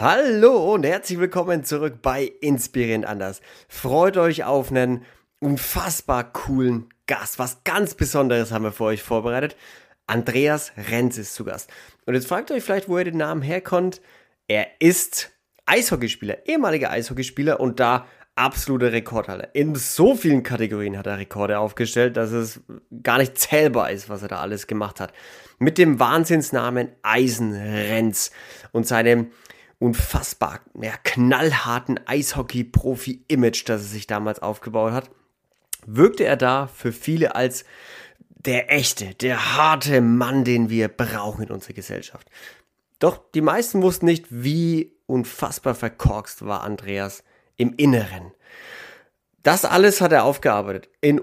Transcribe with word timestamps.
Hallo 0.00 0.74
und 0.74 0.86
herzlich 0.86 1.18
willkommen 1.18 1.64
zurück 1.64 2.02
bei 2.02 2.30
Inspirierend 2.40 3.04
Anders. 3.04 3.40
Freut 3.66 4.16
euch 4.16 4.44
auf 4.44 4.70
einen 4.70 5.04
unfassbar 5.40 6.32
coolen 6.32 6.88
Gast. 7.08 7.40
Was 7.40 7.64
ganz 7.64 7.94
Besonderes 7.94 8.52
haben 8.52 8.62
wir 8.62 8.70
für 8.70 8.84
euch 8.84 9.02
vorbereitet. 9.02 9.56
Andreas 10.06 10.70
Renz 10.76 11.18
ist 11.18 11.34
zu 11.34 11.44
Gast. 11.44 11.68
Und 12.06 12.14
jetzt 12.14 12.28
fragt 12.28 12.52
euch 12.52 12.62
vielleicht, 12.62 12.88
wo 12.88 12.96
er 12.96 13.02
den 13.02 13.16
Namen 13.16 13.42
herkommt. 13.42 14.00
Er 14.46 14.68
ist 14.78 15.32
Eishockeyspieler, 15.66 16.46
ehemaliger 16.46 16.92
Eishockeyspieler 16.92 17.58
und 17.58 17.80
da 17.80 18.06
absolute 18.36 18.92
Rekordhalle. 18.92 19.48
In 19.52 19.74
so 19.74 20.14
vielen 20.14 20.44
Kategorien 20.44 20.96
hat 20.96 21.08
er 21.08 21.18
Rekorde 21.18 21.58
aufgestellt, 21.58 22.16
dass 22.16 22.30
es 22.30 22.60
gar 23.02 23.18
nicht 23.18 23.36
zählbar 23.36 23.90
ist, 23.90 24.08
was 24.08 24.22
er 24.22 24.28
da 24.28 24.38
alles 24.38 24.68
gemacht 24.68 25.00
hat. 25.00 25.12
Mit 25.58 25.76
dem 25.76 25.98
Wahnsinnsnamen 25.98 26.90
Eisenrenz 27.02 28.30
und 28.70 28.86
seinem 28.86 29.32
unfassbar 29.78 30.60
ja, 30.80 30.92
knallharten 31.04 32.00
Eishockey-Profi-Image, 32.06 33.68
das 33.68 33.82
er 33.82 33.88
sich 33.88 34.06
damals 34.06 34.40
aufgebaut 34.40 34.92
hat, 34.92 35.10
wirkte 35.86 36.24
er 36.24 36.36
da 36.36 36.66
für 36.66 36.92
viele 36.92 37.34
als 37.34 37.64
der 38.26 38.72
echte, 38.72 39.14
der 39.14 39.56
harte 39.56 40.00
Mann, 40.00 40.44
den 40.44 40.70
wir 40.70 40.88
brauchen 40.88 41.44
in 41.44 41.50
unserer 41.50 41.74
Gesellschaft. 41.74 42.28
Doch 42.98 43.20
die 43.34 43.40
meisten 43.40 43.82
wussten 43.82 44.06
nicht, 44.06 44.26
wie 44.30 44.92
unfassbar 45.06 45.74
verkorkst 45.74 46.44
war 46.44 46.62
Andreas 46.62 47.22
im 47.56 47.74
Inneren. 47.76 48.32
Das 49.42 49.64
alles 49.64 50.00
hat 50.00 50.12
er 50.12 50.24
aufgearbeitet. 50.24 50.88
In, 51.00 51.18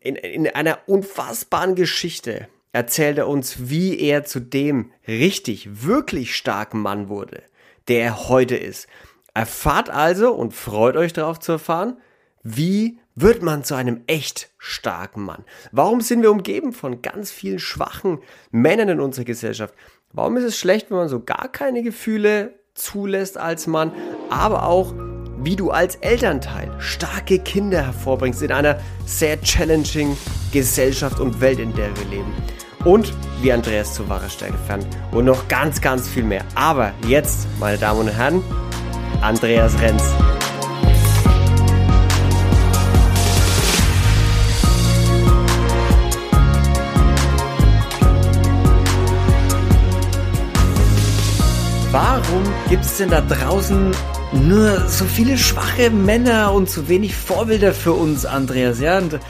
in, 0.00 0.16
in 0.16 0.48
einer 0.48 0.78
unfassbaren 0.86 1.74
Geschichte 1.74 2.48
erzählt 2.72 3.18
er 3.18 3.28
uns, 3.28 3.68
wie 3.70 3.98
er 3.98 4.24
zu 4.24 4.40
dem 4.40 4.92
richtig, 5.08 5.84
wirklich 5.86 6.36
starken 6.36 6.80
Mann 6.80 7.08
wurde 7.08 7.42
der 7.88 8.04
er 8.04 8.28
heute 8.28 8.56
ist. 8.56 8.88
Erfahrt 9.34 9.90
also 9.90 10.32
und 10.32 10.54
freut 10.54 10.96
euch 10.96 11.12
darauf 11.12 11.40
zu 11.40 11.52
erfahren, 11.52 11.98
wie 12.42 12.98
wird 13.14 13.42
man 13.42 13.64
zu 13.64 13.74
einem 13.74 14.02
echt 14.06 14.50
starken 14.58 15.22
Mann? 15.22 15.44
Warum 15.72 16.00
sind 16.00 16.22
wir 16.22 16.30
umgeben 16.30 16.72
von 16.72 17.02
ganz 17.02 17.30
vielen 17.30 17.58
schwachen 17.58 18.18
Männern 18.50 18.88
in 18.88 19.00
unserer 19.00 19.24
Gesellschaft? 19.24 19.74
Warum 20.12 20.36
ist 20.36 20.44
es 20.44 20.58
schlecht, 20.58 20.90
wenn 20.90 20.98
man 20.98 21.08
so 21.08 21.20
gar 21.20 21.48
keine 21.48 21.82
Gefühle 21.82 22.54
zulässt 22.74 23.38
als 23.38 23.66
Mann, 23.66 23.92
aber 24.30 24.66
auch 24.66 24.94
wie 25.38 25.56
du 25.56 25.70
als 25.70 25.96
Elternteil 25.96 26.70
starke 26.78 27.38
Kinder 27.38 27.84
hervorbringst 27.84 28.42
in 28.42 28.52
einer 28.52 28.78
sehr 29.06 29.40
challenging 29.40 30.16
Gesellschaft 30.52 31.20
und 31.20 31.40
Welt, 31.40 31.58
in 31.58 31.74
der 31.74 31.96
wir 31.96 32.04
leben 32.06 32.32
und 32.84 33.12
wie 33.40 33.52
Andreas 33.52 33.94
zu 33.94 34.08
wahrer 34.08 34.28
Stärke 34.28 34.54
und 35.12 35.24
noch 35.24 35.48
ganz, 35.48 35.80
ganz 35.80 36.08
viel 36.08 36.24
mehr. 36.24 36.44
Aber 36.54 36.92
jetzt, 37.06 37.46
meine 37.58 37.78
Damen 37.78 38.00
und 38.00 38.08
Herren, 38.08 38.42
Andreas 39.20 39.78
Renz. 39.80 40.02
Warum 51.90 52.42
gibt 52.68 52.84
es 52.84 52.96
denn 52.96 53.08
da 53.08 53.20
draußen 53.20 53.92
nur 54.32 54.88
so 54.88 55.04
viele 55.04 55.38
schwache 55.38 55.90
Männer 55.90 56.52
und 56.52 56.68
so 56.68 56.88
wenig 56.88 57.14
Vorbilder 57.14 57.72
für 57.72 57.92
uns, 57.92 58.26
Andreas? 58.26 58.80
Ja, 58.80 58.98
und 58.98 59.20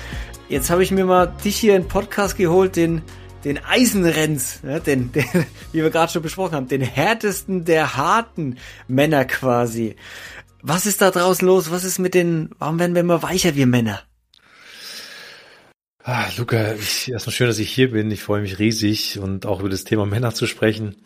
jetzt 0.48 0.70
habe 0.70 0.82
ich 0.82 0.90
mir 0.90 1.04
mal 1.04 1.26
dich 1.44 1.56
hier 1.56 1.76
in 1.76 1.86
Podcast 1.86 2.38
geholt, 2.38 2.76
den 2.76 3.02
den 3.44 3.58
Eisenrenz, 3.62 4.60
ja, 4.62 4.80
den, 4.80 5.12
den, 5.12 5.24
wie 5.72 5.82
wir 5.82 5.90
gerade 5.90 6.12
schon 6.12 6.22
besprochen 6.22 6.54
haben, 6.54 6.68
den 6.68 6.80
härtesten 6.80 7.64
der 7.64 7.96
harten 7.96 8.58
Männer 8.88 9.24
quasi. 9.24 9.96
Was 10.62 10.86
ist 10.86 11.02
da 11.02 11.10
draußen 11.10 11.46
los? 11.46 11.70
Was 11.70 11.84
ist 11.84 11.98
mit 11.98 12.14
den, 12.14 12.50
warum 12.58 12.78
werden 12.78 12.94
wir 12.94 13.00
immer 13.00 13.22
weicher, 13.22 13.54
wir 13.54 13.66
Männer? 13.66 14.02
Ah, 16.02 16.28
Luca, 16.36 16.74
ich, 16.74 17.10
erstmal 17.10 17.34
schön, 17.34 17.46
dass 17.46 17.58
ich 17.58 17.70
hier 17.70 17.90
bin. 17.90 18.10
Ich 18.10 18.22
freue 18.22 18.42
mich 18.42 18.58
riesig 18.58 19.18
und 19.18 19.46
auch 19.46 19.60
über 19.60 19.70
das 19.70 19.84
Thema 19.84 20.04
Männer 20.04 20.34
zu 20.34 20.46
sprechen. 20.46 20.96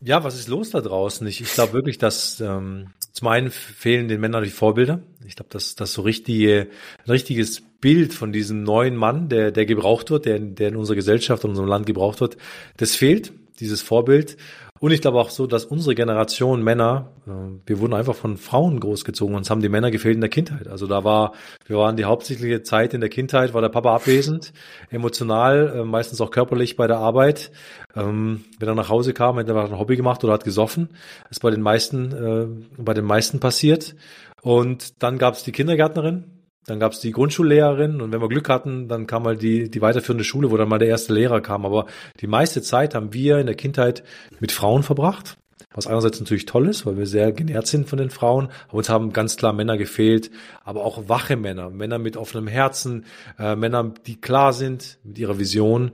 Ja, 0.00 0.24
was 0.24 0.38
ist 0.38 0.48
los 0.48 0.70
da 0.70 0.80
draußen? 0.80 1.26
Ich, 1.26 1.40
ich 1.40 1.52
glaube 1.52 1.72
wirklich, 1.72 1.98
dass 1.98 2.40
ähm, 2.40 2.92
zum 3.12 3.28
einen 3.28 3.50
fehlen 3.50 4.08
den 4.08 4.20
Männern 4.20 4.44
die 4.44 4.50
Vorbilder. 4.50 5.00
Ich 5.26 5.36
glaube, 5.36 5.50
dass 5.50 5.74
das 5.74 5.92
so 5.92 6.02
richtige, 6.02 6.68
ein 7.04 7.10
richtiges 7.10 7.62
Bild 7.80 8.12
von 8.12 8.32
diesem 8.32 8.62
neuen 8.62 8.96
Mann, 8.96 9.28
der, 9.28 9.50
der 9.50 9.66
gebraucht 9.66 10.10
wird, 10.10 10.26
der, 10.26 10.38
der 10.38 10.68
in 10.68 10.76
unserer 10.76 10.96
Gesellschaft, 10.96 11.44
in 11.44 11.50
unserem 11.50 11.68
Land 11.68 11.86
gebraucht 11.86 12.20
wird, 12.20 12.36
das 12.76 12.96
fehlt, 12.96 13.32
dieses 13.60 13.82
Vorbild. 13.82 14.36
Und 14.80 14.92
ich 14.92 15.00
glaube 15.00 15.18
auch 15.18 15.30
so, 15.30 15.46
dass 15.46 15.64
unsere 15.64 15.94
Generation 15.94 16.62
Männer, 16.62 17.10
äh, 17.26 17.30
wir 17.66 17.80
wurden 17.80 17.94
einfach 17.94 18.14
von 18.14 18.36
Frauen 18.36 18.78
großgezogen, 18.78 19.34
uns 19.34 19.50
haben 19.50 19.60
die 19.60 19.68
Männer 19.68 19.90
gefehlt 19.90 20.14
in 20.14 20.20
der 20.20 20.30
Kindheit. 20.30 20.68
Also 20.68 20.86
da 20.86 21.02
war, 21.04 21.32
wir 21.66 21.76
waren 21.78 21.96
die 21.96 22.04
hauptsächliche 22.04 22.62
Zeit 22.62 22.94
in 22.94 23.00
der 23.00 23.10
Kindheit, 23.10 23.54
war 23.54 23.60
der 23.60 23.70
Papa 23.70 23.94
abwesend, 23.94 24.52
emotional, 24.90 25.74
äh, 25.74 25.84
meistens 25.84 26.20
auch 26.20 26.30
körperlich 26.30 26.76
bei 26.76 26.86
der 26.86 26.98
Arbeit. 26.98 27.50
Ähm, 27.96 28.44
wenn 28.58 28.68
er 28.68 28.74
nach 28.74 28.88
Hause 28.88 29.14
kam, 29.14 29.36
hat 29.36 29.48
er 29.48 29.64
ein 29.64 29.78
Hobby 29.78 29.96
gemacht 29.96 30.22
oder 30.22 30.34
hat 30.34 30.44
gesoffen. 30.44 30.90
Das 31.24 31.38
ist 31.38 31.40
bei 31.40 31.50
den 31.50 31.62
meisten, 31.62 32.12
äh, 32.12 32.46
bei 32.80 32.94
den 32.94 33.04
meisten 33.04 33.40
passiert. 33.40 33.96
Und 34.42 35.02
dann 35.02 35.18
gab 35.18 35.34
es 35.34 35.42
die 35.42 35.52
Kindergärtnerin, 35.52 36.24
dann 36.68 36.80
gab 36.80 36.92
es 36.92 37.00
die 37.00 37.12
Grundschullehrerin 37.12 38.00
und 38.00 38.12
wenn 38.12 38.20
wir 38.20 38.28
Glück 38.28 38.48
hatten, 38.48 38.88
dann 38.88 39.06
kam 39.06 39.22
mal 39.22 39.36
die, 39.36 39.70
die 39.70 39.80
weiterführende 39.80 40.24
Schule, 40.24 40.50
wo 40.50 40.56
dann 40.56 40.68
mal 40.68 40.78
der 40.78 40.88
erste 40.88 41.12
Lehrer 41.14 41.40
kam. 41.40 41.64
Aber 41.64 41.86
die 42.20 42.26
meiste 42.26 42.62
Zeit 42.62 42.94
haben 42.94 43.12
wir 43.12 43.38
in 43.38 43.46
der 43.46 43.54
Kindheit 43.54 44.02
mit 44.40 44.52
Frauen 44.52 44.82
verbracht. 44.82 45.36
Was 45.74 45.86
einerseits 45.86 46.18
natürlich 46.18 46.46
toll 46.46 46.68
ist, 46.68 46.86
weil 46.86 46.96
wir 46.96 47.06
sehr 47.06 47.30
genährt 47.32 47.66
sind 47.66 47.88
von 47.88 47.98
den 47.98 48.10
Frauen, 48.10 48.48
aber 48.68 48.78
uns 48.78 48.88
haben 48.88 49.12
ganz 49.12 49.36
klar 49.36 49.52
Männer 49.52 49.76
gefehlt, 49.76 50.30
aber 50.64 50.84
auch 50.84 51.08
wache 51.08 51.36
Männer, 51.36 51.68
Männer 51.70 51.98
mit 51.98 52.16
offenem 52.16 52.46
Herzen, 52.46 53.04
äh, 53.38 53.54
Männer, 53.54 53.92
die 54.06 54.20
klar 54.20 54.52
sind 54.52 54.98
mit 55.04 55.18
ihrer 55.18 55.38
Vision. 55.38 55.92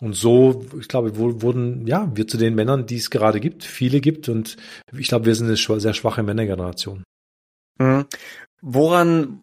Und 0.00 0.14
so, 0.14 0.66
ich 0.78 0.88
glaube, 0.88 1.16
wurden, 1.16 1.86
ja, 1.86 2.10
wir 2.14 2.26
zu 2.26 2.36
den 2.36 2.54
Männern, 2.54 2.84
die 2.84 2.96
es 2.96 3.08
gerade 3.08 3.40
gibt, 3.40 3.64
viele 3.64 4.00
gibt. 4.00 4.28
Und 4.28 4.56
ich 4.92 5.08
glaube, 5.08 5.24
wir 5.24 5.34
sind 5.34 5.46
eine 5.46 5.80
sehr 5.80 5.94
schwache 5.94 6.22
Männergeneration. 6.22 7.02
Mhm. 7.78 8.04
Woran, 8.60 9.40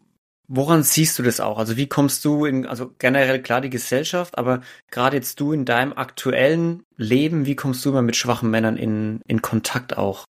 Woran 0.56 0.84
siehst 0.84 1.18
du 1.18 1.24
das 1.24 1.40
auch? 1.40 1.58
Also 1.58 1.78
wie 1.78 1.88
kommst 1.88 2.24
du 2.26 2.46
in, 2.46 2.68
also 2.68 2.92
generell 3.00 3.42
klar 3.42 3.60
die 3.60 3.72
Gesellschaft, 3.72 4.38
aber 4.38 4.62
gerade 4.92 5.18
jetzt 5.18 5.40
du 5.40 5.52
in 5.52 5.66
deinem 5.66 5.94
aktuellen 5.94 6.84
Leben, 6.96 7.48
wie 7.48 7.56
kommst 7.56 7.84
du 7.84 7.90
immer 7.90 8.04
mit 8.04 8.16
schwachen 8.16 8.52
Männern 8.52 8.78
in, 8.78 9.20
in 9.26 9.42
Kontakt 9.42 9.98
auch? 9.98 10.26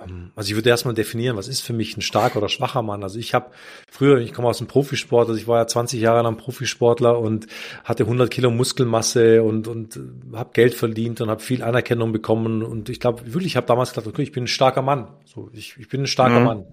Ähm, 0.00 0.32
also 0.34 0.50
ich 0.50 0.56
würde 0.56 0.68
erstmal 0.68 0.94
definieren, 0.94 1.36
was 1.36 1.46
ist 1.46 1.60
für 1.60 1.72
mich 1.72 1.96
ein 1.96 2.00
starker 2.00 2.38
oder 2.38 2.48
schwacher 2.48 2.82
Mann. 2.82 3.04
Also 3.04 3.20
ich 3.20 3.32
habe 3.32 3.52
früher, 3.88 4.18
ich 4.18 4.32
komme 4.32 4.48
aus 4.48 4.58
dem 4.58 4.66
Profisport, 4.66 5.28
also 5.28 5.40
ich 5.40 5.46
war 5.46 5.58
ja 5.58 5.66
20 5.68 6.00
Jahre 6.00 6.22
lang 6.22 6.36
Profisportler 6.36 7.16
und 7.16 7.46
hatte 7.84 8.02
100 8.02 8.32
Kilo 8.32 8.50
Muskelmasse 8.50 9.44
und 9.44 9.68
und 9.68 9.96
äh, 9.96 10.36
habe 10.36 10.50
Geld 10.54 10.74
verdient 10.74 11.20
und 11.20 11.30
habe 11.30 11.40
viel 11.40 11.62
Anerkennung 11.62 12.10
bekommen 12.10 12.64
und 12.64 12.88
ich 12.88 12.98
glaube 12.98 13.32
wirklich, 13.32 13.52
ich 13.52 13.56
habe 13.56 13.68
damals 13.68 13.90
gedacht, 13.90 14.08
okay, 14.08 14.22
ich 14.22 14.32
bin 14.32 14.42
ein 14.42 14.48
starker 14.48 14.82
Mann. 14.82 15.06
So, 15.24 15.50
ich, 15.52 15.76
ich 15.78 15.88
bin 15.88 16.00
ein 16.00 16.08
starker 16.08 16.40
mhm. 16.40 16.46
Mann. 16.46 16.66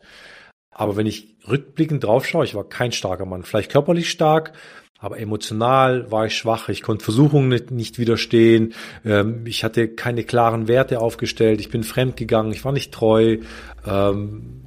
Aber 0.78 0.96
wenn 0.96 1.08
ich 1.08 1.36
rückblickend 1.48 2.04
drauf 2.04 2.28
schaue, 2.28 2.46
ich 2.46 2.54
war 2.54 2.64
kein 2.64 2.92
starker 2.92 3.26
Mann. 3.26 3.42
Vielleicht 3.42 3.72
körperlich 3.72 4.12
stark, 4.12 4.54
aber 5.00 5.20
emotional 5.20 6.12
war 6.12 6.28
ich 6.28 6.38
schwach. 6.38 6.70
Ich 6.70 6.84
konnte 6.84 7.04
Versuchungen 7.04 7.50
nicht, 7.50 7.72
nicht 7.72 7.98
widerstehen. 7.98 8.76
Ähm, 9.04 9.42
ich 9.48 9.64
hatte 9.64 9.88
keine 9.88 10.24
klaren 10.24 10.68
Werte 10.68 11.02
aufgestellt. 11.02 11.60
Ich 11.62 11.72
bin 11.72 11.84
fremd 11.84 12.16
gegangen. 12.16 12.52
Ich 12.52 12.64
war 12.64 12.74
nicht 12.74 12.94
treu. 12.94 13.40
Ähm, 13.88 14.62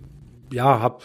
ja, 0.53 0.81
habe 0.81 1.05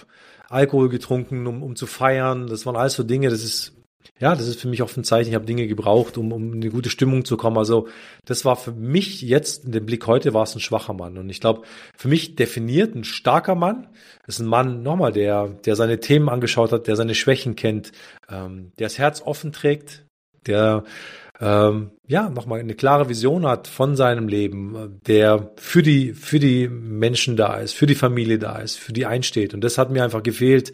Alkohol 0.50 0.90
getrunken, 0.90 1.46
um, 1.46 1.62
um 1.62 1.76
zu 1.76 1.86
feiern. 1.86 2.48
Das 2.48 2.66
waren 2.66 2.76
alles 2.76 2.96
so 2.96 3.04
Dinge. 3.04 3.30
Das 3.30 3.44
ist 3.44 3.75
ja, 4.20 4.36
das 4.36 4.48
ist 4.48 4.62
für 4.62 4.68
mich 4.68 4.82
oft 4.82 4.96
ein 4.98 5.04
Zeichen, 5.04 5.30
ich 5.30 5.36
habe 5.36 5.46
Dinge 5.46 5.68
gebraucht, 5.68 6.18
um, 6.18 6.32
um 6.32 6.54
in 6.54 6.62
eine 6.62 6.72
gute 6.72 6.90
Stimmung 6.90 7.26
zu 7.26 7.38
kommen. 7.38 7.58
Also 7.58 7.88
das 8.26 8.46
war 8.46 8.56
für 8.56 8.72
mich 8.72 9.22
jetzt, 9.22 9.66
in 9.66 9.72
dem 9.72 9.86
Blick 9.86 10.08
heute, 10.08 10.34
war 10.34 10.44
es 10.44 10.56
ein 10.56 10.62
schwacher 10.62 10.94
Mann. 10.94 11.18
Und 11.18 11.30
ich 11.30 11.42
glaube, 11.42 11.64
für 11.98 12.08
mich 12.08 12.36
definiert 12.36 12.96
ein 12.96 13.04
starker 13.04 13.56
Mann, 13.56 13.88
ist 14.28 14.40
ein 14.40 14.48
Mann, 14.48 14.84
nochmal, 14.84 15.12
der, 15.12 15.50
der 15.66 15.76
seine 15.76 16.00
Themen 16.00 16.30
angeschaut 16.30 16.72
hat, 16.72 16.88
der 16.88 16.96
seine 16.96 17.16
Schwächen 17.16 17.56
kennt, 17.56 17.92
ähm, 18.30 18.72
der 18.80 18.88
das 18.88 18.98
Herz 18.98 19.22
offen 19.22 19.52
trägt, 19.52 20.06
der 20.46 20.84
ähm, 21.42 21.92
ja, 22.08 22.30
nochmal 22.30 22.60
eine 22.60 22.76
klare 22.76 23.10
Vision 23.10 23.46
hat 23.46 23.68
von 23.68 23.96
seinem 23.98 24.28
Leben, 24.28 25.00
der 25.06 25.52
für 25.58 25.84
die, 25.84 26.14
für 26.14 26.40
die 26.40 26.70
Menschen 26.70 27.36
da 27.36 27.58
ist, 27.58 27.74
für 27.74 27.88
die 27.88 27.96
Familie 27.96 28.40
da 28.40 28.60
ist, 28.60 28.78
für 28.78 28.94
die 28.94 29.06
einsteht. 29.06 29.54
Und 29.54 29.62
das 29.62 29.78
hat 29.78 29.92
mir 29.92 30.04
einfach 30.04 30.24
gefehlt, 30.24 30.72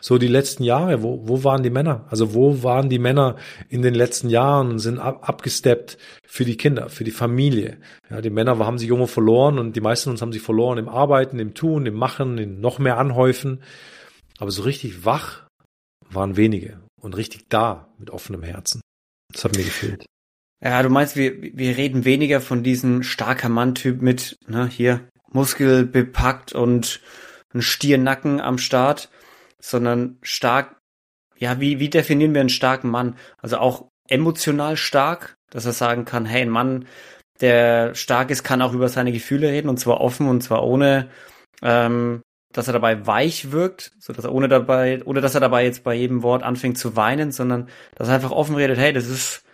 so 0.00 0.18
die 0.18 0.28
letzten 0.28 0.62
Jahre. 0.62 1.02
Wo, 1.02 1.26
wo 1.26 1.42
waren 1.42 1.64
die 1.64 1.70
Männer? 1.70 2.06
Also 2.10 2.32
wo 2.32 2.62
waren 2.62 2.88
die 2.90 3.00
Männer 3.00 3.36
in 3.68 3.82
den 3.82 3.94
letzten 3.94 4.28
Jahren 4.28 4.70
und 4.70 4.78
sind 4.78 4.98
ab, 4.98 5.28
abgesteppt 5.28 5.98
für 6.26 6.44
die 6.44 6.56
Kinder, 6.56 6.90
für 6.90 7.04
die 7.04 7.10
Familie? 7.10 7.78
Ja, 8.08 8.20
die 8.20 8.30
Männer 8.30 8.58
haben 8.58 8.78
sich 8.78 8.88
irgendwo 8.88 9.08
verloren 9.08 9.58
und 9.58 9.74
die 9.74 9.80
meisten 9.80 10.10
uns 10.10 10.22
haben 10.22 10.32
sich 10.32 10.42
verloren 10.42 10.78
im 10.78 10.88
Arbeiten, 10.88 11.40
im 11.40 11.54
Tun, 11.54 11.86
im 11.86 11.94
Machen, 11.94 12.38
im 12.38 12.60
noch 12.60 12.78
mehr 12.78 12.98
Anhäufen. 12.98 13.62
Aber 14.38 14.52
so 14.52 14.62
richtig 14.62 15.04
wach 15.04 15.42
waren 16.10 16.36
wenige 16.36 16.80
und 17.00 17.16
richtig 17.16 17.48
da 17.48 17.88
mit 17.98 18.10
offenem 18.10 18.42
Herzen. 18.42 18.80
Das 19.34 19.44
hat 19.44 19.56
mir 19.56 19.64
gefehlt. 19.64 20.06
Ja, 20.62 20.82
du 20.82 20.88
meinst, 20.88 21.16
wir, 21.16 21.42
wir 21.42 21.76
reden 21.76 22.06
weniger 22.06 22.40
von 22.40 22.62
diesem 22.62 23.02
starker 23.02 23.50
Mann-Typ 23.50 24.00
mit, 24.00 24.38
ne, 24.46 24.66
hier, 24.66 25.06
muskelbepackt 25.30 26.54
und 26.54 27.00
ein 27.52 27.60
Stiernacken 27.60 28.40
am 28.40 28.56
Start, 28.56 29.10
sondern 29.60 30.18
stark, 30.22 30.76
ja, 31.36 31.60
wie, 31.60 31.80
wie 31.80 31.90
definieren 31.90 32.32
wir 32.32 32.40
einen 32.40 32.48
starken 32.48 32.88
Mann? 32.88 33.16
Also 33.38 33.58
auch 33.58 33.88
emotional 34.08 34.76
stark, 34.76 35.36
dass 35.50 35.66
er 35.66 35.72
sagen 35.72 36.04
kann, 36.04 36.24
hey, 36.24 36.42
ein 36.42 36.50
Mann, 36.50 36.86
der 37.40 37.94
stark 37.94 38.30
ist, 38.30 38.44
kann 38.44 38.62
auch 38.62 38.72
über 38.72 38.88
seine 38.88 39.12
Gefühle 39.12 39.48
reden 39.48 39.68
und 39.68 39.78
zwar 39.78 40.00
offen 40.00 40.28
und 40.28 40.42
zwar 40.42 40.64
ohne, 40.64 41.10
ähm, 41.62 42.22
dass 42.54 42.68
er 42.68 42.72
dabei 42.72 43.06
weich 43.06 43.50
wirkt, 43.50 43.92
so 43.98 44.12
dass 44.12 44.24
er 44.24 44.32
ohne 44.32 44.48
dabei, 44.48 45.02
ohne 45.04 45.20
dass 45.20 45.34
er 45.34 45.40
dabei 45.40 45.64
jetzt 45.64 45.84
bei 45.84 45.94
jedem 45.94 46.22
Wort 46.22 46.42
anfängt 46.42 46.78
zu 46.78 46.96
weinen, 46.96 47.32
sondern 47.32 47.68
dass 47.96 48.08
er 48.08 48.14
einfach 48.14 48.30
offen 48.30 48.54
redet, 48.54 48.78
hey, 48.78 48.92
das 48.92 49.08
ist, 49.08 49.44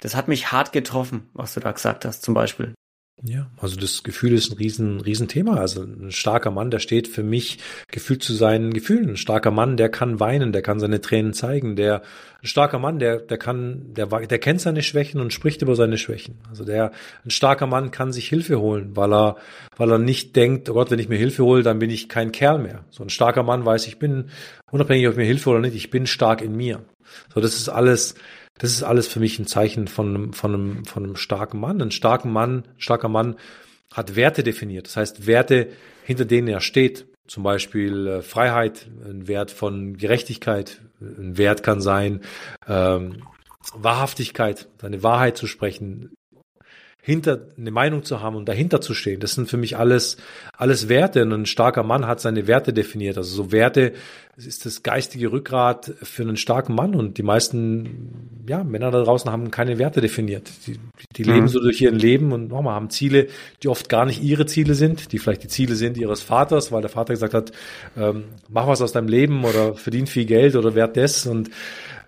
das 0.00 0.16
hat 0.16 0.26
mich 0.26 0.50
hart 0.50 0.72
getroffen, 0.72 1.28
was 1.34 1.54
du 1.54 1.60
da 1.60 1.70
gesagt 1.70 2.04
hast, 2.04 2.22
zum 2.22 2.34
Beispiel. 2.34 2.74
Ja, 3.22 3.50
also 3.56 3.76
das 3.76 4.02
Gefühl 4.02 4.34
ist 4.34 4.52
ein 4.52 4.58
riesen, 4.58 5.00
riesen 5.00 5.26
Thema. 5.26 5.58
Also 5.58 5.82
ein 5.82 6.12
starker 6.12 6.50
Mann, 6.50 6.70
der 6.70 6.80
steht 6.80 7.08
für 7.08 7.22
mich 7.22 7.58
gefühlt 7.88 8.22
zu 8.22 8.34
seinen 8.34 8.74
Gefühlen. 8.74 9.10
Ein 9.10 9.16
starker 9.16 9.50
Mann, 9.50 9.78
der 9.78 9.88
kann 9.88 10.20
weinen, 10.20 10.52
der 10.52 10.60
kann 10.60 10.80
seine 10.80 11.00
Tränen 11.00 11.32
zeigen. 11.32 11.76
Der, 11.76 12.02
ein 12.42 12.46
starker 12.46 12.78
Mann, 12.78 12.98
der, 12.98 13.20
der 13.20 13.38
kann, 13.38 13.94
der, 13.94 14.06
der 14.06 14.38
kennt 14.38 14.60
seine 14.60 14.82
Schwächen 14.82 15.18
und 15.18 15.32
spricht 15.32 15.62
über 15.62 15.76
seine 15.76 15.96
Schwächen. 15.96 16.36
Also 16.50 16.64
der, 16.64 16.92
ein 17.24 17.30
starker 17.30 17.66
Mann 17.66 17.90
kann 17.90 18.12
sich 18.12 18.28
Hilfe 18.28 18.60
holen, 18.60 18.94
weil 18.96 19.14
er, 19.14 19.36
weil 19.78 19.90
er 19.90 19.98
nicht 19.98 20.36
denkt, 20.36 20.68
oh 20.68 20.74
Gott, 20.74 20.90
wenn 20.90 20.98
ich 20.98 21.08
mir 21.08 21.16
Hilfe 21.16 21.42
hole, 21.42 21.62
dann 21.62 21.78
bin 21.78 21.88
ich 21.88 22.10
kein 22.10 22.32
Kerl 22.32 22.58
mehr. 22.58 22.84
So 22.90 23.02
ein 23.02 23.08
starker 23.08 23.42
Mann 23.42 23.64
weiß, 23.64 23.86
ich 23.86 23.98
bin, 23.98 24.28
unabhängig 24.70 25.06
ob 25.06 25.14
ich 25.14 25.18
mir 25.18 25.24
Hilfe 25.24 25.48
oder 25.48 25.60
nicht, 25.60 25.74
ich 25.74 25.88
bin 25.88 26.06
stark 26.06 26.42
in 26.42 26.54
mir. 26.54 26.84
So, 27.32 27.40
das 27.40 27.54
ist 27.54 27.70
alles, 27.70 28.14
das 28.58 28.72
ist 28.72 28.82
alles 28.82 29.06
für 29.06 29.20
mich 29.20 29.38
ein 29.38 29.46
Zeichen 29.46 29.88
von 29.88 30.08
einem, 30.08 30.32
von 30.32 30.54
einem, 30.54 30.84
von 30.84 31.04
einem 31.04 31.16
starken 31.16 31.60
Mann. 31.60 31.80
Ein 31.82 31.90
starken 31.90 32.32
Mann, 32.32 32.64
starker 32.78 33.08
Mann 33.08 33.36
hat 33.92 34.16
Werte 34.16 34.42
definiert. 34.42 34.86
Das 34.86 34.96
heißt, 34.96 35.26
Werte, 35.26 35.68
hinter 36.04 36.24
denen 36.24 36.48
er 36.48 36.60
steht. 36.60 37.06
Zum 37.26 37.42
Beispiel 37.42 38.06
äh, 38.06 38.22
Freiheit, 38.22 38.88
ein 39.04 39.28
Wert 39.28 39.50
von 39.50 39.96
Gerechtigkeit. 39.96 40.80
Ein 41.00 41.36
Wert 41.36 41.62
kann 41.62 41.80
sein, 41.80 42.22
ähm, 42.66 43.22
Wahrhaftigkeit, 43.74 44.68
seine 44.80 45.02
Wahrheit 45.02 45.36
zu 45.36 45.46
sprechen, 45.46 46.14
hinter 47.06 47.38
eine 47.56 47.70
Meinung 47.70 48.02
zu 48.02 48.20
haben 48.20 48.34
und 48.34 48.48
dahinter 48.48 48.80
zu 48.80 48.92
stehen. 48.92 49.20
Das 49.20 49.34
sind 49.34 49.48
für 49.48 49.56
mich 49.56 49.76
alles 49.76 50.16
alles 50.56 50.88
Werte. 50.88 51.22
Und 51.22 51.32
ein 51.32 51.46
starker 51.46 51.84
Mann 51.84 52.04
hat 52.08 52.20
seine 52.20 52.48
Werte 52.48 52.72
definiert. 52.72 53.16
Also 53.16 53.32
so 53.32 53.52
Werte 53.52 53.92
ist 54.36 54.66
das 54.66 54.82
geistige 54.82 55.30
Rückgrat 55.30 55.94
für 56.02 56.24
einen 56.24 56.36
starken 56.36 56.74
Mann. 56.74 56.96
Und 56.96 57.16
die 57.16 57.22
meisten 57.22 58.42
ja, 58.48 58.64
Männer 58.64 58.90
da 58.90 59.04
draußen 59.04 59.30
haben 59.30 59.52
keine 59.52 59.78
Werte 59.78 60.00
definiert. 60.00 60.50
Die, 60.66 60.80
die 61.16 61.22
mhm. 61.22 61.32
leben 61.32 61.48
so 61.48 61.60
durch 61.60 61.80
ihren 61.80 61.96
Leben 61.96 62.32
und 62.32 62.48
nochmal 62.48 62.74
haben 62.74 62.90
Ziele, 62.90 63.28
die 63.62 63.68
oft 63.68 63.88
gar 63.88 64.04
nicht 64.04 64.20
ihre 64.20 64.46
Ziele 64.46 64.74
sind, 64.74 65.12
die 65.12 65.20
vielleicht 65.20 65.44
die 65.44 65.48
Ziele 65.48 65.76
sind 65.76 65.96
ihres 65.96 66.22
Vaters, 66.22 66.72
weil 66.72 66.80
der 66.80 66.90
Vater 66.90 67.14
gesagt 67.14 67.34
hat, 67.34 67.52
ähm, 67.96 68.24
mach 68.48 68.66
was 68.66 68.82
aus 68.82 68.90
deinem 68.90 69.06
Leben 69.06 69.44
oder 69.44 69.74
verdien 69.74 70.08
viel 70.08 70.24
Geld 70.24 70.56
oder 70.56 70.74
werd 70.74 70.96
das 70.96 71.24
und 71.24 71.50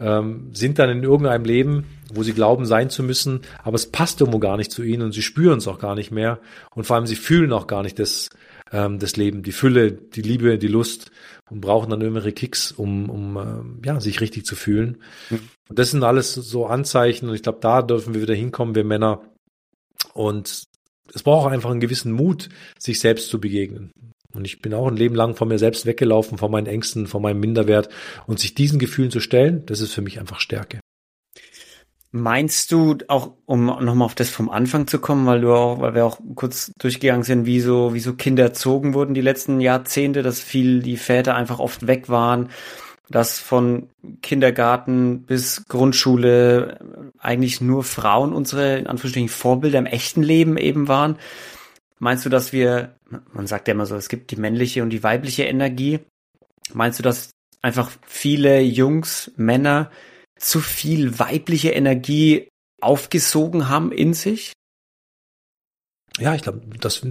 ähm, 0.00 0.50
sind 0.52 0.78
dann 0.78 0.90
in 0.90 1.02
irgendeinem 1.02 1.44
Leben, 1.44 1.84
wo 2.12 2.22
sie 2.22 2.32
glauben 2.32 2.66
sein 2.66 2.90
zu 2.90 3.02
müssen, 3.02 3.40
aber 3.62 3.76
es 3.76 3.90
passt 3.90 4.20
irgendwo 4.20 4.38
gar 4.38 4.56
nicht 4.56 4.70
zu 4.70 4.82
ihnen 4.82 5.02
und 5.02 5.12
sie 5.12 5.22
spüren 5.22 5.58
es 5.58 5.68
auch 5.68 5.78
gar 5.78 5.94
nicht 5.94 6.10
mehr 6.10 6.40
und 6.74 6.84
vor 6.84 6.96
allem 6.96 7.06
sie 7.06 7.16
fühlen 7.16 7.52
auch 7.52 7.66
gar 7.66 7.82
nicht 7.82 7.98
das, 7.98 8.30
ähm, 8.72 8.98
das 8.98 9.16
Leben, 9.16 9.42
die 9.42 9.52
Fülle, 9.52 9.92
die 9.92 10.22
Liebe, 10.22 10.58
die 10.58 10.68
Lust 10.68 11.10
und 11.50 11.60
brauchen 11.60 11.90
dann 11.90 12.00
irgendwelche 12.00 12.32
Kicks, 12.32 12.72
um, 12.72 13.10
um 13.10 13.36
äh, 13.82 13.86
ja, 13.86 14.00
sich 14.00 14.20
richtig 14.20 14.44
zu 14.46 14.56
fühlen. 14.56 14.98
Mhm. 15.30 15.40
Und 15.68 15.78
das 15.78 15.90
sind 15.90 16.02
alles 16.02 16.34
so 16.34 16.66
Anzeichen 16.66 17.28
und 17.28 17.34
ich 17.34 17.42
glaube, 17.42 17.58
da 17.60 17.82
dürfen 17.82 18.14
wir 18.14 18.22
wieder 18.22 18.34
hinkommen, 18.34 18.74
wir 18.74 18.84
Männer. 18.84 19.22
Und 20.14 20.64
es 21.14 21.22
braucht 21.22 21.52
einfach 21.52 21.70
einen 21.70 21.80
gewissen 21.80 22.12
Mut, 22.12 22.48
sich 22.78 23.00
selbst 23.00 23.28
zu 23.28 23.40
begegnen. 23.40 23.90
Und 24.34 24.44
ich 24.44 24.60
bin 24.60 24.74
auch 24.74 24.88
ein 24.88 24.96
Leben 24.96 25.14
lang 25.14 25.34
von 25.36 25.48
mir 25.48 25.58
selbst 25.58 25.86
weggelaufen, 25.86 26.38
von 26.38 26.50
meinen 26.50 26.66
Ängsten, 26.66 27.06
von 27.06 27.22
meinem 27.22 27.40
Minderwert. 27.40 27.88
Und 28.26 28.38
sich 28.38 28.54
diesen 28.54 28.78
Gefühlen 28.78 29.10
zu 29.10 29.20
stellen, 29.20 29.64
das 29.66 29.80
ist 29.80 29.94
für 29.94 30.02
mich 30.02 30.20
einfach 30.20 30.40
Stärke. 30.40 30.80
Meinst 32.10 32.72
du 32.72 32.96
auch, 33.08 33.34
um 33.44 33.66
nochmal 33.66 34.06
auf 34.06 34.14
das 34.14 34.30
vom 34.30 34.48
Anfang 34.48 34.86
zu 34.86 34.98
kommen, 34.98 35.26
weil 35.26 35.42
du 35.42 35.52
auch, 35.52 35.80
weil 35.80 35.94
wir 35.94 36.06
auch 36.06 36.18
kurz 36.36 36.72
durchgegangen 36.78 37.22
sind, 37.22 37.44
wie 37.44 37.60
so, 37.60 37.92
wie 37.92 38.00
so 38.00 38.14
Kinder 38.14 38.44
erzogen 38.44 38.94
wurden 38.94 39.12
die 39.12 39.20
letzten 39.20 39.60
Jahrzehnte, 39.60 40.22
dass 40.22 40.40
viel 40.40 40.80
die 40.80 40.96
Väter 40.96 41.34
einfach 41.34 41.58
oft 41.58 41.86
weg 41.86 42.08
waren, 42.08 42.48
dass 43.10 43.38
von 43.38 43.90
Kindergarten 44.22 45.22
bis 45.22 45.66
Grundschule 45.68 46.78
eigentlich 47.18 47.60
nur 47.60 47.84
Frauen 47.84 48.32
unsere, 48.32 48.78
in 48.78 48.86
Anführungsstrichen, 48.86 49.28
Vorbilder 49.28 49.78
im 49.78 49.86
echten 49.86 50.22
Leben 50.22 50.56
eben 50.56 50.88
waren. 50.88 51.16
Meinst 51.98 52.24
du, 52.24 52.30
dass 52.30 52.52
wir, 52.54 52.94
man 53.32 53.46
sagt 53.46 53.68
ja 53.68 53.74
immer 53.74 53.86
so, 53.86 53.96
es 53.96 54.08
gibt 54.08 54.30
die 54.30 54.36
männliche 54.36 54.82
und 54.82 54.90
die 54.90 55.02
weibliche 55.02 55.44
Energie. 55.44 56.00
Meinst 56.72 56.98
du, 56.98 57.02
dass 57.02 57.30
einfach 57.62 57.90
viele 58.06 58.60
Jungs, 58.60 59.32
Männer 59.36 59.90
zu 60.36 60.60
viel 60.60 61.18
weibliche 61.18 61.70
Energie 61.70 62.48
aufgesogen 62.80 63.68
haben 63.68 63.92
in 63.92 64.14
sich? 64.14 64.52
Ja, 66.18 66.34
ich 66.34 66.42
glaube, 66.42 66.60
das, 66.80 67.02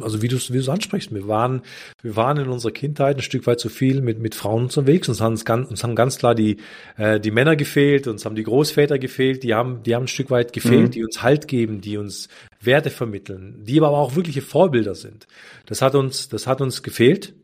also 0.00 0.22
wie 0.22 0.28
du 0.28 0.36
wie 0.36 0.52
du 0.52 0.58
es 0.58 0.68
ansprichst, 0.68 1.12
wir 1.12 1.26
waren, 1.26 1.62
wir 2.02 2.16
waren 2.16 2.36
in 2.38 2.48
unserer 2.48 2.72
Kindheit 2.72 3.16
ein 3.16 3.22
Stück 3.22 3.46
weit 3.46 3.60
zu 3.60 3.68
viel 3.68 4.00
mit 4.00 4.20
mit 4.20 4.34
Frauen 4.34 4.64
unterwegs. 4.64 5.08
Uns 5.08 5.20
haben 5.20 5.36
ganz, 5.44 5.68
uns 5.68 5.82
haben 5.82 5.96
ganz 5.96 6.18
klar 6.18 6.34
die 6.34 6.58
äh, 6.96 7.18
die 7.18 7.30
Männer 7.30 7.56
gefehlt, 7.56 8.06
uns 8.06 8.24
haben 8.24 8.36
die 8.36 8.44
Großväter 8.44 8.98
gefehlt, 8.98 9.42
die 9.42 9.54
haben 9.54 9.82
die 9.82 9.94
haben 9.94 10.04
ein 10.04 10.08
Stück 10.08 10.30
weit 10.30 10.52
gefehlt, 10.52 10.88
mhm. 10.88 10.90
die 10.92 11.04
uns 11.04 11.22
Halt 11.22 11.48
geben, 11.48 11.80
die 11.80 11.96
uns 11.98 12.28
Werte 12.60 12.90
vermitteln, 12.90 13.64
die 13.64 13.78
aber 13.78 13.90
auch 13.90 14.14
wirkliche 14.14 14.42
Vorbilder 14.42 14.94
sind. 14.94 15.26
Das 15.66 15.82
hat 15.82 15.94
uns 15.94 16.28
das 16.28 16.46
hat 16.46 16.60
uns 16.60 16.82
gefehlt 16.82 17.34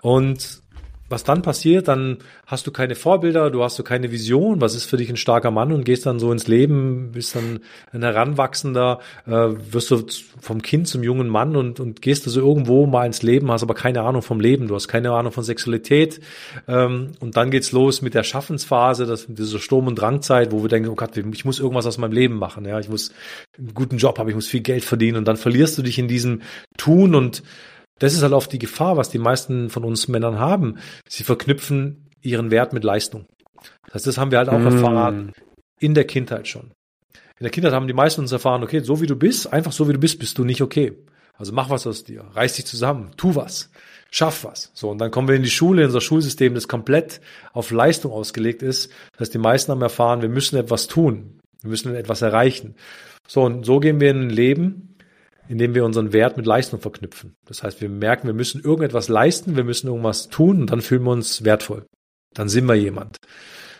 und 0.00 0.62
was 1.08 1.24
dann 1.24 1.42
passiert, 1.42 1.88
dann 1.88 2.18
hast 2.46 2.66
du 2.66 2.70
keine 2.70 2.94
Vorbilder, 2.94 3.50
du 3.50 3.62
hast 3.62 3.76
so 3.76 3.82
keine 3.82 4.12
Vision, 4.12 4.60
was 4.60 4.74
ist 4.74 4.84
für 4.84 4.96
dich 4.96 5.08
ein 5.08 5.16
starker 5.16 5.50
Mann 5.50 5.72
und 5.72 5.84
gehst 5.84 6.06
dann 6.06 6.18
so 6.18 6.30
ins 6.32 6.48
Leben, 6.48 7.12
bist 7.12 7.34
dann 7.34 7.60
ein 7.92 8.02
Heranwachsender, 8.02 9.00
äh, 9.26 9.30
wirst 9.30 9.90
du 9.90 10.04
vom 10.40 10.60
Kind 10.62 10.86
zum 10.86 11.02
jungen 11.02 11.28
Mann 11.28 11.56
und, 11.56 11.80
und 11.80 12.02
gehst 12.02 12.26
du 12.26 12.30
so 12.30 12.40
irgendwo 12.40 12.86
mal 12.86 13.06
ins 13.06 13.22
Leben, 13.22 13.50
hast 13.50 13.62
aber 13.62 13.74
keine 13.74 14.02
Ahnung 14.02 14.22
vom 14.22 14.40
Leben, 14.40 14.68
du 14.68 14.74
hast 14.74 14.88
keine 14.88 15.12
Ahnung 15.12 15.32
von 15.32 15.44
Sexualität 15.44 16.20
ähm, 16.66 17.12
und 17.20 17.36
dann 17.36 17.50
geht's 17.50 17.72
los 17.72 18.02
mit 18.02 18.14
der 18.14 18.22
Schaffensphase, 18.22 19.06
das, 19.06 19.26
diese 19.28 19.58
Sturm- 19.58 19.86
und 19.86 19.96
Drangzeit, 19.96 20.52
wo 20.52 20.62
wir 20.62 20.68
denken, 20.68 20.90
oh 20.90 20.94
Gott, 20.94 21.16
ich 21.16 21.44
muss 21.44 21.58
irgendwas 21.58 21.86
aus 21.86 21.98
meinem 21.98 22.12
Leben 22.12 22.36
machen, 22.36 22.66
ja, 22.66 22.78
ich 22.78 22.88
muss 22.88 23.12
einen 23.56 23.72
guten 23.74 23.96
Job 23.96 24.18
haben, 24.18 24.28
ich 24.28 24.34
muss 24.34 24.48
viel 24.48 24.60
Geld 24.60 24.84
verdienen 24.84 25.18
und 25.18 25.26
dann 25.26 25.36
verlierst 25.36 25.78
du 25.78 25.82
dich 25.82 25.98
in 25.98 26.08
diesem 26.08 26.42
Tun 26.76 27.14
und 27.14 27.42
das 27.98 28.14
ist 28.14 28.22
halt 28.22 28.32
oft 28.32 28.52
die 28.52 28.58
Gefahr, 28.58 28.96
was 28.96 29.10
die 29.10 29.18
meisten 29.18 29.70
von 29.70 29.84
uns 29.84 30.08
Männern 30.08 30.38
haben. 30.38 30.78
Sie 31.08 31.24
verknüpfen 31.24 32.08
ihren 32.22 32.50
Wert 32.50 32.72
mit 32.72 32.84
Leistung. 32.84 33.26
Das 33.86 33.94
heißt, 33.94 34.06
das 34.06 34.18
haben 34.18 34.30
wir 34.30 34.38
halt 34.38 34.48
auch 34.48 34.58
mm. 34.58 34.66
erfahren 34.66 35.32
in 35.80 35.94
der 35.94 36.04
Kindheit 36.04 36.48
schon. 36.48 36.72
In 37.38 37.44
der 37.44 37.50
Kindheit 37.50 37.72
haben 37.72 37.86
die 37.86 37.94
meisten 37.94 38.20
uns 38.20 38.32
erfahren, 38.32 38.62
okay, 38.62 38.80
so 38.80 39.00
wie 39.00 39.06
du 39.06 39.16
bist, 39.16 39.52
einfach 39.52 39.72
so 39.72 39.88
wie 39.88 39.92
du 39.92 39.98
bist, 39.98 40.18
bist 40.18 40.38
du 40.38 40.44
nicht 40.44 40.60
okay. 40.60 40.92
Also 41.34 41.52
mach 41.52 41.70
was 41.70 41.86
aus 41.86 42.02
dir, 42.02 42.24
reiß 42.32 42.54
dich 42.54 42.66
zusammen, 42.66 43.12
tu 43.16 43.36
was, 43.36 43.70
schaff 44.10 44.44
was. 44.44 44.72
So, 44.74 44.90
und 44.90 44.98
dann 44.98 45.12
kommen 45.12 45.28
wir 45.28 45.36
in 45.36 45.44
die 45.44 45.50
Schule, 45.50 45.82
in 45.82 45.86
unser 45.86 46.00
Schulsystem, 46.00 46.54
das 46.54 46.66
komplett 46.66 47.20
auf 47.52 47.70
Leistung 47.70 48.10
ausgelegt 48.10 48.62
ist. 48.62 48.90
Das 49.12 49.20
heißt, 49.20 49.34
die 49.34 49.38
meisten 49.38 49.70
haben 49.70 49.82
erfahren, 49.82 50.20
wir 50.20 50.28
müssen 50.28 50.56
etwas 50.56 50.88
tun, 50.88 51.38
wir 51.62 51.70
müssen 51.70 51.94
etwas 51.94 52.22
erreichen. 52.22 52.74
So, 53.28 53.44
und 53.44 53.64
so 53.64 53.78
gehen 53.78 54.00
wir 54.00 54.10
in 54.10 54.22
ein 54.22 54.30
Leben, 54.30 54.87
indem 55.48 55.74
wir 55.74 55.84
unseren 55.84 56.12
Wert 56.12 56.36
mit 56.36 56.46
Leistung 56.46 56.80
verknüpfen. 56.80 57.34
Das 57.46 57.62
heißt, 57.62 57.80
wir 57.80 57.88
merken, 57.88 58.26
wir 58.26 58.34
müssen 58.34 58.62
irgendetwas 58.62 59.08
leisten, 59.08 59.56
wir 59.56 59.64
müssen 59.64 59.88
irgendwas 59.88 60.28
tun 60.28 60.60
und 60.60 60.70
dann 60.70 60.82
fühlen 60.82 61.04
wir 61.04 61.12
uns 61.12 61.44
wertvoll. 61.44 61.86
Dann 62.34 62.48
sind 62.48 62.66
wir 62.66 62.74
jemand. 62.74 63.16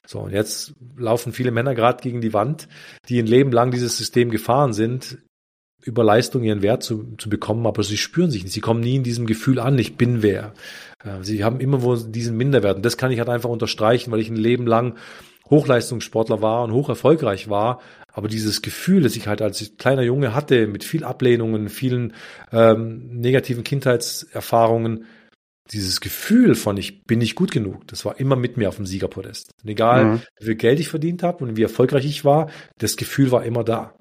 So, 0.06 0.20
und 0.20 0.32
jetzt 0.32 0.72
laufen 0.96 1.32
viele 1.32 1.50
Männer 1.50 1.74
gerade 1.74 2.02
gegen 2.02 2.22
die 2.22 2.32
Wand, 2.32 2.68
die 3.08 3.18
ein 3.18 3.26
Leben 3.26 3.52
lang 3.52 3.70
dieses 3.70 3.98
System 3.98 4.30
gefahren 4.30 4.72
sind, 4.72 5.18
über 5.84 6.02
Leistung 6.02 6.42
ihren 6.42 6.62
Wert 6.62 6.82
zu, 6.82 7.14
zu 7.18 7.28
bekommen, 7.28 7.66
aber 7.66 7.82
sie 7.82 7.98
spüren 7.98 8.30
sich 8.30 8.42
nicht. 8.42 8.52
Sie 8.52 8.60
kommen 8.60 8.80
nie 8.80 8.96
in 8.96 9.04
diesem 9.04 9.26
Gefühl 9.26 9.60
an, 9.60 9.78
ich 9.78 9.96
bin 9.96 10.22
wer. 10.22 10.54
Sie 11.20 11.44
haben 11.44 11.60
immer 11.60 11.82
wo 11.82 11.94
diesen 11.94 12.36
Minderwert. 12.36 12.76
Und 12.76 12.84
das 12.84 12.96
kann 12.96 13.12
ich 13.12 13.18
halt 13.18 13.28
einfach 13.28 13.48
unterstreichen, 13.48 14.10
weil 14.10 14.20
ich 14.20 14.28
ein 14.28 14.36
Leben 14.36 14.66
lang 14.66 14.96
Hochleistungssportler 15.50 16.42
war 16.42 16.64
und 16.64 16.72
hoch 16.72 16.88
erfolgreich 16.88 17.48
war, 17.48 17.80
aber 18.12 18.28
dieses 18.28 18.62
Gefühl, 18.62 19.02
das 19.02 19.16
ich 19.16 19.28
halt 19.28 19.42
als 19.42 19.72
kleiner 19.78 20.02
Junge 20.02 20.34
hatte, 20.34 20.66
mit 20.66 20.84
viel 20.84 21.04
Ablehnungen, 21.04 21.68
vielen 21.68 22.14
ähm, 22.52 23.08
negativen 23.20 23.64
Kindheitserfahrungen, 23.64 25.06
dieses 25.72 26.00
Gefühl 26.00 26.54
von 26.54 26.76
ich 26.76 27.04
bin 27.04 27.18
nicht 27.18 27.34
gut 27.34 27.50
genug, 27.50 27.86
das 27.88 28.04
war 28.04 28.18
immer 28.18 28.36
mit 28.36 28.56
mir 28.56 28.68
auf 28.68 28.76
dem 28.76 28.86
Siegerpodest. 28.86 29.52
Und 29.62 29.70
egal, 29.70 30.04
mhm. 30.04 30.22
wie 30.38 30.46
viel 30.46 30.54
Geld 30.56 30.80
ich 30.80 30.88
verdient 30.88 31.22
habe 31.22 31.44
und 31.44 31.56
wie 31.56 31.62
erfolgreich 31.62 32.06
ich 32.06 32.24
war, 32.24 32.50
das 32.78 32.96
Gefühl 32.96 33.30
war 33.30 33.44
immer 33.44 33.64
da. 33.64 33.94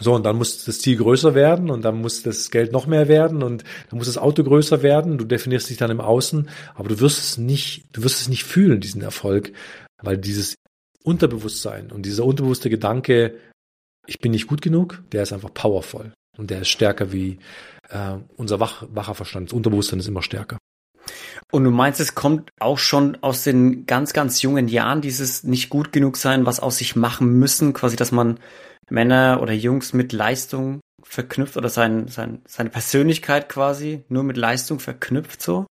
So, 0.00 0.14
und 0.14 0.24
dann 0.24 0.36
muss 0.36 0.64
das 0.64 0.78
Ziel 0.78 0.96
größer 0.96 1.34
werden 1.34 1.70
und 1.70 1.84
dann 1.84 2.00
muss 2.00 2.22
das 2.22 2.50
Geld 2.50 2.72
noch 2.72 2.86
mehr 2.86 3.08
werden 3.08 3.42
und 3.42 3.64
dann 3.90 3.98
muss 3.98 4.06
das 4.06 4.18
Auto 4.18 4.44
größer 4.44 4.82
werden. 4.82 5.18
Du 5.18 5.24
definierst 5.24 5.68
dich 5.70 5.76
dann 5.76 5.90
im 5.90 6.00
Außen, 6.00 6.48
aber 6.76 6.88
du 6.88 7.00
wirst 7.00 7.18
es 7.18 7.38
nicht, 7.38 7.86
du 7.92 8.04
wirst 8.04 8.20
es 8.20 8.28
nicht 8.28 8.44
fühlen, 8.44 8.80
diesen 8.80 9.02
Erfolg, 9.02 9.52
weil 10.02 10.18
dieses 10.18 10.56
Unterbewusstsein 11.02 11.90
und 11.90 12.02
dieser 12.02 12.24
unterbewusste 12.24 12.70
Gedanke, 12.70 13.38
ich 14.06 14.18
bin 14.18 14.32
nicht 14.32 14.46
gut 14.46 14.62
genug, 14.62 15.02
der 15.12 15.22
ist 15.22 15.32
einfach 15.32 15.52
powerful. 15.52 16.12
Und 16.36 16.50
der 16.50 16.62
ist 16.62 16.68
stärker 16.68 17.12
wie 17.12 17.38
äh, 17.90 18.16
unser 18.36 18.60
wach, 18.60 18.84
wacher 18.90 19.14
Verstand. 19.14 19.48
Das 19.48 19.54
Unterbewusstsein 19.54 19.98
ist 19.98 20.08
immer 20.08 20.22
stärker. 20.22 20.58
Und 21.50 21.64
du 21.64 21.70
meinst, 21.70 22.00
es 22.00 22.14
kommt 22.14 22.50
auch 22.60 22.78
schon 22.78 23.16
aus 23.22 23.42
den 23.42 23.86
ganz, 23.86 24.12
ganz 24.12 24.42
jungen 24.42 24.68
Jahren, 24.68 25.00
dieses 25.00 25.44
nicht 25.44 25.70
gut 25.70 25.92
genug 25.92 26.16
sein, 26.16 26.46
was 26.46 26.60
aus 26.60 26.78
sich 26.78 26.96
machen 26.96 27.38
müssen, 27.38 27.72
quasi, 27.72 27.96
dass 27.96 28.12
man 28.12 28.38
Männer 28.90 29.40
oder 29.42 29.52
Jungs 29.52 29.92
mit 29.92 30.12
Leistung 30.12 30.80
verknüpft 31.02 31.56
oder 31.56 31.68
sein, 31.68 32.08
sein, 32.08 32.42
seine 32.46 32.70
Persönlichkeit 32.70 33.48
quasi 33.48 34.04
nur 34.08 34.24
mit 34.24 34.36
Leistung 34.36 34.78
verknüpft 34.78 35.40
so? 35.42 35.66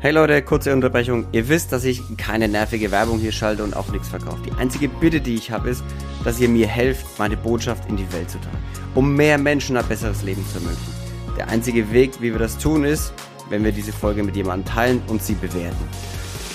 Hey 0.00 0.12
Leute, 0.12 0.40
kurze 0.42 0.72
Unterbrechung. 0.72 1.26
Ihr 1.32 1.48
wisst, 1.48 1.72
dass 1.72 1.82
ich 1.82 2.00
keine 2.16 2.46
nervige 2.46 2.92
Werbung 2.92 3.18
hier 3.18 3.32
schalte 3.32 3.64
und 3.64 3.74
auch 3.74 3.88
nichts 3.88 4.06
verkaufe. 4.06 4.40
Die 4.46 4.52
einzige 4.52 4.86
Bitte, 4.88 5.20
die 5.20 5.34
ich 5.34 5.50
habe, 5.50 5.70
ist, 5.70 5.82
dass 6.22 6.38
ihr 6.38 6.48
mir 6.48 6.68
helft, 6.68 7.04
meine 7.18 7.36
Botschaft 7.36 7.88
in 7.88 7.96
die 7.96 8.12
Welt 8.12 8.30
zu 8.30 8.38
tragen, 8.38 8.58
um 8.94 9.16
mehr 9.16 9.38
Menschen 9.38 9.76
ein 9.76 9.84
besseres 9.88 10.22
Leben 10.22 10.46
zu 10.46 10.58
ermöglichen. 10.58 10.92
Der 11.36 11.48
einzige 11.48 11.90
Weg, 11.90 12.12
wie 12.20 12.30
wir 12.30 12.38
das 12.38 12.58
tun, 12.58 12.84
ist, 12.84 13.12
wenn 13.50 13.64
wir 13.64 13.72
diese 13.72 13.90
Folge 13.90 14.22
mit 14.22 14.36
jemandem 14.36 14.72
teilen 14.72 15.02
und 15.08 15.20
sie 15.20 15.34
bewerten. 15.34 15.88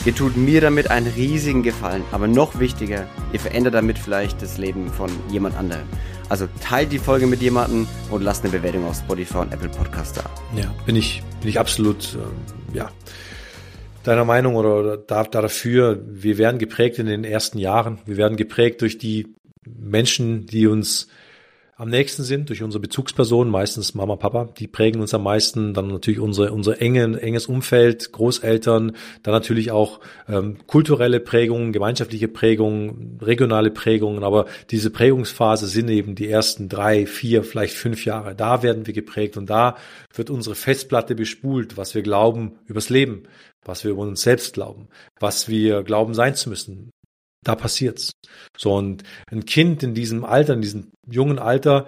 Ihr 0.06 0.16
tut 0.16 0.38
mir 0.38 0.62
damit 0.62 0.90
einen 0.90 1.08
riesigen 1.08 1.64
Gefallen, 1.64 2.04
aber 2.14 2.30
noch 2.30 2.60
wichtiger, 2.60 3.08
ihr 3.34 3.42
verändert 3.42 3.74
damit 3.74 4.00
vielleicht 4.00 4.42
das 4.42 4.58
Leben 4.58 4.90
von 4.90 5.12
jemand 5.30 5.58
anderem. 5.58 5.84
Also 6.30 6.48
teilt 6.62 6.94
die 6.94 7.00
Folge 7.00 7.28
mit 7.28 7.42
jemandem 7.42 7.88
und 8.10 8.22
lasst 8.22 8.46
eine 8.46 8.54
Bewertung 8.54 8.86
auf 8.88 8.96
Spotify 8.96 9.40
und 9.40 9.54
Apple 9.54 9.68
Podcast 9.68 10.16
da. 10.16 10.24
Ja, 10.56 10.74
bin 10.86 10.96
ich, 10.96 11.22
bin 11.42 11.50
ich 11.50 11.60
absolut, 11.60 12.18
äh, 12.74 12.78
ja, 12.78 12.90
deiner 14.04 14.26
Meinung 14.26 14.56
oder, 14.56 14.98
da, 14.98 15.24
dafür. 15.24 16.02
Wir 16.06 16.38
werden 16.38 16.60
geprägt 16.60 17.00
in 17.00 17.08
den 17.08 17.24
ersten 17.24 17.58
Jahren. 17.58 18.00
Wir 18.06 18.18
werden 18.18 18.38
geprägt 18.38 18.82
durch 18.82 18.98
die 18.98 19.34
Menschen, 19.66 20.46
die 20.46 20.68
uns 20.68 21.08
am 21.76 21.90
nächsten 21.90 22.24
sind, 22.24 22.50
durch 22.50 22.62
unsere 22.62 22.82
Bezugspersonen, 22.82 23.52
meistens 23.52 23.96
Mama, 23.96 24.16
Papa, 24.16 24.50
die 24.58 24.68
prägen 24.68 25.02
uns 25.02 25.14
am 25.14 25.24
meisten, 25.24 25.74
dann 25.74 25.88
natürlich 25.88 26.20
unsere, 26.20 26.52
unser 26.52 26.82
enge, 26.82 27.20
enges 27.20 27.48
Umfeld, 27.48 28.12
Großeltern, 28.12 28.96
dann 29.24 29.34
natürlich 29.34 29.72
auch 29.72 30.00
ähm, 30.28 30.58
kulturelle 30.68 31.20
Prägungen, 31.20 31.74
gemeinschaftliche 31.74 32.28
Prägungen, 32.28 33.18
regionale 33.22 33.72
Prägungen, 33.72 34.24
aber 34.24 34.46
diese 34.70 34.92
Prägungsphase 34.92 35.68
sind 35.68 35.90
eben 35.90 36.14
die 36.14 36.30
ersten 36.30 36.70
drei, 36.70 37.08
vier, 37.08 37.44
vielleicht 37.44 37.74
fünf 37.74 38.06
Jahre. 38.06 38.36
Da 38.36 38.62
werden 38.62 38.86
wir 38.86 38.94
geprägt 38.94 39.36
und 39.36 39.50
da 39.50 39.76
wird 40.14 40.30
unsere 40.30 40.56
Festplatte 40.56 41.16
bespult, 41.16 41.76
was 41.76 41.96
wir 41.96 42.04
glauben 42.04 42.60
übers 42.68 42.90
Leben, 42.90 43.24
was 43.66 43.84
wir 43.84 43.92
über 43.92 44.04
uns 44.04 44.22
selbst 44.22 44.54
glauben, 44.54 44.90
was 45.20 45.50
wir 45.50 45.84
glauben 45.84 46.14
sein 46.14 46.36
zu 46.36 46.50
müssen, 46.50 46.92
da 47.44 47.56
passiert's. 47.56 48.12
So, 48.58 48.74
und 48.76 49.04
ein 49.32 49.46
Kind 49.46 49.84
in 49.84 49.94
diesem 49.94 50.26
Alter, 50.26 50.54
in 50.54 50.62
diesem 50.62 50.92
jungen 51.06 51.40
Alter, 51.40 51.88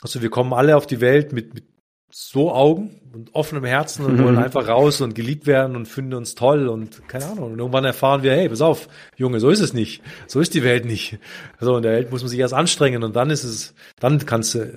also 0.00 0.22
wir 0.22 0.30
kommen 0.30 0.52
alle 0.52 0.76
auf 0.76 0.86
die 0.86 1.00
Welt 1.00 1.32
mit, 1.32 1.54
mit 1.54 1.64
so 2.10 2.52
Augen 2.52 3.00
und 3.12 3.34
offenem 3.34 3.64
Herzen 3.64 4.04
und 4.04 4.22
wollen 4.22 4.38
einfach 4.42 4.66
raus 4.66 5.00
und 5.00 5.14
geliebt 5.14 5.46
werden 5.46 5.76
und 5.76 5.86
finden 5.86 6.14
uns 6.14 6.34
toll 6.34 6.68
und 6.68 7.06
keine 7.06 7.26
Ahnung. 7.26 7.52
Und 7.52 7.58
irgendwann 7.58 7.84
erfahren 7.84 8.22
wir, 8.22 8.32
hey, 8.32 8.48
pass 8.48 8.62
auf, 8.62 8.88
Junge, 9.16 9.40
so 9.40 9.50
ist 9.50 9.60
es 9.60 9.74
nicht. 9.74 10.02
So 10.26 10.40
ist 10.40 10.54
die 10.54 10.62
Welt 10.62 10.86
nicht. 10.86 11.18
So, 11.60 11.76
in 11.76 11.82
der 11.82 11.92
Welt 11.92 12.10
muss 12.10 12.22
man 12.22 12.30
sich 12.30 12.38
erst 12.38 12.54
anstrengen 12.54 13.04
und 13.04 13.14
dann 13.14 13.30
ist 13.30 13.44
es, 13.44 13.74
dann 14.00 14.24
kannst 14.24 14.54
du, 14.54 14.72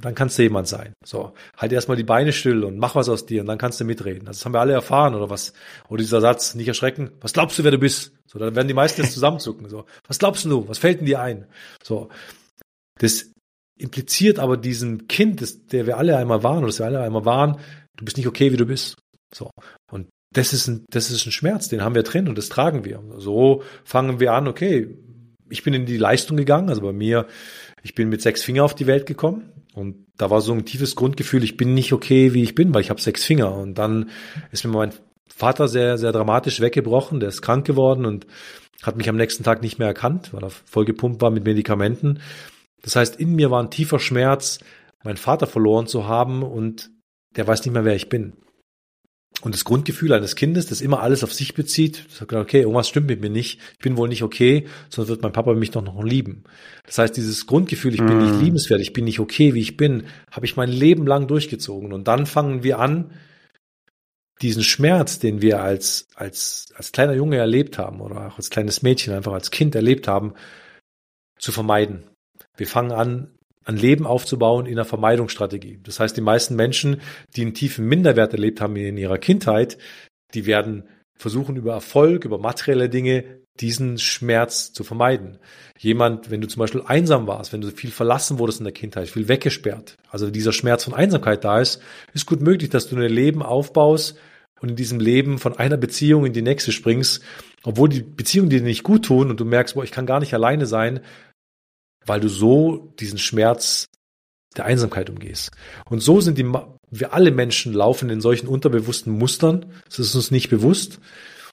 dann 0.00 0.14
kannst 0.14 0.38
du 0.38 0.42
jemand 0.42 0.66
sein. 0.66 0.92
So, 1.04 1.32
halt 1.56 1.72
erstmal 1.72 1.96
die 1.96 2.04
Beine 2.04 2.32
still 2.32 2.64
und 2.64 2.78
mach 2.78 2.96
was 2.96 3.08
aus 3.08 3.24
dir 3.24 3.42
und 3.42 3.46
dann 3.46 3.58
kannst 3.58 3.80
du 3.80 3.84
mitreden. 3.84 4.24
Das 4.24 4.44
haben 4.44 4.52
wir 4.52 4.60
alle 4.60 4.72
erfahren 4.72 5.14
oder 5.14 5.30
was? 5.30 5.52
Oder 5.88 5.98
dieser 6.02 6.20
Satz, 6.20 6.54
nicht 6.54 6.68
erschrecken. 6.68 7.12
Was 7.20 7.32
glaubst 7.32 7.58
du, 7.58 7.64
wer 7.64 7.70
du 7.70 7.78
bist? 7.78 8.12
So, 8.26 8.38
dann 8.38 8.56
werden 8.56 8.68
die 8.68 8.74
meisten 8.74 9.00
jetzt 9.02 9.14
zusammenzucken. 9.14 9.68
So, 9.68 9.84
was 10.08 10.18
glaubst 10.18 10.44
du? 10.44 10.68
Was 10.68 10.78
fällt 10.78 10.98
denn 10.98 11.06
dir 11.06 11.20
ein? 11.20 11.46
So, 11.82 12.08
das 12.98 13.33
impliziert 13.78 14.38
aber 14.38 14.56
diesem 14.56 15.08
Kind, 15.08 15.42
das, 15.42 15.66
der 15.66 15.86
wir 15.86 15.98
alle 15.98 16.16
einmal 16.16 16.42
waren 16.42 16.58
oder 16.58 16.68
das 16.68 16.78
wir 16.78 16.86
alle 16.86 17.00
einmal 17.00 17.24
waren, 17.24 17.58
du 17.96 18.04
bist 18.04 18.16
nicht 18.16 18.26
okay, 18.26 18.52
wie 18.52 18.56
du 18.56 18.66
bist. 18.66 18.96
So. 19.34 19.50
Und 19.90 20.08
das 20.32 20.52
ist 20.52 20.68
ein, 20.68 20.84
das 20.90 21.10
ist 21.10 21.26
ein 21.26 21.32
Schmerz, 21.32 21.68
den 21.68 21.82
haben 21.82 21.94
wir 21.94 22.02
drin 22.02 22.28
und 22.28 22.38
das 22.38 22.48
tragen 22.48 22.84
wir. 22.84 23.02
So 23.18 23.62
fangen 23.84 24.20
wir 24.20 24.32
an, 24.32 24.48
okay, 24.48 24.96
ich 25.48 25.62
bin 25.62 25.74
in 25.74 25.86
die 25.86 25.98
Leistung 25.98 26.36
gegangen, 26.36 26.68
also 26.68 26.80
bei 26.80 26.92
mir, 26.92 27.26
ich 27.82 27.94
bin 27.94 28.08
mit 28.08 28.22
sechs 28.22 28.42
Finger 28.42 28.64
auf 28.64 28.74
die 28.74 28.86
Welt 28.86 29.06
gekommen 29.06 29.52
und 29.74 30.06
da 30.16 30.30
war 30.30 30.40
so 30.40 30.52
ein 30.52 30.64
tiefes 30.64 30.96
Grundgefühl, 30.96 31.44
ich 31.44 31.56
bin 31.56 31.74
nicht 31.74 31.92
okay, 31.92 32.34
wie 32.34 32.42
ich 32.42 32.54
bin, 32.54 32.72
weil 32.72 32.80
ich 32.80 32.90
habe 32.90 33.00
sechs 33.00 33.24
Finger. 33.24 33.54
Und 33.54 33.74
dann 33.74 34.10
ist 34.52 34.64
mir 34.64 34.72
mein 34.72 34.92
Vater 35.28 35.68
sehr, 35.68 35.98
sehr 35.98 36.12
dramatisch 36.12 36.60
weggebrochen, 36.60 37.20
der 37.20 37.28
ist 37.28 37.42
krank 37.42 37.66
geworden 37.66 38.06
und 38.06 38.26
hat 38.82 38.96
mich 38.96 39.08
am 39.08 39.16
nächsten 39.16 39.42
Tag 39.42 39.62
nicht 39.62 39.78
mehr 39.78 39.88
erkannt, 39.88 40.32
weil 40.32 40.44
er 40.44 40.50
vollgepumpt 40.50 41.20
war 41.22 41.30
mit 41.30 41.44
Medikamenten. 41.44 42.20
Das 42.84 42.96
heißt, 42.96 43.16
in 43.16 43.34
mir 43.34 43.50
war 43.50 43.62
ein 43.62 43.70
tiefer 43.70 43.98
Schmerz, 43.98 44.58
meinen 45.02 45.16
Vater 45.16 45.46
verloren 45.46 45.86
zu 45.86 46.06
haben 46.06 46.42
und 46.42 46.90
der 47.34 47.46
weiß 47.46 47.64
nicht 47.64 47.72
mehr, 47.72 47.86
wer 47.86 47.94
ich 47.94 48.10
bin. 48.10 48.34
Und 49.40 49.54
das 49.54 49.64
Grundgefühl 49.64 50.12
eines 50.12 50.36
Kindes, 50.36 50.66
das 50.66 50.82
immer 50.82 51.00
alles 51.00 51.24
auf 51.24 51.32
sich 51.32 51.54
bezieht, 51.54 52.04
sagt, 52.08 52.32
okay, 52.34 52.60
irgendwas 52.60 52.88
stimmt 52.88 53.08
mit 53.08 53.20
mir 53.20 53.30
nicht, 53.30 53.58
ich 53.72 53.78
bin 53.78 53.96
wohl 53.96 54.08
nicht 54.08 54.22
okay, 54.22 54.66
sonst 54.90 55.08
wird 55.08 55.22
mein 55.22 55.32
Papa 55.32 55.54
mich 55.54 55.70
doch 55.70 55.82
noch 55.82 56.04
lieben. 56.04 56.44
Das 56.86 56.98
heißt, 56.98 57.16
dieses 57.16 57.46
Grundgefühl, 57.46 57.94
ich 57.94 58.04
bin 58.04 58.18
nicht 58.18 58.34
mhm. 58.34 58.40
liebenswert, 58.42 58.80
ich 58.80 58.92
bin 58.92 59.04
nicht 59.04 59.18
okay, 59.18 59.54
wie 59.54 59.60
ich 59.60 59.76
bin, 59.76 60.04
habe 60.30 60.46
ich 60.46 60.56
mein 60.56 60.70
Leben 60.70 61.06
lang 61.06 61.26
durchgezogen. 61.26 61.92
Und 61.92 62.06
dann 62.06 62.26
fangen 62.26 62.62
wir 62.62 62.78
an, 62.78 63.12
diesen 64.42 64.62
Schmerz, 64.62 65.18
den 65.18 65.40
wir 65.40 65.62
als, 65.62 66.06
als, 66.14 66.66
als 66.74 66.92
kleiner 66.92 67.14
Junge 67.14 67.36
erlebt 67.36 67.78
haben 67.78 68.00
oder 68.00 68.28
auch 68.28 68.36
als 68.36 68.50
kleines 68.50 68.82
Mädchen 68.82 69.14
einfach 69.14 69.32
als 69.32 69.50
Kind 69.50 69.74
erlebt 69.74 70.06
haben, 70.06 70.34
zu 71.38 71.50
vermeiden. 71.50 72.04
Wir 72.56 72.66
fangen 72.66 72.92
an, 72.92 73.30
ein 73.64 73.76
Leben 73.76 74.06
aufzubauen 74.06 74.66
in 74.66 74.74
einer 74.74 74.84
Vermeidungsstrategie. 74.84 75.80
Das 75.82 75.98
heißt, 75.98 76.16
die 76.16 76.20
meisten 76.20 76.54
Menschen, 76.54 77.00
die 77.34 77.42
einen 77.42 77.54
tiefen 77.54 77.86
Minderwert 77.86 78.32
erlebt 78.32 78.60
haben 78.60 78.76
in 78.76 78.96
ihrer 78.96 79.18
Kindheit, 79.18 79.78
die 80.34 80.46
werden 80.46 80.84
versuchen, 81.16 81.56
über 81.56 81.72
Erfolg, 81.72 82.24
über 82.24 82.38
materielle 82.38 82.88
Dinge 82.88 83.24
diesen 83.60 83.98
Schmerz 83.98 84.72
zu 84.72 84.82
vermeiden. 84.82 85.38
Jemand, 85.78 86.30
wenn 86.30 86.40
du 86.40 86.48
zum 86.48 86.60
Beispiel 86.60 86.82
einsam 86.84 87.26
warst, 87.26 87.52
wenn 87.52 87.60
du 87.60 87.70
viel 87.70 87.90
verlassen 87.90 88.38
wurdest 88.38 88.58
in 88.58 88.64
der 88.64 88.72
Kindheit, 88.72 89.08
viel 89.08 89.28
weggesperrt, 89.28 89.96
also 90.10 90.30
dieser 90.30 90.52
Schmerz 90.52 90.84
von 90.84 90.94
Einsamkeit 90.94 91.44
da 91.44 91.60
ist, 91.60 91.80
ist 92.12 92.26
gut 92.26 92.40
möglich, 92.40 92.70
dass 92.70 92.88
du 92.88 92.96
ein 92.96 93.02
Leben 93.02 93.42
aufbaust 93.42 94.18
und 94.60 94.70
in 94.70 94.76
diesem 94.76 94.98
Leben 94.98 95.38
von 95.38 95.56
einer 95.56 95.76
Beziehung 95.76 96.26
in 96.26 96.32
die 96.32 96.42
nächste 96.42 96.72
springst, 96.72 97.22
obwohl 97.62 97.88
die 97.88 98.02
Beziehungen 98.02 98.50
dir 98.50 98.60
nicht 98.60 98.82
gut 98.82 99.04
tun 99.04 99.30
und 99.30 99.38
du 99.38 99.44
merkst, 99.44 99.74
boah, 99.74 99.84
ich 99.84 99.92
kann 99.92 100.06
gar 100.06 100.20
nicht 100.20 100.34
alleine 100.34 100.66
sein, 100.66 101.00
weil 102.06 102.20
du 102.20 102.28
so 102.28 102.92
diesen 102.98 103.18
Schmerz 103.18 103.86
der 104.56 104.64
Einsamkeit 104.64 105.10
umgehst. 105.10 105.50
Und 105.88 106.00
so 106.00 106.20
sind 106.20 106.38
die, 106.38 106.44
wir 106.90 107.12
alle 107.12 107.30
Menschen 107.30 107.72
laufen 107.72 108.10
in 108.10 108.20
solchen 108.20 108.46
unterbewussten 108.46 109.12
Mustern. 109.12 109.66
Das 109.86 109.98
ist 109.98 110.14
uns 110.14 110.30
nicht 110.30 110.48
bewusst 110.48 111.00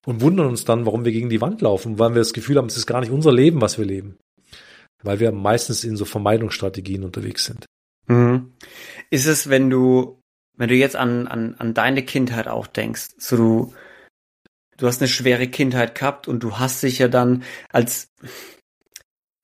und 0.05 0.22
wundern 0.22 0.48
uns 0.48 0.65
dann, 0.65 0.86
warum 0.86 1.05
wir 1.05 1.12
gegen 1.12 1.29
die 1.29 1.41
Wand 1.41 1.62
laufen, 1.62 2.00
weil 2.00 2.12
wir 2.12 2.22
das 2.22 2.34
Gefühl 2.34 2.58
haben, 2.58 2.67
es 2.67 2.77
ist 2.77 2.88
gar 2.88 3.01
nicht 3.01 3.12
unser 3.12 3.31
Leben, 3.31 3.62
was 3.62 3.77
wir 3.77 3.86
leben. 3.86 4.17
Weil 5.03 5.20
wir 5.20 5.31
meistens 5.31 5.84
in 5.84 5.98
so 5.98 6.05
Vermeidungsstrategien 6.05 7.03
unterwegs 7.03 7.46
sind. 7.46 7.65
Mhm. 8.08 8.53
Ist 9.10 9.25
es, 9.25 9.50
wenn 9.50 9.70
du, 9.70 10.20
wenn 10.58 10.70
du 10.70 10.75
jetzt 10.75 10.96
an, 10.96 11.27
an, 11.27 11.55
an 11.58 11.74
deine 11.74 12.03
Kindheit 12.03 12.48
auch 12.48 12.67
denkst, 12.67 13.10
so 13.17 13.38
du, 13.38 13.74
du 14.77 14.88
hast 14.88 15.01
eine 15.01 15.08
schwere 15.08 15.48
Kindheit 15.48 15.96
gehabt 15.96 16.27
und 16.27 16.43
du 16.43 16.60
hast 16.60 16.84
dich 16.84 17.00
ja 17.00 17.08
dann 17.08 17.43
als, 17.70 18.10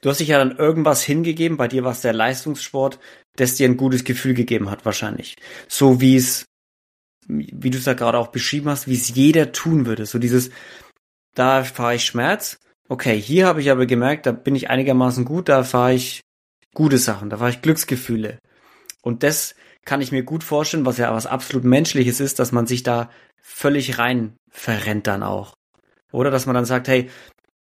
Du 0.08 0.12
hast 0.12 0.22
dich 0.22 0.30
ja 0.30 0.38
dann 0.38 0.56
irgendwas 0.56 1.04
hingegeben, 1.04 1.58
bei 1.58 1.68
dir 1.68 1.84
war 1.84 1.92
es 1.92 2.00
der 2.00 2.14
Leistungssport, 2.14 2.98
das 3.36 3.56
dir 3.56 3.68
ein 3.68 3.76
gutes 3.76 4.06
Gefühl 4.06 4.34
gegeben 4.34 4.72
hat, 4.72 4.86
wahrscheinlich. 4.86 5.36
So 5.68 6.00
wie 6.00 6.16
es, 6.16 6.46
wie 7.28 7.70
du 7.70 7.78
es 7.78 7.84
da 7.84 7.94
gerade 7.94 8.18
auch 8.18 8.28
beschrieben 8.30 8.70
hast, 8.70 8.88
wie 8.88 8.94
es 8.94 9.14
jeder 9.14 9.52
tun 9.52 9.86
würde. 9.86 10.06
So 10.06 10.18
dieses, 10.18 10.50
da 11.36 11.66
fahre 11.66 11.96
ich 11.96 12.06
Schmerz. 12.06 12.58
Okay, 12.88 13.20
hier 13.20 13.48
habe 13.48 13.60
ich 13.60 13.70
aber 13.70 13.86
gemerkt, 13.86 14.28
da 14.28 14.32
bin 14.32 14.56
ich 14.56 14.70
einigermaßen 14.70 15.26
gut, 15.26 15.50
da 15.50 15.66
fahre 15.66 15.96
ich 15.96 16.22
gute 16.74 17.00
Sachen, 17.00 17.30
da 17.30 17.40
fahre 17.40 17.50
ich 17.50 17.62
Glücksgefühle. 17.62 18.40
Und 19.02 19.24
das 19.24 19.56
kann 19.84 20.00
ich 20.00 20.14
mir 20.14 20.24
gut 20.24 20.46
vorstellen, 20.46 20.86
was 20.86 21.00
ja 21.00 21.14
was 21.14 21.28
absolut 21.28 21.66
Menschliches 21.66 22.22
ist, 22.22 22.40
dass 22.40 22.54
man 22.54 22.66
sich 22.66 22.82
da 22.82 23.10
völlig 23.42 24.00
rein 24.00 24.38
verrennt 24.50 25.06
dann 25.06 25.22
auch. 25.22 25.56
Oder 26.14 26.32
dass 26.32 26.46
man 26.46 26.56
dann 26.56 26.64
sagt, 26.64 26.88
hey, 26.88 27.10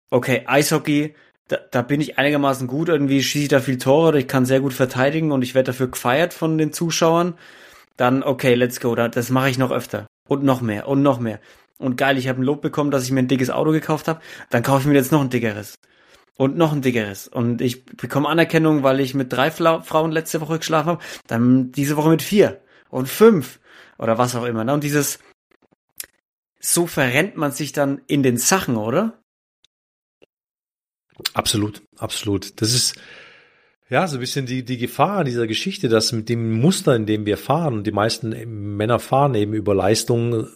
okay, 0.10 0.44
Eishockey, 0.48 1.13
da, 1.48 1.58
da 1.72 1.82
bin 1.82 2.01
ich 2.01 2.18
einigermaßen 2.18 2.68
gut, 2.68 2.89
irgendwie 2.89 3.24
schieße 3.24 3.44
ich 3.44 3.50
da 3.50 3.60
viel 3.60 3.77
Tore 3.77 4.10
oder 4.10 4.20
ich 4.20 4.27
kann 4.27 4.46
sehr 4.46 4.60
gut 4.60 4.74
verteidigen 4.74 5.32
und 5.32 5.42
ich 5.42 5.56
werde 5.56 5.68
dafür 5.72 5.88
gefeiert 5.88 6.34
von 6.34 6.58
den 6.58 6.74
Zuschauern, 6.74 7.36
dann 7.96 8.24
okay, 8.24 8.54
let's 8.56 8.80
go, 8.80 8.96
das 8.96 9.30
mache 9.30 9.50
ich 9.50 9.58
noch 9.58 9.72
öfter. 9.72 10.08
Und 10.27 10.44
noch 10.44 10.62
mehr. 10.62 10.88
Und 10.88 11.01
noch 11.01 11.20
mehr. 11.20 11.39
Und 11.77 11.96
geil, 11.96 12.18
ich 12.18 12.27
habe 12.27 12.42
ein 12.42 12.44
Lob 12.44 12.62
bekommen, 12.62 12.92
dass 12.92 13.04
ich 13.04 13.12
mir 13.12 13.20
ein 13.20 13.27
dickes 13.27 13.50
Auto 13.50 13.72
gekauft 13.72 14.08
habe, 14.08 14.20
dann 14.50 14.63
kaufe 14.63 14.82
ich 14.82 14.88
mir 14.88 14.96
jetzt 14.96 15.12
noch 15.12 15.22
ein 15.22 15.30
dickeres. 15.30 15.80
Und 16.36 16.58
noch 16.58 16.74
ein 16.74 16.82
dickeres. 16.82 17.27
Und 17.27 17.62
ich 17.62 17.86
bekomme 17.86 18.30
Anerkennung, 18.30 18.84
weil 18.84 19.00
ich 19.00 19.13
mit 19.13 19.32
drei 19.32 19.50
Fla 19.50 19.82
Frauen 19.82 20.12
letzte 20.12 20.42
Woche 20.42 20.60
geschlafen 20.60 20.89
habe, 20.89 21.04
dann 21.27 21.72
diese 21.72 21.98
Woche 21.98 22.10
mit 22.10 22.22
vier. 22.22 22.60
Und 22.89 23.10
fünf. 23.10 23.60
Oder 23.98 24.18
was 24.18 24.36
auch 24.36 24.46
immer. 24.46 24.63
Ne? 24.63 24.74
Und 24.74 24.84
dieses 24.84 25.20
so 26.60 26.88
verrennt 26.88 27.38
man 27.38 27.51
sich 27.51 27.72
dann 27.72 28.01
in 28.08 28.24
den 28.24 28.38
Sachen, 28.38 28.75
oder? 28.75 29.13
Absolut, 31.33 31.81
absolut. 31.97 32.62
Das 32.62 32.74
ist, 32.74 32.95
Ja, 33.89 34.05
so 34.07 34.17
ein 34.17 34.19
bisschen 34.19 34.45
die, 34.45 34.65
die 34.65 34.77
Gefahr 34.77 35.24
dieser 35.24 35.47
Geschichte, 35.47 35.88
dass 35.88 36.12
mit 36.12 36.27
dem 36.27 36.59
Muster, 36.59 36.95
in 36.95 37.05
dem 37.05 37.25
wir 37.25 37.38
fahren, 37.38 37.83
die 37.83 37.93
meisten 37.93 38.75
Männer 38.75 39.00
fahren 39.00 39.33
eben 39.33 39.53
über 39.53 39.74
Leistung, 39.74 40.47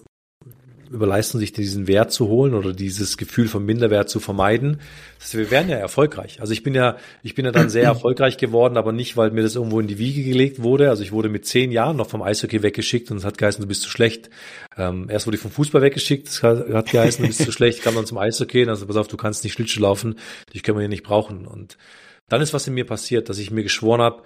über 0.91 1.07
Leistung 1.07 1.39
sich 1.39 1.53
diesen 1.53 1.87
Wert 1.87 2.11
zu 2.11 2.27
holen 2.27 2.53
oder 2.53 2.73
dieses 2.73 3.17
Gefühl 3.17 3.47
von 3.47 3.65
Minderwert 3.65 4.09
zu 4.09 4.19
vermeiden. 4.19 4.81
Das, 5.19 5.35
wir 5.35 5.49
werden 5.49 5.69
ja 5.69 5.77
erfolgreich. 5.77 6.41
Also 6.41 6.53
ich 6.53 6.63
bin 6.63 6.75
ja, 6.75 6.97
ich 7.23 7.33
bin 7.33 7.45
ja 7.45 7.51
dann 7.51 7.69
sehr 7.69 7.83
erfolgreich 7.85 8.37
geworden, 8.37 8.77
aber 8.77 8.91
nicht, 8.91 9.15
weil 9.17 9.31
mir 9.31 9.41
das 9.41 9.55
irgendwo 9.55 9.79
in 9.79 9.87
die 9.87 9.97
Wiege 9.97 10.23
gelegt 10.23 10.61
wurde. 10.61 10.89
Also 10.89 11.03
ich 11.03 11.11
wurde 11.11 11.29
mit 11.29 11.45
zehn 11.45 11.71
Jahren 11.71 11.97
noch 11.97 12.09
vom 12.09 12.21
Eishockey 12.21 12.61
weggeschickt 12.61 13.09
und 13.09 13.17
es 13.17 13.25
hat 13.25 13.37
geheißen, 13.37 13.61
du 13.61 13.67
bist 13.67 13.83
zu 13.83 13.89
schlecht. 13.89 14.29
Ähm, 14.77 15.07
erst 15.09 15.27
wurde 15.27 15.35
ich 15.37 15.41
vom 15.41 15.51
Fußball 15.51 15.81
weggeschickt, 15.81 16.27
es 16.27 16.43
hat, 16.43 16.67
hat 16.69 16.91
geheißen, 16.91 17.23
du 17.23 17.27
bist 17.27 17.43
zu 17.43 17.51
schlecht, 17.51 17.81
kam 17.81 17.95
dann 17.95 18.05
zum 18.05 18.17
Eishockey, 18.17 18.67
also 18.67 18.85
pass 18.85 18.97
auf, 18.97 19.07
du 19.07 19.17
kannst 19.17 19.43
nicht 19.43 19.53
Schlittschuh 19.53 19.81
laufen, 19.81 20.15
dich 20.53 20.63
können 20.63 20.77
wir 20.77 20.81
hier 20.81 20.89
nicht 20.89 21.03
brauchen. 21.03 21.47
Und 21.47 21.77
dann 22.27 22.41
ist 22.41 22.53
was 22.53 22.67
in 22.67 22.73
mir 22.73 22.85
passiert, 22.85 23.29
dass 23.29 23.37
ich 23.37 23.51
mir 23.51 23.63
geschworen 23.63 24.01
habe, 24.01 24.23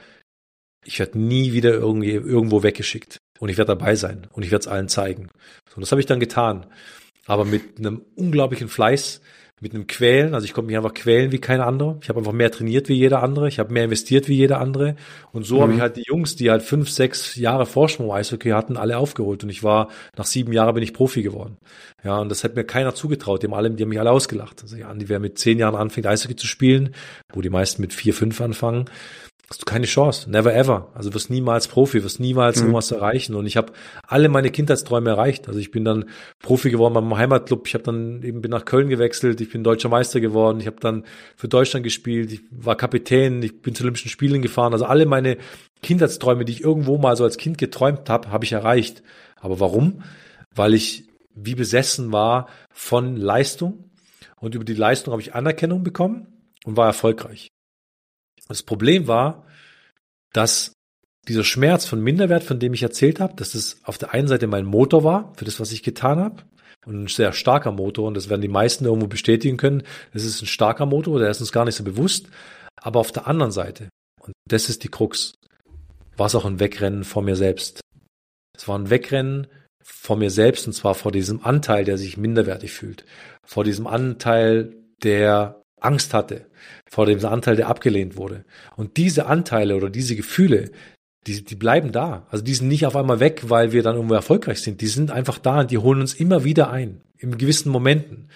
ich 0.84 1.00
werde 1.00 1.18
nie 1.20 1.54
wieder 1.54 1.74
irgendwie 1.74 2.12
irgendwo 2.12 2.62
weggeschickt 2.62 3.20
und 3.40 3.50
ich 3.50 3.58
werde 3.58 3.76
dabei 3.76 3.96
sein 3.96 4.28
und 4.32 4.44
ich 4.44 4.52
werde 4.52 4.62
es 4.62 4.68
allen 4.68 4.88
zeigen. 4.88 5.30
So, 5.70 5.76
und 5.76 5.82
das 5.82 5.92
habe 5.92 6.02
ich 6.02 6.08
dann 6.08 6.20
getan, 6.20 6.66
aber 7.26 7.46
mit 7.46 7.80
einem 7.80 8.02
unglaublichen 8.16 8.68
Fleiß, 8.68 9.22
mit 9.62 9.74
einem 9.74 9.88
Quälen. 9.88 10.34
Also 10.34 10.46
ich 10.46 10.54
konnte 10.54 10.68
mich 10.68 10.78
einfach 10.78 10.94
quälen 10.94 11.32
wie 11.32 11.40
kein 11.40 11.62
anderer. 11.62 11.98
Ich 12.02 12.10
habe 12.10 12.20
einfach 12.20 12.34
mehr 12.34 12.52
trainiert 12.52 12.90
wie 12.90 12.94
jeder 12.94 13.24
andere. 13.24 13.48
Ich 13.48 13.58
habe 13.58 13.72
mehr 13.74 13.86
investiert 13.86 14.28
wie 14.28 14.36
jeder 14.36 14.60
andere. 14.60 14.96
Und 15.32 15.46
so 15.46 15.58
mhm. 15.58 15.62
habe 15.62 15.74
ich 15.74 15.80
halt 15.80 15.98
die 15.98 16.04
Jungs, 16.06 16.36
die 16.36 16.52
halt 16.52 16.62
fünf, 16.62 16.90
sechs 16.90 17.36
Jahre 17.36 17.66
Vorsprung 17.66 18.12
Eishockey 18.12 18.50
hatten, 18.50 18.76
alle 18.76 18.98
aufgeholt. 18.98 19.44
Und 19.44 19.50
ich 19.50 19.64
war, 19.64 19.90
nach 20.18 20.26
sieben 20.26 20.52
Jahren 20.52 20.76
bin 20.76 20.84
ich 20.84 20.94
Profi 20.94 21.24
geworden. 21.24 21.58
Ja, 22.04 22.20
und 22.20 22.30
das 22.30 22.44
hat 22.44 22.56
mir 22.56 22.66
keiner 22.66 22.94
zugetraut. 22.94 23.42
Die 23.42 23.48
haben 23.48 23.54
alle, 23.54 23.72
die 23.72 23.84
haben 23.84 23.90
mich 23.90 24.00
alle 24.00 24.12
ausgelacht. 24.12 24.62
Also 24.62 24.76
ja, 24.76 24.94
die 24.94 25.08
wer 25.08 25.20
mit 25.20 25.40
zehn 25.40 25.58
Jahren 25.58 25.76
anfängt, 25.76 26.06
Eishockey 26.06 26.36
zu 26.36 26.48
spielen, 26.48 26.94
wo 27.34 27.42
die 27.42 27.50
meisten 27.50 27.82
mit 27.82 27.94
vier, 27.94 28.14
fünf 28.14 28.42
anfangen, 28.42 28.86
hast 29.50 29.62
du 29.62 29.66
keine 29.66 29.86
Chance. 29.86 30.30
Never 30.30 30.54
ever. 30.54 30.90
Also 30.96 31.14
wirst 31.14 31.30
niemals 31.30 31.68
Profi, 31.68 32.04
wirst 32.04 32.20
niemals 32.20 32.58
mhm. 32.58 32.64
irgendwas 32.64 32.92
erreichen. 32.92 33.36
Und 33.36 33.46
ich 33.46 33.58
habe 33.58 33.74
alle 34.08 34.30
meine 34.30 34.50
Kindheitsträume 34.50 35.10
erreicht. 35.10 35.48
Also 35.48 35.60
ich 35.60 35.72
bin 35.72 35.86
dann 35.86 36.06
Profi 36.40 36.72
geworden 36.72 36.94
beim 36.94 37.16
Heimatclub. 37.16 37.68
Ich 37.68 37.74
habe 37.74 37.84
dann 37.84 38.24
eben 38.24 38.42
bin 38.42 38.52
nach 38.52 38.66
Köln 38.66 38.90
gewechselt. 38.90 39.40
Ich 39.42 39.52
bin 39.52 39.64
deutscher 39.64 39.90
Meister 39.90 40.20
geworden. 40.20 40.60
Ich 40.60 40.68
habe 40.68 40.78
dann 40.80 41.06
für 41.36 41.48
Deutschland 41.48 41.84
gespielt. 41.84 42.32
Ich 42.32 42.42
war 42.52 42.76
Kapitän. 42.76 43.44
Ich 43.44 43.62
bin 43.62 43.76
zu 43.76 43.84
Olympischen 43.84 44.10
Spielen 44.10 44.42
gefahren. 44.42 44.74
Also 44.74 44.86
alle 44.86 45.06
meine 45.06 45.38
Kindheitsträume, 45.84 46.46
die 46.46 46.54
ich 46.54 46.64
irgendwo 46.64 46.98
mal 46.98 47.16
so 47.16 47.24
als 47.24 47.38
Kind 47.38 47.58
geträumt 47.58 48.10
habe, 48.10 48.32
habe 48.32 48.46
ich 48.46 48.52
erreicht. 48.52 49.04
Aber 49.40 49.60
warum? 49.60 50.02
Weil 50.56 50.74
ich 50.74 51.08
wie 51.36 51.56
besessen 51.56 52.12
war 52.12 52.48
von 52.72 53.16
Leistung. 53.16 53.92
Und 54.38 54.56
über 54.56 54.66
die 54.66 54.74
Leistung 54.74 55.12
habe 55.12 55.22
ich 55.22 55.36
Anerkennung 55.36 55.84
bekommen 55.84 56.28
und 56.66 56.78
war 56.78 56.88
erfolgreich. 56.88 57.52
Das 58.48 58.64
Problem 58.64 59.08
war, 59.08 59.46
dass 60.34 60.74
dieser 61.28 61.44
Schmerz 61.44 61.86
von 61.86 62.02
Minderwert, 62.02 62.44
von 62.44 62.60
dem 62.60 62.74
ich 62.74 62.84
erzählt 62.84 63.20
habe, 63.20 63.36
dass 63.36 63.56
es 63.56 63.80
auf 63.84 63.98
der 63.98 64.14
einen 64.14 64.28
Seite 64.28 64.48
mein 64.48 64.66
Motor 64.66 65.04
war 65.04 65.34
für 65.36 65.46
das, 65.46 65.60
was 65.60 65.72
ich 65.72 65.84
getan 65.84 66.20
habe. 66.20 66.44
Und 66.86 67.04
ein 67.04 67.08
sehr 67.08 67.34
starker 67.34 67.72
Motor, 67.72 68.08
und 68.08 68.14
das 68.14 68.30
werden 68.30 68.42
die 68.44 68.48
meisten 68.48 68.86
irgendwo 68.86 69.08
bestätigen 69.08 69.58
können, 69.58 69.82
das 70.14 70.24
ist 70.24 70.44
ein 70.44 70.46
starker 70.46 70.86
Motor, 70.86 71.18
der 71.20 71.32
ist 71.32 71.40
uns 71.40 71.52
gar 71.52 71.66
nicht 71.66 71.76
so 71.76 71.84
bewusst. 71.84 72.28
Aber 72.80 73.00
auf 73.00 73.12
der 73.12 73.26
anderen 73.26 73.52
Seite, 73.52 73.90
und 74.22 74.34
das 74.48 74.70
ist 74.70 74.84
die 74.84 74.90
Krux, 74.90 75.34
war 76.16 76.28
es 76.28 76.36
auch 76.36 76.46
ein 76.46 76.60
Wegrennen 76.60 77.04
vor 77.04 77.24
mir 77.24 77.36
selbst. 77.36 77.82
Es 78.56 78.68
war 78.68 78.78
ein 78.78 78.92
Wegrennen 78.92 79.48
vor 79.84 80.16
mir 80.16 80.30
selbst, 80.30 80.68
und 80.68 80.74
zwar 80.74 80.94
vor 80.94 81.12
diesem 81.12 81.44
Anteil, 81.44 81.86
der 81.86 81.98
sich 81.98 82.18
minderwertig 82.18 82.72
fühlt. 82.72 83.04
Vor 83.44 83.64
diesem 83.64 83.88
Anteil, 83.88 84.76
der 85.02 85.62
Angst 85.82 86.14
hatte 86.14 86.46
vor 86.96 87.06
dem 87.06 87.26
Anteil, 87.26 87.58
der 87.58 87.68
abgelehnt 87.68 88.16
wurde. 88.16 88.46
Und 88.78 88.96
diese 88.96 89.26
Anteile 89.26 89.76
oder 89.76 89.90
diese 89.90 90.16
Gefühle, 90.16 90.72
die, 91.28 91.44
die 91.44 91.56
bleiben 91.56 91.92
da. 91.92 92.26
Also 92.30 92.42
die 92.42 92.54
sind 92.54 92.70
nicht 92.70 92.86
auf 92.86 92.96
einmal 92.96 93.20
weg, 93.20 93.50
weil 93.50 93.74
wir 93.74 93.84
dann 93.84 93.96
irgendwo 93.96 94.14
erfolgreich 94.14 94.62
sind. 94.62 94.80
Die 94.80 94.88
sind 94.88 95.12
einfach 95.12 95.38
da 95.38 95.60
und 95.60 95.72
die 95.72 95.78
holen 95.78 96.00
uns 96.00 96.14
immer 96.14 96.46
wieder 96.46 96.70
ein, 96.70 97.02
in 97.18 97.38
gewissen 97.38 97.70
Momenten. 97.70 98.30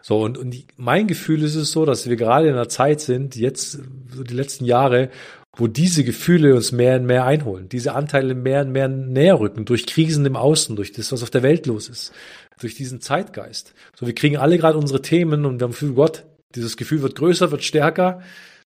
So, 0.00 0.22
und, 0.22 0.38
und 0.38 0.56
mein 0.78 1.06
Gefühl 1.06 1.42
ist 1.42 1.54
es 1.54 1.70
so, 1.70 1.84
dass 1.84 2.08
wir 2.08 2.16
gerade 2.16 2.48
in 2.48 2.54
einer 2.54 2.70
Zeit 2.70 3.02
sind, 3.02 3.36
jetzt, 3.36 3.78
so 4.08 4.22
die 4.22 4.34
letzten 4.34 4.64
Jahre, 4.64 5.10
wo 5.54 5.66
diese 5.66 6.02
Gefühle 6.02 6.54
uns 6.54 6.72
mehr 6.72 6.96
und 6.96 7.04
mehr 7.04 7.26
einholen, 7.26 7.68
diese 7.68 7.94
Anteile 7.94 8.34
mehr 8.34 8.62
und 8.62 8.72
mehr 8.72 8.88
näher 8.88 9.38
rücken, 9.38 9.66
durch 9.66 9.84
Krisen 9.84 10.24
im 10.24 10.36
Außen, 10.36 10.76
durch 10.76 10.92
das, 10.92 11.12
was 11.12 11.22
auf 11.22 11.30
der 11.30 11.42
Welt 11.42 11.66
los 11.66 11.90
ist, 11.90 12.14
durch 12.58 12.74
diesen 12.74 13.02
Zeitgeist. 13.02 13.74
So, 13.94 14.06
wir 14.06 14.14
kriegen 14.14 14.38
alle 14.38 14.56
gerade 14.56 14.78
unsere 14.78 15.02
Themen 15.02 15.44
und 15.44 15.60
wir 15.60 15.64
haben 15.64 15.72
Gefühl, 15.72 15.92
Gott, 15.92 16.24
dieses 16.56 16.76
Gefühl 16.76 17.02
wird 17.02 17.16
größer, 17.16 17.50
wird 17.50 17.62
stärker. 17.62 18.22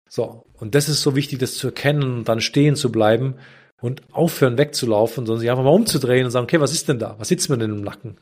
So. 0.08 0.44
Und 0.54 0.74
das 0.74 0.88
ist 0.88 1.02
so 1.02 1.16
wichtig, 1.16 1.38
das 1.38 1.54
zu 1.54 1.68
erkennen 1.68 2.18
und 2.18 2.28
dann 2.28 2.40
stehen 2.40 2.76
zu 2.76 2.92
bleiben 2.92 3.34
und 3.80 4.02
aufhören 4.12 4.58
wegzulaufen, 4.58 5.26
sondern 5.26 5.40
sich 5.40 5.50
einfach 5.50 5.64
mal 5.64 5.70
umzudrehen 5.70 6.24
und 6.24 6.30
sagen, 6.30 6.44
okay, 6.44 6.60
was 6.60 6.72
ist 6.72 6.88
denn 6.88 6.98
da? 6.98 7.16
Was 7.18 7.28
sitzt 7.28 7.48
mir 7.48 7.58
denn 7.58 7.72
im 7.72 7.82
Nacken? 7.82 8.16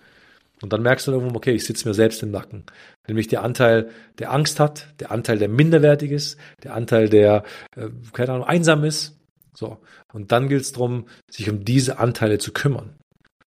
Und 0.62 0.72
dann 0.72 0.83
merkst 0.83 1.07
du 1.07 1.12
irgendwo, 1.12 1.37
okay, 1.37 1.52
ich 1.52 1.64
sitze 1.64 1.87
mir 1.87 1.94
selbst 1.94 2.22
im 2.22 2.31
Nacken. 2.31 2.64
Nämlich 3.07 3.29
der 3.29 3.42
Anteil, 3.42 3.90
der 4.18 4.33
Angst 4.33 4.59
hat, 4.59 4.88
der 5.00 5.11
Anteil, 5.11 5.38
der 5.38 5.48
minderwertig 5.48 6.11
ist, 6.11 6.38
der 6.62 6.74
Anteil, 6.74 7.09
der, 7.09 7.44
äh, 7.76 7.88
keine 8.12 8.33
Ahnung, 8.33 8.46
einsam 8.46 8.85
ist. 8.85 9.18
So. 9.55 9.79
Und 10.12 10.33
dann 10.33 10.48
gilt 10.48 10.62
es 10.62 10.72
darum, 10.72 11.07
sich 11.31 11.50
um 11.50 11.64
diese 11.64 11.98
Anteile 11.98 12.38
zu 12.38 12.52
kümmern. 12.52 12.96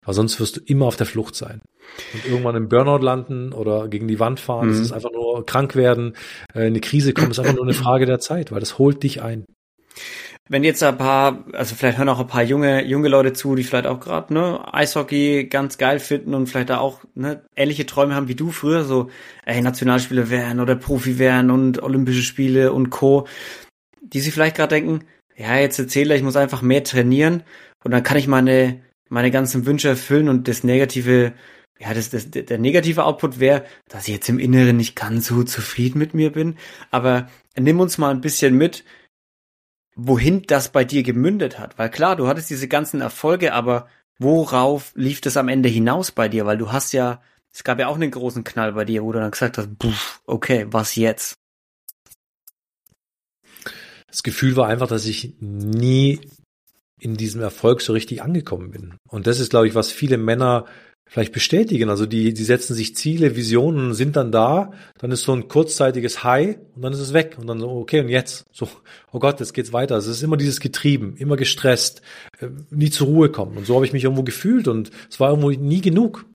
Weil 0.10 0.16
sonst 0.16 0.40
wirst 0.40 0.58
du 0.58 0.62
immer 0.66 0.88
auf 0.88 0.96
der 0.96 1.06
Flucht 1.06 1.36
sein. 1.36 1.62
Und 2.16 2.26
irgendwann 2.26 2.56
im 2.56 2.68
Burnout 2.68 3.06
landen 3.06 3.54
oder 3.54 3.88
gegen 3.88 4.08
die 4.08 4.20
Wand 4.20 4.40
fahren, 4.40 4.66
mhm. 4.66 4.72
das 4.72 4.80
ist 4.80 4.92
einfach 4.92 5.12
nur 5.12 5.46
krank 5.46 5.76
werden, 5.76 6.16
äh, 6.56 6.62
in 6.62 6.66
eine 6.70 6.80
Krise 6.80 7.14
kommen, 7.14 7.30
ist 7.30 7.38
einfach 7.38 7.54
nur 7.54 7.64
eine 7.64 7.74
Frage 7.76 8.08
der 8.08 8.20
Zeit, 8.20 8.52
weil 8.52 8.60
das 8.60 8.80
holt 8.80 9.04
dich 9.04 9.22
ein. 9.22 9.46
Wenn 10.48 10.64
jetzt 10.64 10.82
ein 10.82 10.98
paar, 10.98 11.46
also 11.54 11.76
vielleicht 11.76 12.00
hören 12.00 12.10
auch 12.10 12.20
ein 12.20 12.26
paar 12.26 12.42
junge, 12.42 12.84
junge 12.86 13.08
Leute 13.08 13.34
zu, 13.34 13.54
die 13.54 13.64
vielleicht 13.64 13.86
auch 13.86 14.00
gerade 14.00 14.34
ne, 14.34 14.74
Eishockey 14.74 15.44
ganz 15.44 15.78
geil 15.78 16.00
finden 16.00 16.34
und 16.34 16.48
vielleicht 16.48 16.72
da 16.72 16.80
auch 16.80 17.02
ne, 17.14 17.44
ähnliche 17.56 17.86
Träume 17.86 18.16
haben 18.16 18.28
wie 18.28 18.34
du 18.34 18.50
früher, 18.50 18.86
so 18.86 19.12
ey, 19.46 19.62
Nationalspieler 19.62 20.32
werden 20.32 20.60
oder 20.60 20.76
Profi 20.76 21.20
werden 21.20 21.52
und 21.52 21.84
Olympische 21.84 22.24
Spiele 22.24 22.74
und 22.74 22.90
Co. 22.90 23.28
Die 24.02 24.22
sich 24.22 24.34
vielleicht 24.34 24.58
gerade 24.58 24.74
denken, 24.74 25.06
ja, 25.38 25.56
jetzt 25.58 25.78
erzähle 25.78 26.16
ich 26.16 26.24
muss 26.24 26.36
einfach 26.36 26.64
mehr 26.64 26.84
trainieren 26.84 27.44
und 27.84 27.92
dann 27.92 28.02
kann 28.02 28.18
ich 28.18 28.28
meine 28.28 28.82
meine 29.10 29.32
ganzen 29.32 29.66
Wünsche 29.66 29.90
erfüllen 29.90 30.30
und 30.30 30.48
das 30.48 30.64
negative, 30.64 31.34
ja, 31.80 31.94
das, 31.94 32.10
das, 32.10 32.30
der 32.30 32.58
negative 32.58 33.04
Output 33.04 33.40
wäre, 33.40 33.66
dass 33.88 34.08
ich 34.08 34.14
jetzt 34.14 34.30
im 34.30 34.40
Inneren 34.40 34.78
nicht 34.78 34.96
ganz 34.96 35.28
so 35.28 35.44
zufrieden 35.44 36.00
mit 36.00 36.14
mir 36.14 36.32
bin. 36.32 36.58
Aber 36.92 37.28
nimm 37.58 37.80
uns 37.80 37.98
mal 37.98 38.12
ein 38.12 38.22
bisschen 38.22 38.56
mit, 38.56 38.84
wohin 39.96 40.44
das 40.44 40.72
bei 40.72 40.86
dir 40.86 41.04
gemündet 41.04 41.60
hat. 41.60 41.78
Weil 41.78 41.90
klar, 41.90 42.16
du 42.16 42.28
hattest 42.28 42.50
diese 42.50 42.68
ganzen 42.68 43.02
Erfolge, 43.02 43.54
aber 43.54 43.88
worauf 44.18 44.92
lief 44.96 45.22
das 45.22 45.38
am 45.38 45.48
Ende 45.48 45.70
hinaus 45.70 46.12
bei 46.12 46.30
dir? 46.30 46.46
Weil 46.46 46.58
du 46.58 46.72
hast 46.72 46.94
ja, 46.94 47.22
es 47.52 47.64
gab 47.64 47.80
ja 47.80 47.88
auch 47.88 47.96
einen 47.96 48.12
großen 48.12 48.44
Knall 48.44 48.74
bei 48.74 48.86
dir, 48.86 49.04
wo 49.04 49.12
du 49.12 49.20
dann 49.20 49.32
gesagt 49.32 49.58
hast, 49.58 49.78
puff, 49.80 50.22
okay, 50.26 50.68
was 50.70 50.96
jetzt? 50.96 51.36
Das 54.08 54.24
Gefühl 54.24 54.56
war 54.56 54.68
einfach, 54.68 54.88
dass 54.88 55.06
ich 55.06 55.36
nie 55.40 56.20
in 57.00 57.16
diesem 57.16 57.42
Erfolg 57.42 57.82
so 57.82 57.94
richtig 57.94 58.22
angekommen 58.22 58.72
bin. 58.72 58.94
Und 59.08 59.28
das 59.28 59.40
ist, 59.40 59.50
glaube 59.50 59.68
ich, 59.68 59.76
was 59.76 59.92
viele 59.92 60.18
Männer 60.18 60.66
vielleicht 61.10 61.34
bestätigen. 61.34 61.90
Also 61.90 62.06
die, 62.06 62.34
die 62.34 62.44
setzen 62.44 62.76
sich 62.76 62.96
Ziele, 62.96 63.36
Visionen, 63.36 63.94
sind 63.94 64.16
dann 64.16 64.32
da, 64.32 64.72
dann 65.00 65.12
ist 65.12 65.24
so 65.24 65.34
ein 65.34 65.48
kurzzeitiges 65.48 66.24
High 66.24 66.58
und 66.76 66.84
dann 66.84 66.94
ist 66.94 67.00
es 67.00 67.14
weg. 67.14 67.36
Und 67.40 67.48
dann 67.48 67.60
so, 67.60 67.70
okay, 67.70 68.00
und 68.00 68.10
jetzt? 68.10 68.46
So, 68.52 68.70
oh 69.12 69.20
Gott, 69.20 69.40
jetzt 69.40 69.54
geht's 69.54 69.74
weiter. 69.74 69.96
Also 69.96 70.12
es 70.12 70.18
ist 70.18 70.24
immer 70.24 70.38
dieses 70.38 70.60
Getrieben, 70.60 71.16
immer 71.18 71.36
gestresst, 71.36 72.04
äh, 72.40 72.48
nie 72.70 72.92
zur 72.92 73.08
Ruhe 73.08 73.30
kommen. 73.30 73.58
Und 73.58 73.66
so 73.66 73.76
habe 73.76 73.86
ich 73.86 73.94
mich 73.94 74.04
irgendwo 74.04 74.24
gefühlt 74.24 74.68
und 74.68 74.92
es 75.10 75.20
war 75.20 75.32
irgendwo 75.32 75.50
nie 75.50 75.82
genug. 75.82 76.26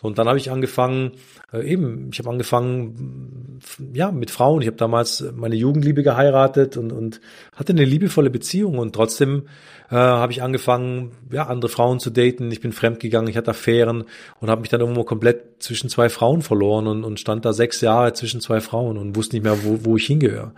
So, 0.00 0.08
und 0.08 0.18
dann 0.18 0.28
habe 0.28 0.38
ich 0.38 0.50
angefangen, 0.50 1.12
äh, 1.52 1.62
eben, 1.62 2.08
ich 2.12 2.18
habe 2.18 2.30
angefangen, 2.30 3.60
ja, 3.92 4.10
mit 4.10 4.30
Frauen. 4.30 4.62
Ich 4.62 4.66
habe 4.66 4.76
damals 4.76 5.24
meine 5.34 5.56
Jugendliebe 5.56 6.02
geheiratet 6.02 6.76
und, 6.76 6.90
und 6.92 7.20
hatte 7.54 7.72
eine 7.72 7.84
liebevolle 7.84 8.30
Beziehung 8.30 8.78
und 8.78 8.94
trotzdem 8.94 9.42
äh, 9.90 9.96
habe 9.96 10.32
ich 10.32 10.42
angefangen, 10.42 11.12
ja, 11.30 11.46
andere 11.48 11.70
Frauen 11.70 12.00
zu 12.00 12.10
daten. 12.10 12.50
Ich 12.50 12.60
bin 12.60 12.72
fremdgegangen, 12.72 13.28
ich 13.28 13.36
hatte 13.36 13.50
Affären 13.50 14.04
und 14.40 14.48
habe 14.48 14.62
mich 14.62 14.70
dann 14.70 14.80
irgendwo 14.80 15.04
komplett 15.04 15.62
zwischen 15.62 15.90
zwei 15.90 16.08
Frauen 16.08 16.40
verloren 16.40 16.86
und, 16.86 17.04
und 17.04 17.20
stand 17.20 17.44
da 17.44 17.52
sechs 17.52 17.80
Jahre 17.82 18.14
zwischen 18.14 18.40
zwei 18.40 18.60
Frauen 18.60 18.96
und 18.96 19.16
wusste 19.16 19.36
nicht 19.36 19.44
mehr, 19.44 19.64
wo, 19.64 19.84
wo 19.84 19.96
ich 19.96 20.06
hingehöre. 20.06 20.54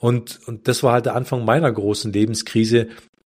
Und, 0.00 0.40
und 0.46 0.68
das 0.68 0.82
war 0.82 0.92
halt 0.92 1.06
der 1.06 1.14
Anfang 1.14 1.46
meiner 1.46 1.72
großen 1.72 2.12
Lebenskrise. 2.12 2.88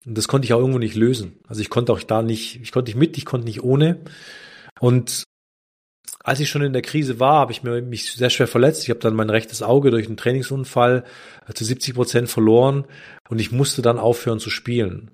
Und 0.04 0.18
das 0.18 0.26
konnte 0.26 0.46
ich 0.46 0.52
auch 0.54 0.58
irgendwo 0.58 0.78
nicht 0.78 0.96
lösen. 0.96 1.38
Also 1.46 1.60
ich 1.60 1.70
konnte 1.70 1.92
auch 1.92 2.02
da 2.02 2.22
nicht, 2.22 2.60
ich 2.62 2.72
konnte 2.72 2.90
nicht 2.90 2.98
mit, 2.98 3.16
ich 3.16 3.24
konnte 3.24 3.46
nicht 3.46 3.62
ohne. 3.62 4.00
Und 4.80 5.24
als 6.22 6.40
ich 6.40 6.48
schon 6.48 6.62
in 6.62 6.72
der 6.72 6.82
Krise 6.82 7.20
war, 7.20 7.40
habe 7.40 7.52
ich 7.52 7.62
mir, 7.62 7.82
mich 7.82 8.12
sehr 8.12 8.30
schwer 8.30 8.48
verletzt. 8.48 8.82
Ich 8.84 8.90
habe 8.90 9.00
dann 9.00 9.14
mein 9.14 9.30
rechtes 9.30 9.62
Auge 9.62 9.90
durch 9.90 10.06
einen 10.06 10.16
Trainingsunfall 10.16 11.04
äh, 11.48 11.52
zu 11.52 11.64
70 11.64 11.94
Prozent 11.94 12.28
verloren 12.28 12.84
und 13.28 13.40
ich 13.40 13.52
musste 13.52 13.82
dann 13.82 13.98
aufhören 13.98 14.38
zu 14.38 14.50
spielen. 14.50 15.10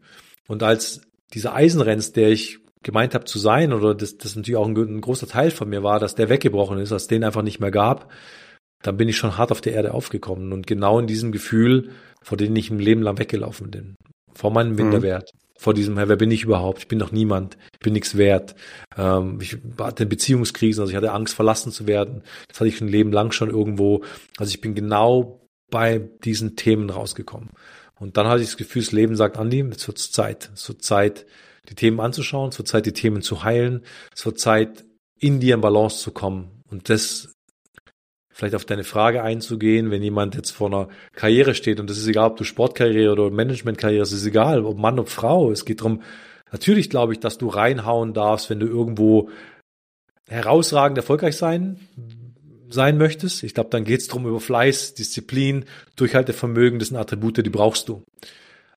Und 0.49 0.63
als 0.63 1.03
dieser 1.35 1.55
Eisenrenz, 1.55 2.13
der 2.13 2.31
ich 2.31 2.59
gemeint 2.83 3.15
habe 3.15 3.25
zu 3.25 3.39
sein, 3.39 3.73
oder 3.73 3.95
das, 3.95 4.19
das 4.19 4.37
natürlich 4.37 4.57
auch 4.57 4.67
ein, 4.67 4.77
ein 4.77 5.01
großer 5.01 5.29
Teil 5.29 5.51
von 5.51 5.69
mir 5.69 5.83
war, 5.83 6.01
dass 6.01 6.15
der 6.15 6.29
weggebrochen 6.29 6.79
ist, 6.79 6.93
als 6.93 7.07
den 7.07 7.25
einfach 7.25 7.43
nicht 7.43 7.61
mehr 7.61 7.71
gab, 7.71 8.11
dann 8.83 8.97
bin 8.97 9.09
ich 9.09 9.17
schon 9.17 9.39
hart 9.39 9.53
auf 9.53 9.61
der 9.61 9.75
Erde 9.75 9.95
aufgekommen. 9.95 10.53
Und 10.53 10.67
genau 10.67 10.99
in 10.99 11.07
diesem 11.07 11.31
Gefühl 11.31 11.91
vor 12.23 12.39
denen 12.39 12.57
ich 12.57 12.71
ein 12.71 12.79
Leben 12.79 13.03
lang 13.03 13.19
weggelaufen 13.19 13.71
bin. 13.71 13.97
Vor 14.33 14.51
meinem 14.51 14.75
Minderwert. 14.75 15.31
Vor 15.63 15.75
diesem, 15.75 15.95
wer 15.95 16.17
bin 16.17 16.33
ich 16.33 16.43
überhaupt? 16.43 16.81
Ich 16.81 16.89
bin 16.89 16.99
doch 16.99 17.13
niemand. 17.13 17.57
Ich 17.75 17.79
bin 17.79 17.93
nichts 17.93 18.17
wert. 18.17 18.57
Ähm, 18.97 19.39
ich 19.41 19.57
hatte 19.79 20.07
Beziehungskrisen, 20.07 20.81
also 20.81 20.91
ich 20.91 20.97
hatte 20.97 21.13
Angst, 21.13 21.35
verlassen 21.37 21.71
zu 21.71 21.87
werden. 21.87 22.25
Das 22.49 22.59
hatte 22.59 22.67
ich 22.67 22.81
ein 22.81 22.89
Leben 22.89 23.13
lang 23.13 23.31
schon 23.31 23.49
irgendwo. 23.49 24.03
Also 24.39 24.51
ich 24.51 24.61
bin 24.61 24.75
genau 24.75 25.47
bei 25.71 26.01
diesen 26.25 26.57
Themen 26.57 26.91
rausgekommen. 26.91 27.51
Und 27.95 28.17
dann 28.17 28.27
hatte 28.27 28.43
ich 28.43 28.49
das 28.49 28.57
Gefühl, 28.57 28.83
das 28.83 28.91
Leben 28.91 29.15
sagt, 29.15 29.37
Andi, 29.37 29.61
jetzt 29.61 29.87
wird's 29.87 30.11
Zeit. 30.11 30.51
Es 30.53 30.67
wird 30.69 30.83
Zeit, 30.83 31.27
die 31.69 31.77
Themen 31.77 32.01
anzuschauen. 32.01 32.49
Es 32.49 32.59
wird 32.59 32.67
Zeit, 32.67 32.85
die 32.87 32.93
Themen 32.93 33.23
zu 33.23 33.45
heilen. 33.45 33.85
Es 34.13 34.27
wird 34.27 34.41
Zeit, 34.41 34.85
in 35.21 35.39
dir 35.39 35.55
in 35.55 35.61
Balance 35.61 35.99
zu 35.99 36.11
kommen. 36.11 36.65
Und 36.69 36.89
das 36.89 37.33
vielleicht 38.33 38.55
auf 38.55 38.65
deine 38.65 38.85
Frage 38.85 39.23
einzugehen, 39.23 39.91
wenn 39.91 40.03
jemand 40.03 40.35
jetzt 40.35 40.51
vor 40.51 40.69
einer 40.69 40.89
Karriere 41.15 41.55
steht 41.55 41.81
und 41.81 41.89
das 41.89 41.99
ist 41.99 42.07
egal, 42.07 42.31
ob 42.31 42.37
du 42.37 42.45
Sportkarriere 42.45 43.13
oder 43.13 43.31
Managementkarriere, 43.31 44.03
es 44.03 44.13
ist 44.13 44.27
egal, 44.27 44.65
ob 44.65 44.79
Mann, 44.79 44.99
ob 44.99 45.09
Frau, 45.09 45.53
es 45.53 45.65
geht 45.65 45.81
darum, 45.81 46.03
natürlich 46.51 46.91
glaube 46.91 47.13
ich, 47.13 47.21
dass 47.21 47.39
du 47.39 47.49
reinhauen 47.49 48.15
darfst, 48.15 48.51
wenn 48.51 48.61
du 48.61 48.67
irgendwo 48.67 49.31
herausragend 50.27 50.99
erfolgreich 50.99 51.37
sein 51.37 51.79
sein 52.73 52.99
möchtest. 52.99 53.43
Ich 53.43 53.55
glaube, 53.55 53.71
dann 53.71 53.85
geht 53.85 54.01
es 54.01 54.09
darum 54.09 54.27
über 54.27 54.41
Fleiß, 54.41 54.95
Disziplin, 54.95 55.67
Durchhaltevermögen, 55.97 56.79
das 56.79 56.89
sind 56.89 56.97
Attribute, 56.97 57.45
die 57.45 57.51
brauchst 57.51 57.89
du. 57.89 58.03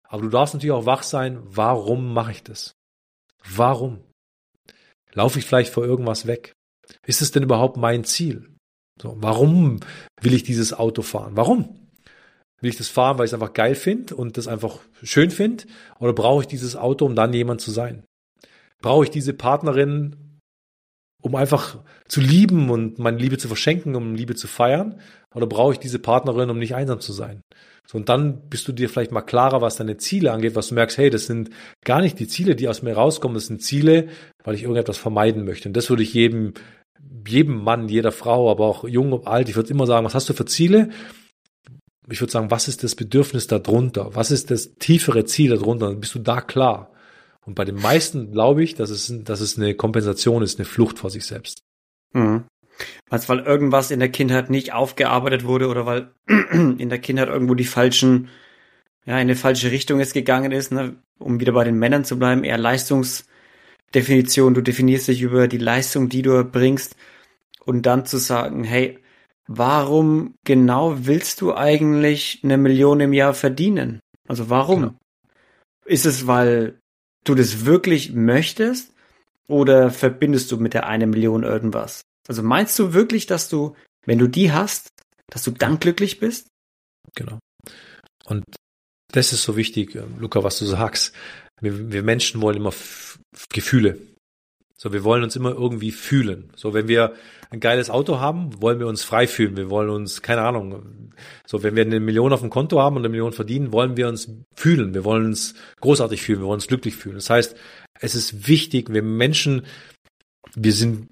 Aber 0.04 0.22
du 0.22 0.30
darfst 0.30 0.54
natürlich 0.54 0.74
auch 0.74 0.86
wach 0.86 1.04
sein, 1.04 1.40
warum 1.44 2.14
mache 2.14 2.32
ich 2.32 2.44
das? 2.44 2.76
Warum? 3.44 4.04
Laufe 5.14 5.40
ich 5.40 5.46
vielleicht 5.46 5.74
vor 5.74 5.86
irgendwas 5.86 6.28
weg? 6.28 6.54
Ist 7.06 7.22
es 7.22 7.32
denn 7.32 7.44
überhaupt 7.44 7.78
mein 7.78 8.04
Ziel? 8.04 8.55
So, 9.02 9.18
warum 9.20 9.80
will 10.22 10.34
ich 10.34 10.44
dieses 10.44 10.74
Auto 10.74 11.02
fahren? 11.02 11.34
Warum? 11.36 11.80
Will 12.62 12.70
ich 12.70 12.78
das 12.78 12.88
fahren, 12.88 13.18
weil 13.18 13.26
ich 13.26 13.30
es 13.30 13.34
einfach 13.34 13.54
geil 13.54 13.76
finde 13.76 14.16
und 14.16 14.38
das 14.38 14.48
einfach 14.48 14.80
schön 15.04 15.32
finde? 15.32 15.66
Oder 16.00 16.14
brauche 16.14 16.42
ich 16.42 16.48
dieses 16.48 16.76
Auto, 16.76 17.06
um 17.06 17.16
dann 17.16 17.34
jemand 17.34 17.62
zu 17.62 17.72
sein? 17.72 18.04
Brauche 18.82 19.04
ich 19.04 19.10
diese 19.10 19.34
Partnerin, 19.34 20.40
um 21.22 21.36
einfach 21.36 21.84
zu 22.08 22.22
lieben 22.22 22.70
und 22.70 23.00
meine 23.00 23.18
Liebe 23.18 23.38
zu 23.38 23.48
verschenken, 23.48 23.96
um 23.96 24.16
Liebe 24.16 24.36
zu 24.36 24.48
feiern? 24.48 25.00
Oder 25.34 25.48
brauche 25.48 25.74
ich 25.74 25.80
diese 25.80 26.00
Partnerin, 26.00 26.50
um 26.50 26.60
nicht 26.60 26.76
einsam 26.76 27.02
zu 27.02 27.12
sein? 27.12 27.42
So, 27.88 27.98
und 27.98 28.10
dann 28.10 28.50
bist 28.50 28.68
du 28.68 28.72
dir 28.72 28.90
vielleicht 28.90 29.12
mal 29.12 29.22
klarer, 29.22 29.62
was 29.62 29.76
deine 29.76 29.98
Ziele 29.98 30.32
angeht, 30.32 30.56
was 30.56 30.70
du 30.70 30.76
merkst, 30.76 30.98
hey, 30.98 31.10
das 31.10 31.26
sind 31.26 31.50
gar 31.84 32.02
nicht 32.02 32.20
die 32.20 32.28
Ziele, 32.28 32.56
die 32.56 32.68
aus 32.68 32.82
mir 32.82 32.94
rauskommen, 32.94 33.36
das 33.36 33.48
sind 33.48 33.62
Ziele, 33.62 34.08
weil 34.44 34.56
ich 34.56 34.64
irgendetwas 34.64 34.98
vermeiden 34.98 35.46
möchte. 35.46 35.70
Und 35.70 35.76
das 35.76 35.90
würde 35.90 36.04
ich 36.04 36.14
jedem 36.14 36.54
jedem 37.28 37.64
Mann, 37.64 37.90
jeder 37.90 38.12
Frau, 38.12 38.52
aber 38.52 38.66
auch 38.66 38.84
jung 38.84 39.14
und 39.14 39.28
alt, 39.28 39.50
ich 39.50 39.56
würde 39.56 39.70
immer 39.70 39.88
sagen, 39.88 40.06
was 40.06 40.16
hast 40.16 40.30
du 40.30 40.34
für 40.34 40.46
Ziele? 40.46 40.90
Ich 42.10 42.22
würde 42.22 42.32
sagen, 42.32 42.52
was 42.52 42.68
ist 42.68 42.84
das 42.84 42.96
Bedürfnis 42.96 43.48
darunter? 43.48 44.14
Was 44.14 44.32
ist 44.32 44.52
das 44.52 44.76
tiefere 44.76 45.26
Ziel 45.26 45.50
darunter? 45.50 45.94
Bist 45.96 46.14
du 46.14 46.20
da 46.20 46.42
klar. 46.42 46.92
Und 47.46 47.56
bei 47.56 47.66
den 47.66 47.76
meisten 47.76 48.32
glaube 48.32 48.64
ich, 48.64 48.76
dass 48.76 48.90
es, 48.90 49.14
dass 49.24 49.40
es 49.40 49.58
eine 49.58 49.76
Kompensation 49.76 50.44
ist, 50.44 50.60
eine 50.60 50.66
Flucht 50.66 51.00
vor 51.00 51.10
sich 51.10 51.26
selbst. 51.26 51.64
Mhm. 52.14 52.46
Was, 53.10 53.30
weil 53.30 53.40
irgendwas 53.40 53.92
in 53.92 54.00
der 54.00 54.10
Kindheit 54.10 54.50
nicht 54.50 54.74
aufgearbeitet 54.74 55.46
wurde 55.46 55.68
oder 55.68 55.86
weil 55.86 56.12
in 56.28 56.90
der 56.90 57.00
Kindheit 57.00 57.30
irgendwo 57.30 57.54
die 57.54 57.64
falschen, 57.66 58.30
ja, 59.06 59.14
in 59.14 59.22
eine 59.22 59.36
falsche 59.36 59.72
Richtung 59.72 60.00
es 60.00 60.14
gegangen 60.14 60.52
ist, 60.52 60.72
ne? 60.72 60.96
um 61.20 61.40
wieder 61.40 61.54
bei 61.54 61.64
den 61.64 61.80
Männern 61.80 62.04
zu 62.04 62.20
bleiben, 62.20 62.44
eher 62.44 62.58
Leistungs, 62.58 63.26
Definition, 63.96 64.54
du 64.54 64.62
definierst 64.62 65.08
dich 65.08 65.22
über 65.22 65.48
die 65.48 65.58
Leistung, 65.58 66.10
die 66.10 66.22
du 66.22 66.32
erbringst 66.32 66.96
und 67.64 67.86
dann 67.86 68.06
zu 68.06 68.18
sagen, 68.18 68.64
hey, 68.64 69.00
warum 69.48 70.36
genau 70.44 71.06
willst 71.06 71.42
du 71.42 71.56
eigentlich 71.56 72.42
eine 72.44 72.58
Million 72.58 73.00
im 73.00 73.14
Jahr 73.14 73.34
verdienen? 73.34 74.00
Also 74.28 74.50
warum? 74.50 74.82
Genau. 74.82 74.96
Ist 75.86 76.06
es, 76.06 76.28
weil 76.28 76.80
du 77.24 77.36
das 77.36 77.66
wirklich 77.66 78.14
möchtest 78.14 78.94
oder 79.48 79.92
verbindest 79.92 80.52
du 80.52 80.58
mit 80.58 80.74
der 80.74 80.88
eine 80.88 81.08
Million 81.08 81.44
irgendwas? 81.44 82.02
Also 82.28 82.42
meinst 82.44 82.78
du 82.80 82.94
wirklich, 82.94 83.28
dass 83.28 83.50
du, 83.50 83.76
wenn 84.06 84.18
du 84.18 84.28
die 84.28 84.52
hast, 84.52 84.90
dass 85.28 85.44
du 85.44 85.52
dann 85.52 85.80
glücklich 85.80 86.20
bist? 86.20 86.48
Genau. 87.14 87.40
Und 88.26 88.44
das 89.12 89.32
ist 89.32 89.44
so 89.44 89.56
wichtig, 89.56 89.98
Luca, 90.18 90.44
was 90.44 90.60
du 90.60 90.66
sagst. 90.66 91.14
Wir, 91.62 91.92
wir 91.92 92.04
Menschen 92.04 92.42
wollen 92.42 92.58
immer 92.58 92.74
Gefühle. 93.50 93.98
So, 94.78 94.92
wir 94.92 95.04
wollen 95.04 95.24
uns 95.24 95.36
immer 95.36 95.52
irgendwie 95.52 95.92
fühlen. 95.92 96.52
So, 96.56 96.74
wenn 96.74 96.88
wir 96.88 97.14
ein 97.50 97.62
geiles 97.62 97.90
Auto 97.90 98.20
haben, 98.20 98.62
wollen 98.62 98.80
wir 98.80 98.88
uns 98.88 99.04
frei 99.04 99.26
fühlen. 99.26 99.56
Wir 99.56 99.70
wollen 99.70 99.90
uns, 99.90 100.22
keine 100.22 100.42
Ahnung, 100.42 101.14
so, 101.48 101.64
wenn 101.64 101.76
wir 101.76 101.86
eine 101.86 102.02
Million 102.02 102.34
auf 102.34 102.42
dem 102.42 102.50
Konto 102.50 102.82
haben 102.82 102.98
und 102.98 103.02
eine 103.02 103.10
Million 103.10 103.32
verdienen, 103.32 103.72
wollen 103.72 103.96
wir 103.96 104.10
uns 104.10 104.30
fühlen. 104.54 104.94
Wir 104.94 105.06
wollen 105.06 105.26
uns 105.26 105.56
großartig 105.80 106.22
fühlen. 106.22 106.40
Wir 106.40 106.48
wollen 106.48 106.56
uns 106.58 106.68
glücklich 106.68 106.96
fühlen. 106.96 107.16
Das 107.16 107.30
heißt, 107.30 107.56
es 108.02 108.16
ist 108.16 108.48
wichtig, 108.48 108.94
wir 108.94 109.02
Menschen, 109.02 109.66
wir 110.56 110.74
sind 110.74 111.08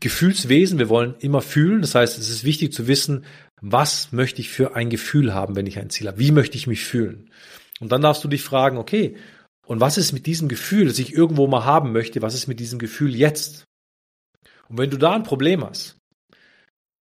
Gefühlswesen. 0.00 0.78
Wir 0.78 0.90
wollen 0.90 1.14
immer 1.20 1.40
fühlen. 1.40 1.80
Das 1.80 1.94
heißt, 1.94 2.18
es 2.18 2.28
ist 2.28 2.44
wichtig 2.44 2.74
zu 2.74 2.86
wissen, 2.86 3.24
was 3.62 4.12
möchte 4.12 4.42
ich 4.42 4.50
für 4.50 4.76
ein 4.76 4.90
Gefühl 4.90 5.32
haben, 5.32 5.56
wenn 5.56 5.66
ich 5.66 5.78
ein 5.78 5.88
Ziel 5.88 6.08
habe? 6.08 6.18
Wie 6.18 6.32
möchte 6.32 6.58
ich 6.58 6.66
mich 6.66 6.84
fühlen? 6.84 7.30
Und 7.80 7.92
dann 7.92 8.02
darfst 8.02 8.22
du 8.22 8.28
dich 8.28 8.42
fragen, 8.42 8.76
okay, 8.76 9.16
und 9.66 9.80
was 9.80 9.98
ist 9.98 10.12
mit 10.12 10.26
diesem 10.26 10.48
Gefühl, 10.48 10.86
das 10.86 10.98
ich 10.98 11.12
irgendwo 11.12 11.46
mal 11.46 11.64
haben 11.64 11.92
möchte, 11.92 12.22
was 12.22 12.34
ist 12.34 12.46
mit 12.46 12.60
diesem 12.60 12.78
Gefühl 12.78 13.14
jetzt? 13.14 13.64
Und 14.68 14.78
wenn 14.78 14.90
du 14.90 14.96
da 14.96 15.12
ein 15.12 15.24
Problem 15.24 15.64
hast, 15.64 15.96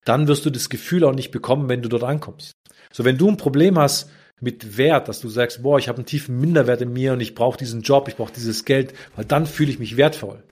dann 0.03 0.27
wirst 0.27 0.45
du 0.45 0.49
das 0.49 0.69
Gefühl 0.69 1.03
auch 1.03 1.13
nicht 1.13 1.31
bekommen, 1.31 1.69
wenn 1.69 1.81
du 1.81 1.89
dort 1.89 2.03
ankommst. 2.03 2.53
So, 2.91 3.05
wenn 3.05 3.17
du 3.17 3.29
ein 3.29 3.37
Problem 3.37 3.77
hast 3.77 4.09
mit 4.39 4.77
Wert, 4.77 5.07
dass 5.07 5.21
du 5.21 5.29
sagst, 5.29 5.63
boah, 5.63 5.79
ich 5.79 5.87
habe 5.87 5.97
einen 5.97 6.05
tiefen 6.05 6.39
Minderwert 6.39 6.81
in 6.81 6.93
mir 6.93 7.13
und 7.13 7.21
ich 7.21 7.35
brauche 7.35 7.57
diesen 7.57 7.81
Job, 7.81 8.07
ich 8.07 8.15
brauche 8.15 8.33
dieses 8.33 8.65
Geld, 8.65 8.93
weil 9.15 9.25
dann 9.25 9.45
fühle 9.45 9.71
ich 9.71 9.79
mich 9.79 9.97
wertvoll. 9.97 10.43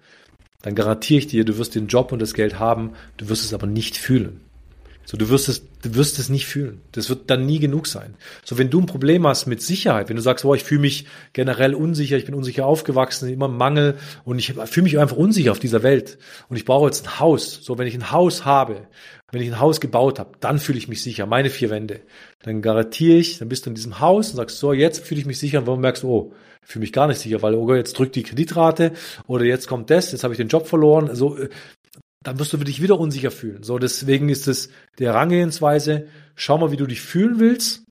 Dann 0.61 0.75
garantiere 0.75 1.19
ich 1.19 1.27
dir, 1.27 1.45
du 1.45 1.57
wirst 1.57 1.75
den 1.75 1.87
Job 1.87 2.11
und 2.11 2.19
das 2.19 2.33
Geld 2.33 2.57
haben, 2.59 2.93
du 3.17 3.29
wirst 3.29 3.43
es 3.43 3.53
aber 3.53 3.67
nicht 3.67 3.97
fühlen. 3.97 4.41
So, 5.05 5.17
du 5.17 5.29
wirst 5.29 5.49
es, 5.49 5.63
du 5.81 5.95
wirst 5.95 6.17
es 6.17 6.29
nicht 6.29 6.45
fühlen. 6.45 6.81
Das 6.93 7.09
wird 7.09 7.29
dann 7.29 7.45
nie 7.45 7.59
genug 7.59 7.87
sein. 7.87 8.15
So, 8.45 8.57
wenn 8.57 8.69
du 8.69 8.79
ein 8.79 8.85
Problem 8.85 9.27
hast 9.27 9.47
mit 9.47 9.61
Sicherheit, 9.61 10.09
wenn 10.09 10.15
du 10.15 10.21
sagst, 10.21 10.43
boah, 10.43 10.55
ich 10.55 10.63
fühle 10.63 10.81
mich 10.81 11.05
generell 11.33 11.75
unsicher, 11.75 12.17
ich 12.17 12.25
bin 12.25 12.35
unsicher 12.35 12.65
aufgewachsen, 12.65 13.29
immer 13.29 13.47
Mangel 13.47 13.95
und 14.23 14.39
ich 14.39 14.53
fühle 14.53 14.83
mich 14.83 14.97
einfach 14.97 15.17
unsicher 15.17 15.51
auf 15.51 15.59
dieser 15.59 15.83
Welt 15.83 16.17
und 16.47 16.55
ich 16.55 16.65
brauche 16.65 16.85
jetzt 16.85 17.05
ein 17.05 17.19
Haus. 17.19 17.59
So, 17.61 17.77
wenn 17.77 17.87
ich 17.87 17.95
ein 17.95 18.11
Haus 18.11 18.45
habe, 18.45 18.87
wenn 19.31 19.41
ich 19.41 19.49
ein 19.49 19.59
Haus 19.59 19.81
gebaut 19.81 20.19
habe, 20.19 20.31
dann 20.39 20.59
fühle 20.59 20.77
ich 20.77 20.87
mich 20.87 21.01
sicher, 21.01 21.25
meine 21.25 21.49
vier 21.49 21.69
Wände. 21.69 22.01
Dann 22.43 22.61
garantiere 22.61 23.17
ich, 23.17 23.39
dann 23.39 23.49
bist 23.49 23.65
du 23.65 23.71
in 23.71 23.75
diesem 23.75 23.99
Haus 23.99 24.29
und 24.29 24.37
sagst, 24.37 24.59
so, 24.59 24.73
jetzt 24.73 25.05
fühle 25.05 25.19
ich 25.19 25.25
mich 25.25 25.39
sicher 25.39 25.59
und 25.59 25.67
warum 25.67 25.81
merkst 25.81 26.03
du, 26.03 26.09
oh, 26.09 26.33
ich 26.65 26.71
fühle 26.71 26.81
mich 26.81 26.93
gar 26.93 27.07
nicht 27.07 27.19
sicher, 27.19 27.41
weil 27.41 27.55
oh, 27.55 27.75
jetzt 27.75 27.97
drückt 27.97 28.15
die 28.15 28.23
Kreditrate 28.23 28.93
oder 29.27 29.43
jetzt 29.43 29.67
kommt 29.67 29.89
das, 29.89 30.11
jetzt 30.11 30.23
habe 30.23 30.33
ich 30.33 30.37
den 30.37 30.47
Job 30.47 30.67
verloren. 30.67 31.13
So, 31.13 31.37
dann 32.23 32.39
wirst 32.39 32.53
du 32.53 32.57
dich 32.57 32.81
wieder 32.81 32.99
unsicher 32.99 33.31
fühlen. 33.31 33.63
So, 33.63 33.77
deswegen 33.77 34.29
ist 34.29 34.47
es 34.47 34.69
der 34.97 35.13
Herangehensweise, 35.13 36.07
schau 36.35 36.57
mal, 36.57 36.71
wie 36.71 36.77
du 36.77 36.87
dich 36.87 37.01
fühlen 37.01 37.39
willst 37.39 37.83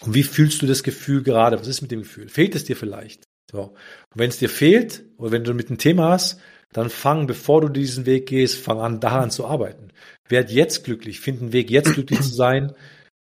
und 0.00 0.14
wie 0.14 0.22
fühlst 0.22 0.62
du 0.62 0.66
das 0.66 0.82
Gefühl 0.82 1.22
gerade? 1.22 1.58
Was 1.58 1.66
ist 1.66 1.82
mit 1.82 1.90
dem 1.90 2.00
Gefühl? 2.00 2.28
Fehlt 2.28 2.54
es 2.54 2.64
dir 2.64 2.76
vielleicht? 2.76 3.24
So. 3.50 3.62
Und 3.62 3.76
wenn 4.14 4.28
es 4.28 4.38
dir 4.38 4.50
fehlt 4.50 5.04
oder 5.16 5.32
wenn 5.32 5.44
du 5.44 5.54
mit 5.54 5.68
einem 5.68 5.78
Thema 5.78 6.10
hast, 6.10 6.38
dann 6.72 6.90
fang, 6.90 7.26
bevor 7.26 7.62
du 7.62 7.68
diesen 7.68 8.04
Weg 8.04 8.26
gehst, 8.26 8.58
fang 8.58 8.78
an, 8.78 9.00
daran 9.00 9.30
zu 9.30 9.46
arbeiten. 9.46 9.88
Werd 10.28 10.50
jetzt 10.50 10.84
glücklich, 10.84 11.20
find 11.20 11.40
einen 11.40 11.52
Weg, 11.54 11.70
jetzt 11.70 11.94
glücklich 11.94 12.20
zu 12.20 12.34
sein 12.34 12.74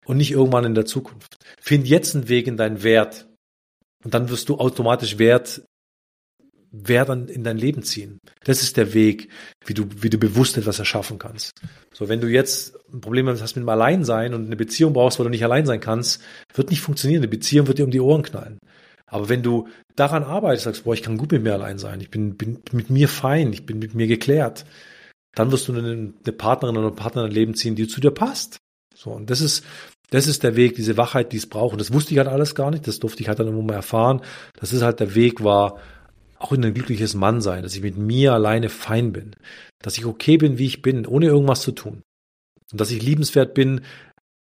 und 0.07 0.17
nicht 0.17 0.31
irgendwann 0.31 0.65
in 0.65 0.75
der 0.75 0.87
Zukunft. 0.87 1.37
Find 1.61 1.87
jetzt 1.87 2.15
einen 2.15 2.29
Weg 2.29 2.47
in 2.47 2.57
deinen 2.57 2.83
Wert. 2.83 3.29
Und 4.05 4.15
dann 4.15 4.31
wirst 4.31 4.49
du 4.49 4.57
automatisch 4.57 5.19
Wert 5.19 5.63
Wert 6.85 7.09
in 7.31 7.45
dein 7.45 7.57
Leben 7.57 7.83
ziehen. 7.83 8.19
Das 8.45 8.63
ist 8.63 8.77
der 8.77 8.95
Weg, 8.95 9.29
wie 9.65 9.75
du, 9.75 9.87
wie 10.01 10.11
du 10.11 10.19
bewusst 10.19 10.57
etwas 10.57 10.79
erschaffen 10.79 11.19
kannst. 11.19 11.53
So, 11.93 12.09
wenn 12.09 12.21
du 12.21 12.29
jetzt 12.29 12.77
ein 12.93 13.01
Problem 13.01 13.29
hast 13.29 13.57
mit 13.57 13.63
dem 13.63 13.69
Alleinsein 13.69 14.35
und 14.35 14.47
eine 14.47 14.57
Beziehung 14.57 14.93
brauchst, 14.93 15.19
weil 15.19 15.25
du 15.25 15.31
nicht 15.31 15.45
allein 15.45 15.67
sein 15.67 15.81
kannst, 15.81 16.23
wird 16.55 16.71
nicht 16.71 16.81
funktionieren. 16.81 17.21
Eine 17.21 17.29
Beziehung 17.29 17.67
wird 17.67 17.79
dir 17.79 17.85
um 17.85 17.91
die 17.91 18.01
Ohren 18.01 18.23
knallen. 18.23 18.59
Aber 19.07 19.29
wenn 19.29 19.43
du 19.43 19.69
daran 19.95 20.25
arbeitest, 20.25 20.65
sagst, 20.65 20.85
boah, 20.85 20.95
ich 20.95 21.03
kann 21.03 21.17
gut 21.17 21.33
mit 21.33 21.43
mir 21.43 21.55
allein 21.55 21.79
sein, 21.79 22.01
ich 22.01 22.11
bin, 22.11 22.37
bin 22.37 22.59
mit 22.73 22.91
mir 22.91 23.09
fein, 23.09 23.53
ich 23.53 23.65
bin 23.65 23.79
mit 23.79 23.95
mir 23.95 24.07
geklärt, 24.07 24.67
dann 25.35 25.53
wirst 25.53 25.69
du 25.69 25.73
eine, 25.73 26.13
eine 26.25 26.33
Partnerin 26.33 26.77
oder 26.77 26.89
einen 26.89 26.97
Partner 26.97 27.23
in 27.23 27.29
dein 27.29 27.35
Leben 27.35 27.55
ziehen, 27.55 27.77
die 27.77 27.87
zu 27.87 28.01
dir 28.01 28.11
passt. 28.11 28.59
So, 28.95 29.11
und 29.11 29.31
das 29.31 29.41
ist, 29.41 29.65
das 30.11 30.27
ist 30.27 30.43
der 30.43 30.57
Weg, 30.57 30.75
diese 30.75 30.97
Wachheit, 30.97 31.33
die 31.33 31.37
es 31.37 31.47
braucht. 31.47 31.73
Und 31.73 31.81
das 31.81 31.93
wusste 31.93 32.13
ich 32.13 32.19
halt 32.19 32.29
alles 32.29 32.55
gar 32.55 32.71
nicht, 32.71 32.87
das 32.87 32.99
durfte 32.99 33.23
ich 33.23 33.29
halt 33.29 33.39
dann 33.39 33.49
immer 33.49 33.63
mal 33.63 33.75
erfahren. 33.75 34.23
Das 34.59 34.73
ist 34.73 34.83
halt 34.83 35.01
der 35.01 35.15
Weg 35.15 35.45
war, 35.45 35.79
auch 36.39 36.53
in 36.53 36.65
ein 36.65 36.75
glückliches 36.75 37.15
Mann 37.15 37.41
sein, 37.41 37.63
dass 37.63 37.75
ich 37.75 37.83
mit 37.83 37.97
mir 37.97 38.33
alleine 38.33 38.69
fein 38.69 39.13
bin, 39.13 39.35
dass 39.83 39.97
ich 39.97 40.05
okay 40.05 40.37
bin, 40.37 40.59
wie 40.59 40.67
ich 40.67 40.83
bin, 40.83 41.07
ohne 41.07 41.27
irgendwas 41.27 41.63
zu 41.63 41.73
tun. 41.73 42.03
Und 42.73 42.81
dass 42.81 42.91
ich 42.91 43.03
liebenswert 43.03 43.55
bin, 43.55 43.83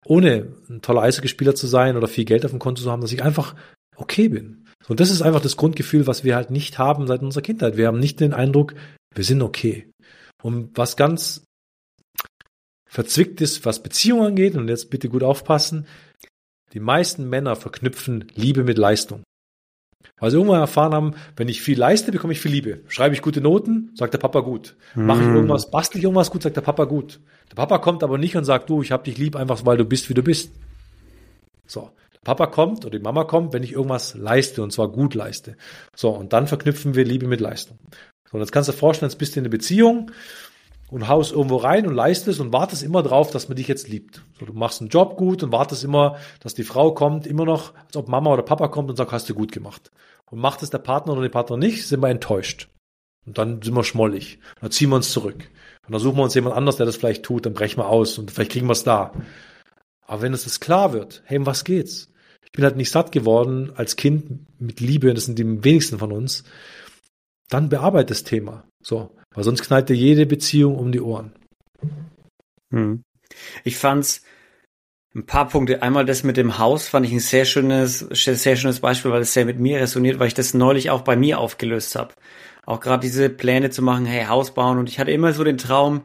ohne 0.04 0.48
ein 0.68 0.82
toller 0.82 1.02
Eishockeyspieler 1.02 1.54
zu 1.54 1.66
sein 1.66 1.96
oder 1.96 2.08
viel 2.08 2.24
Geld 2.24 2.44
auf 2.44 2.50
dem 2.50 2.60
Konto 2.60 2.82
zu 2.82 2.90
haben, 2.90 3.02
dass 3.02 3.12
ich 3.12 3.22
einfach 3.22 3.54
okay 3.96 4.28
bin. 4.28 4.66
Und 4.88 5.00
das 5.00 5.10
ist 5.10 5.22
einfach 5.22 5.40
das 5.42 5.56
Grundgefühl, 5.56 6.06
was 6.06 6.24
wir 6.24 6.34
halt 6.34 6.50
nicht 6.50 6.78
haben 6.78 7.06
seit 7.06 7.22
unserer 7.22 7.42
Kindheit. 7.42 7.76
Wir 7.76 7.86
haben 7.86 8.00
nicht 8.00 8.20
den 8.20 8.32
Eindruck, 8.32 8.74
wir 9.14 9.24
sind 9.24 9.42
okay. 9.42 9.90
Und 10.42 10.76
was 10.76 10.96
ganz 10.96 11.44
verzwickt 12.88 13.40
ist, 13.40 13.64
was 13.64 13.82
Beziehungen 13.82 14.26
angeht, 14.26 14.56
und 14.56 14.68
jetzt 14.68 14.90
bitte 14.90 15.08
gut 15.08 15.22
aufpassen, 15.22 15.86
Die 16.72 16.80
meisten 16.80 17.28
Männer 17.28 17.56
verknüpfen 17.56 18.26
Liebe 18.34 18.62
mit 18.62 18.78
Leistung. 18.78 19.24
Weil 20.18 20.30
sie 20.30 20.36
irgendwann 20.36 20.60
erfahren 20.60 20.92
haben, 20.92 21.14
wenn 21.36 21.48
ich 21.48 21.62
viel 21.62 21.78
leiste, 21.78 22.12
bekomme 22.12 22.32
ich 22.32 22.40
viel 22.40 22.50
Liebe. 22.50 22.80
Schreibe 22.88 23.14
ich 23.14 23.22
gute 23.22 23.40
Noten, 23.40 23.90
sagt 23.94 24.12
der 24.12 24.18
Papa 24.18 24.40
gut. 24.40 24.76
Mache 24.94 25.22
ich 25.22 25.28
Mm. 25.28 25.34
irgendwas, 25.36 25.70
bastel 25.70 25.98
ich 25.98 26.04
irgendwas 26.04 26.30
gut, 26.30 26.42
sagt 26.42 26.56
der 26.56 26.60
Papa 26.62 26.84
gut. 26.84 27.20
Der 27.50 27.56
Papa 27.56 27.78
kommt 27.78 28.02
aber 28.02 28.18
nicht 28.18 28.36
und 28.36 28.44
sagt, 28.44 28.68
du, 28.68 28.82
ich 28.82 28.92
hab 28.92 29.04
dich 29.04 29.16
lieb, 29.18 29.34
einfach 29.36 29.64
weil 29.64 29.76
du 29.76 29.84
bist, 29.84 30.08
wie 30.10 30.14
du 30.14 30.22
bist. 30.22 30.52
So. 31.66 31.90
Der 32.14 32.20
Papa 32.24 32.46
kommt 32.48 32.84
oder 32.84 32.98
die 32.98 33.02
Mama 33.02 33.24
kommt, 33.24 33.52
wenn 33.54 33.62
ich 33.62 33.72
irgendwas 33.72 34.14
leiste 34.14 34.62
und 34.62 34.72
zwar 34.72 34.88
gut 34.88 35.14
leiste. 35.14 35.56
So, 35.96 36.10
und 36.10 36.32
dann 36.34 36.46
verknüpfen 36.46 36.94
wir 36.94 37.04
Liebe 37.04 37.26
mit 37.26 37.40
Leistung. 37.40 37.78
So, 38.30 38.34
und 38.34 38.40
jetzt 38.40 38.52
kannst 38.52 38.68
du 38.68 38.72
dir 38.72 38.78
vorstellen, 38.78 39.10
jetzt 39.10 39.18
bist 39.18 39.34
du 39.36 39.40
in 39.40 39.44
eine 39.44 39.50
Beziehung 39.50 40.10
und 40.90 41.08
haust 41.08 41.32
irgendwo 41.32 41.56
rein 41.56 41.86
und 41.86 41.94
leistest 41.94 42.40
und 42.40 42.52
wartest 42.52 42.82
immer 42.82 43.02
drauf, 43.02 43.30
dass 43.30 43.48
man 43.48 43.56
dich 43.56 43.68
jetzt 43.68 43.88
liebt. 43.88 44.22
So, 44.38 44.46
du 44.46 44.52
machst 44.52 44.80
einen 44.80 44.90
Job 44.90 45.16
gut 45.16 45.42
und 45.42 45.52
wartest 45.52 45.84
immer, 45.84 46.16
dass 46.40 46.54
die 46.54 46.64
Frau 46.64 46.92
kommt, 46.92 47.26
immer 47.26 47.44
noch, 47.44 47.74
als 47.86 47.96
ob 47.96 48.08
Mama 48.08 48.32
oder 48.32 48.42
Papa 48.42 48.68
kommt 48.68 48.90
und 48.90 48.96
sagt, 48.96 49.12
hast 49.12 49.28
du 49.28 49.34
gut 49.34 49.52
gemacht. 49.52 49.90
Und 50.30 50.40
macht 50.40 50.62
es 50.62 50.70
der 50.70 50.78
Partner 50.78 51.12
oder 51.12 51.22
die 51.22 51.28
Partner 51.28 51.56
nicht, 51.56 51.86
sind 51.86 52.00
wir 52.00 52.08
enttäuscht. 52.08 52.68
Und 53.26 53.38
dann 53.38 53.62
sind 53.62 53.74
wir 53.74 53.84
schmollig. 53.84 54.40
Dann 54.60 54.70
ziehen 54.70 54.90
wir 54.90 54.96
uns 54.96 55.12
zurück. 55.12 55.48
Und 55.86 55.92
dann 55.92 56.00
suchen 56.00 56.16
wir 56.16 56.24
uns 56.24 56.34
jemand 56.34 56.56
anders, 56.56 56.76
der 56.76 56.86
das 56.86 56.96
vielleicht 56.96 57.22
tut, 57.22 57.46
dann 57.46 57.54
brechen 57.54 57.78
wir 57.78 57.88
aus 57.88 58.18
und 58.18 58.30
vielleicht 58.30 58.52
kriegen 58.52 58.66
wir 58.66 58.72
es 58.72 58.84
da. 58.84 59.12
Aber 60.06 60.22
wenn 60.22 60.34
es 60.34 60.44
das 60.44 60.60
klar 60.60 60.92
wird, 60.92 61.22
hey, 61.26 61.38
um 61.38 61.46
was 61.46 61.64
geht's? 61.64 62.08
Ich 62.44 62.52
bin 62.52 62.64
halt 62.64 62.76
nicht 62.76 62.90
satt 62.90 63.12
geworden 63.12 63.72
als 63.76 63.94
Kind 63.94 64.46
mit 64.60 64.80
Liebe, 64.80 65.14
das 65.14 65.26
sind 65.26 65.38
die 65.38 65.64
wenigsten 65.64 65.98
von 65.98 66.10
uns, 66.10 66.42
dann 67.48 67.68
bearbeite 67.68 68.06
das 68.06 68.24
Thema. 68.24 68.64
So. 68.82 69.10
Weil 69.34 69.44
sonst 69.44 69.62
knallt 69.62 69.88
dir 69.88 69.96
jede 69.96 70.26
Beziehung 70.26 70.76
um 70.76 70.92
die 70.92 71.00
Ohren. 71.00 71.32
Hm. 72.72 73.02
Ich 73.64 73.76
fand's 73.76 74.22
ein 75.14 75.26
paar 75.26 75.48
Punkte. 75.48 75.82
Einmal 75.82 76.04
das 76.04 76.22
mit 76.22 76.36
dem 76.36 76.58
Haus 76.58 76.88
fand 76.88 77.06
ich 77.06 77.12
ein 77.12 77.20
sehr 77.20 77.44
schönes, 77.44 78.00
sehr 78.00 78.56
schönes 78.56 78.80
Beispiel, 78.80 79.10
weil 79.10 79.22
es 79.22 79.32
sehr 79.32 79.44
mit 79.44 79.58
mir 79.58 79.80
resoniert, 79.80 80.18
weil 80.18 80.28
ich 80.28 80.34
das 80.34 80.54
neulich 80.54 80.90
auch 80.90 81.02
bei 81.02 81.16
mir 81.16 81.38
aufgelöst 81.38 81.94
habe. 81.96 82.14
Auch 82.66 82.80
gerade 82.80 83.00
diese 83.00 83.28
Pläne 83.30 83.70
zu 83.70 83.82
machen, 83.82 84.06
hey, 84.06 84.26
Haus 84.26 84.52
bauen. 84.52 84.78
Und 84.78 84.88
ich 84.88 84.98
hatte 84.98 85.10
immer 85.10 85.32
so 85.32 85.44
den 85.44 85.58
Traum, 85.58 86.02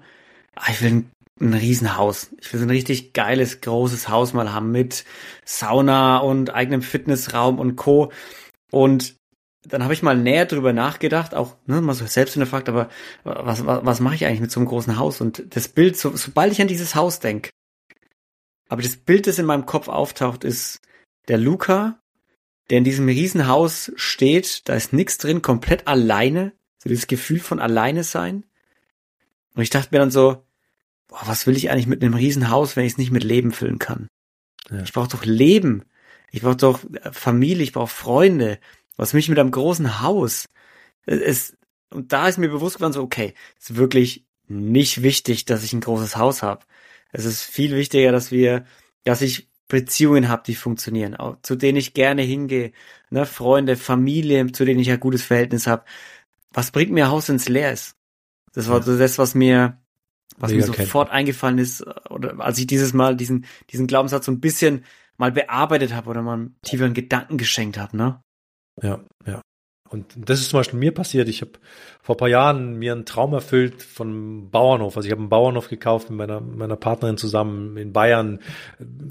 ah, 0.55 0.71
ich 0.71 0.81
will 0.81 0.89
ein, 0.89 1.11
ein 1.39 1.53
Riesenhaus. 1.53 2.31
Ich 2.39 2.51
will 2.51 2.59
so 2.59 2.65
ein 2.65 2.71
richtig 2.71 3.13
geiles, 3.13 3.61
großes 3.61 4.09
Haus 4.09 4.33
mal 4.33 4.53
haben 4.53 4.71
mit 4.71 5.05
Sauna 5.43 6.17
und 6.17 6.53
eigenem 6.53 6.81
Fitnessraum 6.81 7.59
und 7.59 7.75
Co. 7.75 8.11
Und 8.71 9.15
dann 9.67 9.83
habe 9.83 9.93
ich 9.93 10.03
mal 10.03 10.17
näher 10.17 10.45
drüber 10.45 10.73
nachgedacht, 10.73 11.33
auch 11.33 11.55
ne, 11.65 11.81
mal 11.81 11.93
so 11.93 12.05
selbst 12.05 12.33
hinterfragt, 12.33 12.69
aber 12.69 12.89
was, 13.23 13.65
was, 13.65 13.85
was 13.85 13.99
mache 13.99 14.15
ich 14.15 14.25
eigentlich 14.25 14.41
mit 14.41 14.51
so 14.51 14.59
einem 14.59 14.67
großen 14.67 14.97
Haus? 14.97 15.21
Und 15.21 15.43
das 15.55 15.67
Bild, 15.67 15.97
so, 15.97 16.15
sobald 16.15 16.51
ich 16.51 16.61
an 16.61 16.67
dieses 16.67 16.95
Haus 16.95 17.19
denke, 17.19 17.49
aber 18.67 18.81
das 18.81 18.97
Bild, 18.97 19.27
das 19.27 19.39
in 19.39 19.45
meinem 19.45 19.65
Kopf 19.65 19.87
auftaucht, 19.87 20.43
ist 20.43 20.81
der 21.27 21.37
Luca, 21.37 21.99
der 22.69 22.79
in 22.79 22.83
diesem 22.83 23.07
Riesenhaus 23.07 23.91
steht, 23.95 24.67
da 24.67 24.73
ist 24.73 24.93
nichts 24.93 25.17
drin, 25.17 25.41
komplett 25.41 25.87
alleine, 25.87 26.53
so 26.79 26.89
dieses 26.89 27.07
Gefühl 27.07 27.39
von 27.39 27.59
alleine 27.59 28.03
sein. 28.03 28.45
Und 29.53 29.61
ich 29.61 29.69
dachte 29.69 29.89
mir 29.91 29.99
dann 29.99 30.11
so, 30.11 30.43
boah, 31.07 31.21
was 31.25 31.47
will 31.47 31.55
ich 31.55 31.69
eigentlich 31.69 31.87
mit 31.87 32.03
einem 32.03 32.15
Riesenhaus, 32.15 32.75
wenn 32.75 32.85
ich 32.85 32.93
es 32.93 32.97
nicht 32.97 33.11
mit 33.11 33.23
Leben 33.23 33.51
füllen 33.51 33.79
kann? 33.79 34.07
Ja. 34.69 34.81
Ich 34.81 34.93
brauche 34.93 35.09
doch 35.09 35.25
Leben. 35.25 35.83
Ich 36.31 36.41
brauche 36.41 36.55
doch 36.55 36.79
Familie, 37.11 37.63
ich 37.63 37.71
brauche 37.71 37.87
Freunde. 37.87 38.59
Was 38.97 39.13
mich 39.13 39.29
mit 39.29 39.39
einem 39.39 39.51
großen 39.51 40.01
Haus? 40.01 40.45
Es, 41.05 41.57
und 41.91 42.11
da 42.13 42.27
ist 42.27 42.37
mir 42.37 42.49
bewusst 42.49 42.75
geworden, 42.77 42.93
so, 42.93 43.01
okay, 43.01 43.33
es 43.59 43.69
ist 43.69 43.75
wirklich 43.75 44.25
nicht 44.47 45.01
wichtig, 45.01 45.45
dass 45.45 45.63
ich 45.63 45.73
ein 45.73 45.81
großes 45.81 46.17
Haus 46.17 46.43
habe. 46.43 46.65
Es 47.11 47.25
ist 47.25 47.43
viel 47.43 47.75
wichtiger, 47.75 48.11
dass 48.11 48.31
wir, 48.31 48.65
dass 49.03 49.21
ich 49.21 49.49
Beziehungen 49.67 50.29
habe, 50.29 50.43
die 50.45 50.55
funktionieren, 50.55 51.15
auch, 51.15 51.37
zu 51.41 51.55
denen 51.55 51.77
ich 51.77 51.93
gerne 51.93 52.21
hingehe, 52.21 52.71
ne, 53.09 53.25
Freunde, 53.25 53.75
Familie, 53.75 54.51
zu 54.51 54.63
denen 54.63 54.79
ich 54.79 54.91
ein 54.91 54.99
gutes 54.99 55.23
Verhältnis 55.23 55.65
habe. 55.65 55.85
Was 56.53 56.71
bringt 56.71 56.91
mir 56.91 57.05
ein 57.05 57.11
Haus, 57.11 57.29
wenn 57.29 57.37
es 57.37 57.49
leer 57.49 57.71
ist? 57.71 57.95
Das 58.53 58.69
war 58.69 58.81
so 58.83 58.97
das, 58.97 59.17
was 59.17 59.35
mir, 59.35 59.81
was 60.37 60.51
Mega 60.51 60.67
mir 60.67 60.73
sofort 60.73 61.09
eingefallen 61.09 61.57
ist, 61.57 61.83
oder 62.09 62.39
als 62.39 62.57
ich 62.59 62.67
dieses 62.67 62.93
Mal 62.93 63.17
diesen, 63.17 63.45
diesen 63.71 63.87
Glaubenssatz 63.87 64.25
so 64.25 64.31
ein 64.31 64.39
bisschen 64.39 64.85
mal 65.17 65.31
bearbeitet 65.31 65.93
habe 65.93 66.09
oder 66.09 66.21
mal 66.21 66.33
einen 66.33 66.55
tieferen 66.61 66.93
Gedanken 66.93 67.37
geschenkt 67.37 67.77
habe, 67.77 67.97
ne? 67.97 68.21
Ja, 68.81 68.99
ja. 69.25 69.41
Und 69.87 70.15
das 70.17 70.41
ist 70.41 70.49
zum 70.49 70.59
Beispiel 70.59 70.79
mir 70.79 70.93
passiert. 70.93 71.29
Ich 71.29 71.41
habe 71.41 71.51
vor 72.01 72.15
ein 72.15 72.17
paar 72.17 72.27
Jahren 72.27 72.79
mir 72.79 72.91
einen 72.91 73.05
Traum 73.05 73.33
erfüllt 73.33 73.83
von 73.83 74.09
einem 74.09 74.49
Bauernhof. 74.49 74.97
Also 74.97 75.05
ich 75.05 75.11
habe 75.11 75.21
einen 75.21 75.29
Bauernhof 75.29 75.69
gekauft 75.69 76.09
mit 76.09 76.17
meiner, 76.17 76.41
meiner 76.41 76.75
Partnerin 76.75 77.17
zusammen 77.17 77.77
in 77.77 77.93
Bayern. 77.93 78.39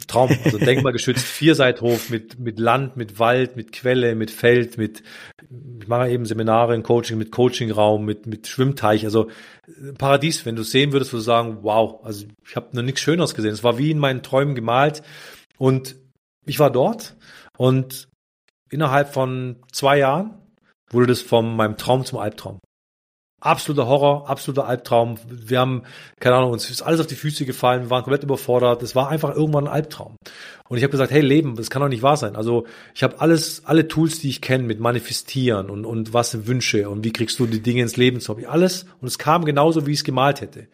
Traum, 0.08 0.30
also 0.44 0.58
denkmalgeschützt, 0.58 1.24
Vierseithof 1.24 2.10
mit, 2.10 2.40
mit 2.40 2.58
Land, 2.58 2.96
mit 2.96 3.20
Wald, 3.20 3.54
mit 3.54 3.70
Quelle, 3.70 4.16
mit 4.16 4.32
Feld, 4.32 4.76
mit, 4.76 5.04
ich 5.80 5.86
mache 5.86 6.10
eben 6.10 6.26
Seminare 6.26 6.74
in 6.74 6.82
Coaching, 6.82 7.18
mit 7.18 7.30
Coachingraum, 7.30 8.04
mit, 8.04 8.26
mit 8.26 8.48
Schwimmteich. 8.48 9.04
Also 9.04 9.30
Paradies, 9.96 10.44
wenn 10.44 10.56
du 10.56 10.62
es 10.62 10.72
sehen 10.72 10.92
würdest, 10.92 11.12
würdest 11.12 11.26
du 11.28 11.30
sagen, 11.30 11.58
wow, 11.62 12.04
also 12.04 12.26
ich 12.46 12.56
habe 12.56 12.74
noch 12.76 12.82
nichts 12.82 13.00
Schöneres 13.00 13.36
gesehen. 13.36 13.52
Es 13.52 13.62
war 13.62 13.78
wie 13.78 13.92
in 13.92 13.98
meinen 13.98 14.24
Träumen 14.24 14.56
gemalt. 14.56 15.02
Und 15.56 15.94
ich 16.46 16.58
war 16.58 16.70
dort 16.70 17.16
und 17.56 18.08
innerhalb 18.70 19.12
von 19.12 19.56
zwei 19.72 19.98
Jahren 19.98 20.38
wurde 20.90 21.08
das 21.08 21.22
von 21.22 21.56
meinem 21.56 21.76
Traum 21.76 22.04
zum 22.04 22.18
Albtraum. 22.18 22.60
Absoluter 23.40 23.86
Horror, 23.86 24.30
absoluter 24.30 24.66
Albtraum. 24.66 25.18
Wir 25.28 25.60
haben, 25.60 25.82
keine 26.18 26.36
Ahnung, 26.36 26.52
uns 26.52 26.70
ist 26.70 26.80
alles 26.80 27.00
auf 27.00 27.06
die 27.06 27.14
Füße 27.14 27.44
gefallen, 27.44 27.82
wir 27.82 27.90
waren 27.90 28.02
komplett 28.02 28.22
überfordert. 28.22 28.82
Es 28.82 28.96
war 28.96 29.10
einfach 29.10 29.34
irgendwann 29.36 29.66
ein 29.66 29.72
Albtraum. 29.72 30.16
Und 30.66 30.78
ich 30.78 30.82
habe 30.82 30.92
gesagt, 30.92 31.12
hey 31.12 31.20
Leben, 31.20 31.54
das 31.56 31.68
kann 31.68 31.82
doch 31.82 31.90
nicht 31.90 32.02
wahr 32.02 32.16
sein. 32.16 32.36
Also 32.36 32.64
ich 32.94 33.02
habe 33.02 33.20
alles, 33.20 33.66
alle 33.66 33.86
Tools, 33.86 34.20
die 34.20 34.30
ich 34.30 34.40
kenne, 34.40 34.64
mit 34.64 34.80
Manifestieren 34.80 35.68
und, 35.68 35.84
und 35.84 36.14
was 36.14 36.30
sind 36.30 36.46
Wünsche 36.46 36.88
und 36.88 37.04
wie 37.04 37.12
kriegst 37.12 37.38
du 37.38 37.46
die 37.46 37.60
Dinge 37.60 37.82
ins 37.82 37.98
Leben 37.98 38.20
zu, 38.20 38.30
habe 38.30 38.40
ich 38.40 38.48
alles. 38.48 38.86
Und 39.02 39.08
es 39.08 39.18
kam 39.18 39.44
genauso, 39.44 39.86
wie 39.86 39.92
ich 39.92 39.98
es 39.98 40.04
gemalt 40.04 40.40
hätte. 40.40 40.68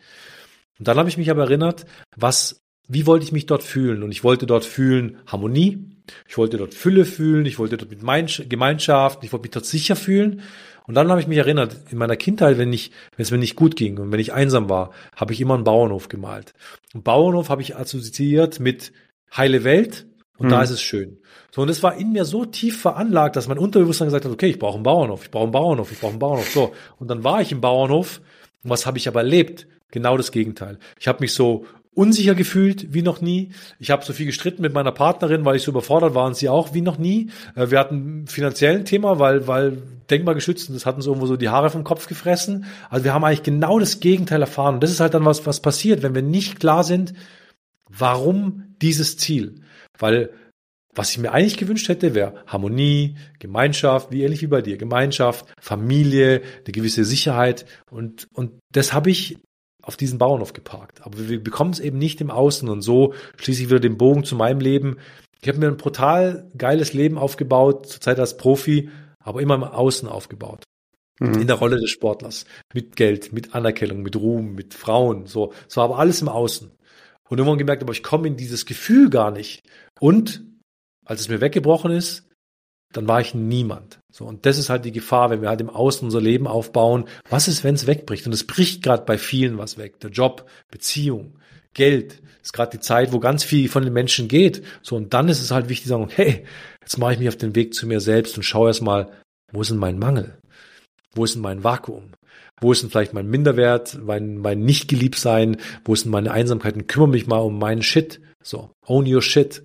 Und 0.79 0.87
dann 0.87 0.96
habe 0.96 1.09
ich 1.09 1.18
mich 1.18 1.31
aber 1.31 1.42
erinnert, 1.42 1.87
was, 2.16 2.61
wie 2.87 3.05
wollte 3.07 3.24
ich 3.24 3.33
mich 3.33 3.46
dort 3.46 3.64
fühlen? 3.64 4.05
Und 4.05 4.12
ich 4.12 4.22
wollte 4.22 4.46
dort 4.46 4.64
fühlen 4.64 5.18
Harmonie, 5.26 5.89
ich 6.29 6.38
wollte 6.38 6.57
dort 6.57 6.75
Fülle 6.75 7.05
fühlen, 7.05 7.46
ich 7.46 7.59
wollte 7.59 7.77
dort 7.77 7.90
mit 7.90 8.01
Gemeinschaft, 8.49 9.25
ich 9.25 9.33
wollte 9.33 9.42
mich 9.42 9.51
dort 9.53 9.66
sicher 9.66 9.96
fühlen. 9.96 10.42
Und 10.87 10.94
dann 10.94 11.09
habe 11.11 11.20
ich 11.20 11.29
mich 11.29 11.38
erinnert, 11.38 11.77
in 11.90 11.99
meiner 11.99 12.16
Kindheit, 12.16 12.59
wenn 12.59 12.73
ich, 12.73 12.90
wenn 13.16 13.23
es 13.23 13.31
mir 13.31 13.38
nicht 13.38 13.55
gut 13.55 13.77
ging 13.77 13.99
und 13.99 14.11
wenn 14.11 14.18
ich 14.20 14.33
einsam 14.33 14.68
war, 14.68 14.90
habe 15.14 15.33
ich 15.33 15.40
immer 15.40 15.55
einen 15.55 15.64
Bauernhof 15.64 16.09
gemalt. 16.09 16.53
Und 16.94 17.05
Bauernhof 17.05 17.49
habe 17.49 17.62
ich 17.62 17.77
assoziiert 17.77 18.59
mit 18.59 18.92
heile 19.37 19.62
Welt 19.62 20.07
und 20.38 20.46
Mhm. 20.46 20.51
da 20.51 20.62
ist 20.62 20.70
es 20.70 20.83
schön. 20.83 21.18
So, 21.53 21.62
und 21.62 21.68
es 21.68 21.83
war 21.83 21.96
in 21.96 22.12
mir 22.12 22.25
so 22.25 22.44
tief 22.44 22.81
veranlagt, 22.81 23.37
dass 23.37 23.46
mein 23.46 23.59
Unterbewusstsein 23.59 24.09
gesagt 24.09 24.25
hat, 24.25 24.33
okay, 24.33 24.49
ich 24.49 24.59
brauche 24.59 24.75
einen 24.77 24.83
Bauernhof, 24.83 25.25
ich 25.25 25.31
brauche 25.31 25.44
einen 25.44 25.53
Bauernhof, 25.53 25.92
ich 25.92 26.01
brauche 26.01 26.11
einen 26.12 26.18
Bauernhof. 26.18 26.51
So, 26.51 26.73
und 26.99 27.09
dann 27.09 27.23
war 27.23 27.40
ich 27.40 27.53
im 27.53 27.61
Bauernhof. 27.61 28.20
Und 28.64 28.70
was 28.70 28.87
habe 28.87 28.99
ich 28.99 29.07
aber 29.07 29.20
erlebt? 29.20 29.66
Genau 29.92 30.16
das 30.16 30.33
Gegenteil. 30.33 30.79
Ich 30.99 31.09
habe 31.09 31.20
mich 31.20 31.35
so 31.35 31.66
unsicher 31.94 32.35
gefühlt 32.35 32.94
wie 32.94 33.03
noch 33.03 33.20
nie. 33.20 33.50
Ich 33.79 33.90
habe 33.90 34.05
so 34.05 34.12
viel 34.12 34.26
gestritten 34.26 34.62
mit 34.62 34.72
meiner 34.72 34.92
Partnerin, 34.92 35.44
weil 35.44 35.57
ich 35.57 35.62
so 35.62 35.70
überfordert 35.70 36.14
war 36.14 36.26
und 36.26 36.37
sie 36.37 36.48
auch 36.48 36.72
wie 36.72 36.81
noch 36.81 36.98
nie. 36.98 37.31
Äh, 37.57 37.70
Wir 37.70 37.79
hatten 37.79 38.26
finanziell 38.26 38.76
ein 38.76 38.85
Thema, 38.85 39.18
weil, 39.18 39.46
weil 39.46 39.83
denkmalgeschützt 40.11 40.68
und 40.68 40.74
das 40.74 40.87
hat 40.87 40.96
uns 40.96 41.07
irgendwo 41.07 41.26
so 41.26 41.37
die 41.37 41.48
Haare 41.48 41.70
vom 41.70 41.85
Kopf 41.85 42.07
gefressen. 42.07 42.64
Also 42.88 43.05
wir 43.05 43.14
haben 43.14 43.24
eigentlich 43.24 43.42
genau 43.42 43.79
das 43.79 44.00
Gegenteil 44.00 44.40
erfahren. 44.40 44.74
Und 44.74 44.83
das 44.83 44.90
ist 44.90 45.00
halt 45.00 45.14
dann 45.14 45.24
was, 45.24 45.46
was 45.46 45.61
passiert, 45.61 46.03
wenn 46.03 46.14
wir 46.14 46.22
nicht 46.22 46.61
klar 46.61 46.85
sind, 46.85 47.12
warum 47.88 48.74
dieses 48.81 49.16
Ziel. 49.16 49.62
Weil 49.98 50.31
was 50.94 51.12
ich 51.12 51.18
mir 51.18 51.33
eigentlich 51.33 51.57
gewünscht 51.57 51.88
hätte, 51.88 52.14
wäre 52.14 52.42
Harmonie, 52.46 53.16
Gemeinschaft, 53.38 54.11
wie 54.11 54.22
ähnlich 54.22 54.42
wie 54.42 54.48
bei 54.48 54.61
dir, 54.61 54.76
Gemeinschaft, 54.76 55.46
Familie, 55.61 56.42
eine 56.64 56.72
gewisse 56.72 57.05
Sicherheit 57.05 57.64
und, 57.90 58.26
und 58.33 58.59
das 58.72 58.92
habe 58.92 59.11
ich 59.11 59.38
auf 59.83 59.97
diesen 59.97 60.19
Bauernhof 60.19 60.53
geparkt. 60.53 61.05
Aber 61.05 61.29
wir 61.29 61.43
bekommen 61.43 61.71
es 61.71 61.81
eben 61.81 61.99
nicht 61.99 62.21
im 62.21 62.31
Außen 62.31 62.69
und 62.69 62.83
so 62.83 63.14
schließe 63.37 63.62
ich 63.62 63.69
wieder 63.69 63.81
den 63.81 63.97
Bogen 63.97 64.25
zu 64.25 64.37
meinem 64.37 64.61
Leben. 64.61 64.99
Ich 65.40 65.49
habe 65.49 65.59
mir 65.59 65.69
ein 65.69 65.77
brutal 65.77 66.49
geiles 66.57 66.93
Leben 66.93 67.19
aufgebaut, 67.19 67.87
zurzeit 67.87 68.19
als 68.19 68.37
Profi, 68.37 68.90
aber 69.19 69.40
immer 69.40 69.55
im 69.55 69.64
Außen 69.64 70.09
aufgebaut. 70.09 70.64
In 71.21 71.47
der 71.47 71.57
Rolle 71.57 71.79
des 71.79 71.90
Sportlers. 71.90 72.47
Mit 72.73 72.97
Geld, 72.97 73.35
mit 73.35 73.55
Anerkennung, 73.55 74.01
mit 74.01 74.16
Ruhm, 74.16 74.55
mit 74.55 74.73
Frauen, 74.73 75.27
so. 75.27 75.53
So 75.69 75.83
aber 75.83 75.99
alles 75.99 76.23
im 76.23 76.29
Außen. 76.29 76.71
Und 77.29 77.38
irgendwann 77.38 77.59
gemerkt, 77.59 77.83
aber 77.83 77.93
ich 77.93 78.03
komme 78.03 78.27
in 78.27 78.37
dieses 78.37 78.64
Gefühl 78.64 79.11
gar 79.11 79.31
nicht. 79.31 79.62
Und 80.01 80.43
als 81.05 81.21
es 81.21 81.29
mir 81.29 81.43
weggebrochen 81.43 81.90
ist, 81.90 82.30
dann 82.92 83.07
war 83.07 83.20
ich 83.20 83.35
niemand. 83.35 84.00
So, 84.11 84.24
und 84.24 84.46
das 84.46 84.59
ist 84.59 84.70
halt 84.70 84.85
die 84.85 84.92
Gefahr, 84.92 85.31
wenn 85.31 85.42
wir 85.42 85.48
halt 85.48 85.61
im 85.61 85.70
Außen 85.70 86.05
unser 86.05 86.20
Leben 86.20 86.46
aufbauen. 86.46 87.05
Was 87.29 87.48
ist, 87.48 87.62
wenn 87.62 87.74
es 87.74 87.87
wegbricht? 87.87 88.26
Und 88.26 88.33
es 88.33 88.46
bricht 88.46 88.83
gerade 88.83 89.05
bei 89.05 89.18
vielen 89.18 89.59
was 89.59 89.79
weg. 89.79 90.00
Der 90.00 90.11
Job, 90.11 90.46
Beziehung, 90.70 91.38
Geld. 91.74 92.20
Ist 92.42 92.53
gerade 92.53 92.72
die 92.72 92.81
Zeit, 92.81 93.12
wo 93.12 93.20
ganz 93.20 93.44
viel 93.44 93.68
von 93.68 93.85
den 93.85 93.92
Menschen 93.92 94.26
geht. 94.26 94.64
So, 94.83 94.96
und 94.96 95.14
dann 95.14 95.29
ist 95.29 95.42
es 95.42 95.50
halt 95.50 95.68
wichtig 95.68 95.85
zu 95.85 95.90
sagen, 95.90 96.09
hey, 96.11 96.44
jetzt 96.81 96.98
mache 96.98 97.12
ich 97.12 97.18
mich 97.18 97.29
auf 97.29 97.37
den 97.37 97.55
Weg 97.55 97.74
zu 97.74 97.87
mir 97.87 98.00
selbst 98.00 98.37
und 98.37 98.42
schaue 98.42 98.68
erst 98.68 98.83
mal, 98.83 99.12
wo 99.53 99.61
ist 99.61 99.70
denn 99.70 99.79
mein 99.79 99.98
Mangel? 99.98 100.38
Wo 101.14 101.24
ist 101.24 101.35
denn 101.35 101.42
mein 101.42 101.62
Vakuum? 101.62 102.12
Wo 102.61 102.72
ist 102.72 102.83
denn 102.83 102.90
vielleicht 102.90 103.14
mein 103.14 103.29
Minderwert, 103.29 103.98
mein, 104.03 104.38
mein 104.38 104.61
Nicht-Geliebtsein? 104.61 105.59
Wo 105.85 105.94
ist 105.94 106.05
denn 106.05 106.12
meine 106.12 106.33
Einsamkeit? 106.33 106.74
Und 106.74 106.88
kümmere 106.88 107.11
mich 107.11 107.26
mal 107.26 107.38
um 107.38 107.59
meinen 107.59 107.83
Shit. 107.83 108.20
So, 108.42 108.70
own 108.87 109.12
your 109.12 109.22
shit. 109.22 109.62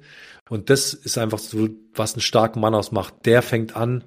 Und 0.49 0.69
das 0.69 0.93
ist 0.93 1.17
einfach 1.17 1.39
so, 1.39 1.69
was 1.93 2.13
einen 2.13 2.21
starken 2.21 2.59
Mann 2.59 2.75
ausmacht. 2.75 3.13
Der 3.25 3.41
fängt 3.41 3.75
an, 3.75 4.03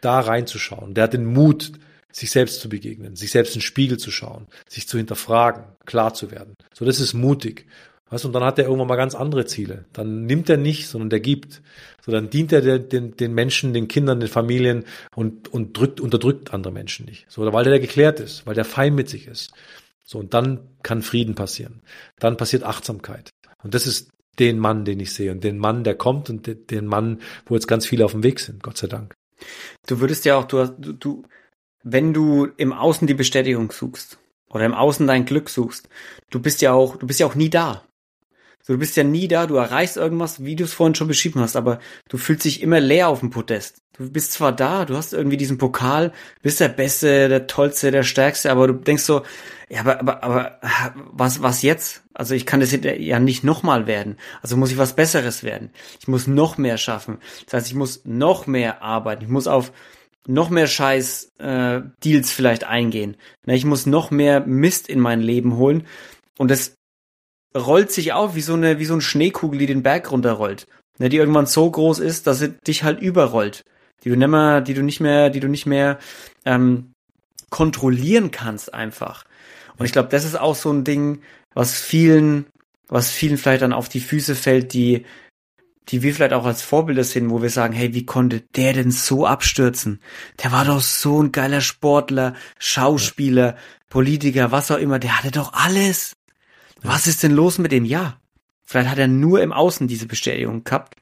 da 0.00 0.20
reinzuschauen. 0.20 0.94
Der 0.94 1.04
hat 1.04 1.14
den 1.14 1.26
Mut, 1.26 1.72
sich 2.12 2.30
selbst 2.30 2.60
zu 2.60 2.68
begegnen, 2.68 3.16
sich 3.16 3.30
selbst 3.30 3.54
in 3.54 3.60
den 3.60 3.64
Spiegel 3.64 3.98
zu 3.98 4.10
schauen, 4.10 4.48
sich 4.68 4.88
zu 4.88 4.98
hinterfragen, 4.98 5.64
klar 5.86 6.12
zu 6.12 6.30
werden. 6.30 6.54
So, 6.74 6.84
das 6.84 7.00
ist 7.00 7.14
mutig. 7.14 7.66
Weißt, 8.08 8.24
und 8.24 8.32
dann 8.32 8.42
hat 8.42 8.58
er 8.58 8.64
irgendwann 8.64 8.88
mal 8.88 8.96
ganz 8.96 9.14
andere 9.14 9.46
Ziele. 9.46 9.84
Dann 9.92 10.26
nimmt 10.26 10.50
er 10.50 10.56
nicht, 10.56 10.88
sondern 10.88 11.10
der 11.10 11.20
gibt. 11.20 11.62
So, 12.04 12.10
dann 12.10 12.28
dient 12.28 12.52
er 12.52 12.80
den, 12.80 13.16
den, 13.16 13.34
Menschen, 13.34 13.72
den 13.72 13.86
Kindern, 13.86 14.18
den 14.18 14.28
Familien 14.28 14.84
und, 15.14 15.46
und 15.46 15.76
drückt, 15.76 16.00
unterdrückt 16.00 16.52
andere 16.52 16.72
Menschen 16.72 17.06
nicht. 17.06 17.26
So, 17.28 17.52
weil 17.52 17.64
der 17.64 17.78
geklärt 17.78 18.18
ist, 18.18 18.46
weil 18.46 18.56
der 18.56 18.64
fein 18.64 18.96
mit 18.96 19.08
sich 19.08 19.28
ist. 19.28 19.52
So, 20.02 20.18
und 20.18 20.34
dann 20.34 20.58
kann 20.82 21.02
Frieden 21.02 21.36
passieren. 21.36 21.82
Dann 22.18 22.36
passiert 22.36 22.64
Achtsamkeit. 22.64 23.30
Und 23.62 23.74
das 23.74 23.86
ist 23.86 24.10
den 24.40 24.58
Mann, 24.58 24.84
den 24.84 24.98
ich 24.98 25.12
sehe 25.12 25.30
und 25.30 25.44
den 25.44 25.58
Mann, 25.58 25.84
der 25.84 25.94
kommt 25.94 26.30
und 26.30 26.70
den 26.70 26.86
Mann, 26.86 27.20
wo 27.46 27.54
jetzt 27.54 27.68
ganz 27.68 27.86
viele 27.86 28.04
auf 28.04 28.12
dem 28.12 28.24
Weg 28.24 28.40
sind, 28.40 28.62
Gott 28.62 28.78
sei 28.78 28.86
Dank. 28.86 29.14
Du 29.86 30.00
würdest 30.00 30.24
ja 30.24 30.36
auch, 30.36 30.44
du, 30.44 30.66
du, 30.66 31.22
wenn 31.82 32.12
du 32.12 32.46
im 32.56 32.72
Außen 32.72 33.06
die 33.06 33.14
Bestätigung 33.14 33.70
suchst 33.70 34.18
oder 34.48 34.64
im 34.64 34.74
Außen 34.74 35.06
dein 35.06 35.24
Glück 35.24 35.48
suchst, 35.48 35.88
du 36.30 36.40
bist 36.40 36.62
ja 36.62 36.72
auch, 36.72 36.96
du 36.96 37.06
bist 37.06 37.20
ja 37.20 37.26
auch 37.26 37.34
nie 37.34 37.50
da. 37.50 37.86
So, 38.62 38.74
du 38.74 38.78
bist 38.78 38.96
ja 38.96 39.04
nie 39.04 39.28
da, 39.28 39.46
du 39.46 39.56
erreichst 39.56 39.96
irgendwas, 39.96 40.44
wie 40.44 40.56
du 40.56 40.64
es 40.64 40.72
vorhin 40.72 40.94
schon 40.94 41.08
beschrieben 41.08 41.40
hast, 41.40 41.56
aber 41.56 41.80
du 42.08 42.18
fühlst 42.18 42.44
dich 42.44 42.62
immer 42.62 42.80
leer 42.80 43.08
auf 43.08 43.20
dem 43.20 43.30
Podest. 43.30 43.82
Du 43.94 44.10
bist 44.10 44.32
zwar 44.32 44.52
da, 44.52 44.84
du 44.84 44.96
hast 44.96 45.12
irgendwie 45.12 45.36
diesen 45.36 45.58
Pokal, 45.58 46.12
bist 46.42 46.60
der 46.60 46.68
Beste, 46.68 47.28
der 47.28 47.46
Tollste, 47.46 47.90
der 47.90 48.02
Stärkste, 48.02 48.50
aber 48.50 48.66
du 48.66 48.74
denkst 48.74 49.02
so, 49.02 49.22
ja, 49.68 49.80
aber, 49.80 50.00
aber, 50.00 50.24
aber 50.24 50.60
was, 51.12 51.42
was 51.42 51.62
jetzt? 51.62 52.02
Also 52.12 52.34
ich 52.34 52.44
kann 52.44 52.60
das 52.60 52.76
ja 52.82 53.20
nicht 53.20 53.44
nochmal 53.44 53.86
werden. 53.86 54.16
Also 54.42 54.56
muss 54.56 54.72
ich 54.72 54.78
was 54.78 54.96
Besseres 54.96 55.44
werden. 55.44 55.70
Ich 56.00 56.08
muss 56.08 56.26
noch 56.26 56.58
mehr 56.58 56.76
schaffen. 56.76 57.18
Das 57.44 57.54
heißt, 57.54 57.66
ich 57.68 57.74
muss 57.74 58.02
noch 58.04 58.46
mehr 58.46 58.82
arbeiten. 58.82 59.22
Ich 59.22 59.28
muss 59.28 59.46
auf 59.46 59.72
noch 60.26 60.50
mehr 60.50 60.66
Scheiß 60.66 61.32
äh, 61.38 61.82
Deals 62.04 62.32
vielleicht 62.32 62.64
eingehen. 62.64 63.16
Ich 63.46 63.64
muss 63.64 63.86
noch 63.86 64.10
mehr 64.10 64.40
Mist 64.40 64.88
in 64.88 64.98
mein 64.98 65.20
Leben 65.20 65.56
holen. 65.56 65.86
Und 66.36 66.50
das 66.50 66.79
rollt 67.56 67.90
sich 67.90 68.12
auf 68.12 68.34
wie 68.34 68.40
so 68.40 68.54
eine, 68.54 68.78
wie 68.78 68.84
so 68.84 68.94
eine 68.94 69.02
Schneekugel, 69.02 69.58
die 69.58 69.66
den 69.66 69.82
Berg 69.82 70.10
runterrollt. 70.10 70.66
Ne, 70.98 71.08
die 71.08 71.16
irgendwann 71.16 71.46
so 71.46 71.70
groß 71.70 71.98
ist, 71.98 72.26
dass 72.26 72.40
sie 72.40 72.50
dich 72.66 72.84
halt 72.84 73.00
überrollt. 73.00 73.64
Die 74.04 74.10
du 74.10 74.16
nicht 74.16 74.28
mehr, 74.28 74.60
die 74.60 74.74
du 74.74 74.82
nicht 74.82 75.00
mehr, 75.00 75.30
die 75.30 75.40
du 75.40 75.48
nicht 75.48 75.66
mehr 75.66 75.98
ähm, 76.44 76.92
kontrollieren 77.48 78.30
kannst 78.30 78.72
einfach. 78.74 79.24
Und 79.78 79.86
ich 79.86 79.92
glaube, 79.92 80.10
das 80.10 80.26
ist 80.26 80.38
auch 80.38 80.54
so 80.54 80.70
ein 80.70 80.84
Ding, 80.84 81.22
was 81.54 81.80
vielen, 81.80 82.46
was 82.88 83.10
vielen 83.10 83.38
vielleicht 83.38 83.62
dann 83.62 83.72
auf 83.72 83.88
die 83.88 84.00
Füße 84.00 84.34
fällt, 84.34 84.74
die, 84.74 85.06
die 85.88 86.02
wir 86.02 86.14
vielleicht 86.14 86.34
auch 86.34 86.44
als 86.44 86.62
Vorbilder 86.62 87.02
sehen, 87.04 87.30
wo 87.30 87.40
wir 87.40 87.50
sagen, 87.50 87.72
hey, 87.72 87.94
wie 87.94 88.04
konnte 88.04 88.42
der 88.54 88.74
denn 88.74 88.90
so 88.90 89.26
abstürzen? 89.26 90.00
Der 90.42 90.52
war 90.52 90.66
doch 90.66 90.80
so 90.80 91.22
ein 91.22 91.32
geiler 91.32 91.62
Sportler, 91.62 92.34
Schauspieler, 92.58 93.56
Politiker, 93.88 94.52
was 94.52 94.70
auch 94.70 94.78
immer, 94.78 94.98
der 94.98 95.18
hatte 95.18 95.30
doch 95.30 95.54
alles. 95.54 96.12
Was 96.82 97.06
ist 97.06 97.22
denn 97.22 97.32
los 97.32 97.58
mit 97.58 97.72
dem? 97.72 97.84
Ja, 97.84 98.20
vielleicht 98.64 98.90
hat 98.90 98.98
er 98.98 99.08
nur 99.08 99.42
im 99.42 99.52
Außen 99.52 99.88
diese 99.88 100.06
Bestätigung 100.06 100.64
gehabt. 100.64 100.96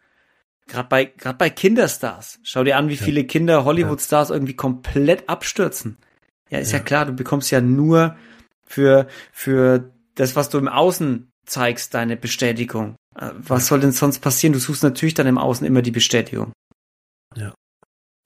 Gerade 0.66 0.88
bei, 0.88 1.04
gerade 1.06 1.38
bei 1.38 1.48
Kinderstars. 1.48 2.40
Schau 2.42 2.62
dir 2.62 2.76
an, 2.76 2.88
wie 2.90 2.96
viele 2.96 3.24
Kinder 3.24 3.64
Hollywood-Stars 3.64 4.30
irgendwie 4.30 4.54
komplett 4.54 5.28
abstürzen. 5.28 5.96
Ja, 6.50 6.58
ist 6.58 6.72
ja. 6.72 6.78
ja 6.78 6.84
klar, 6.84 7.06
du 7.06 7.12
bekommst 7.12 7.50
ja 7.50 7.60
nur 7.60 8.16
für, 8.66 9.06
für 9.32 9.90
das, 10.14 10.36
was 10.36 10.50
du 10.50 10.58
im 10.58 10.68
Außen 10.68 11.30
zeigst, 11.46 11.94
deine 11.94 12.16
Bestätigung. 12.16 12.96
Äh, 13.16 13.30
was 13.38 13.66
soll 13.66 13.80
denn 13.80 13.92
sonst 13.92 14.20
passieren? 14.20 14.52
Du 14.52 14.58
suchst 14.58 14.82
natürlich 14.82 15.14
dann 15.14 15.26
im 15.26 15.38
Außen 15.38 15.66
immer 15.66 15.82
die 15.82 15.90
Bestätigung. 15.90 16.52
Ja. 17.34 17.54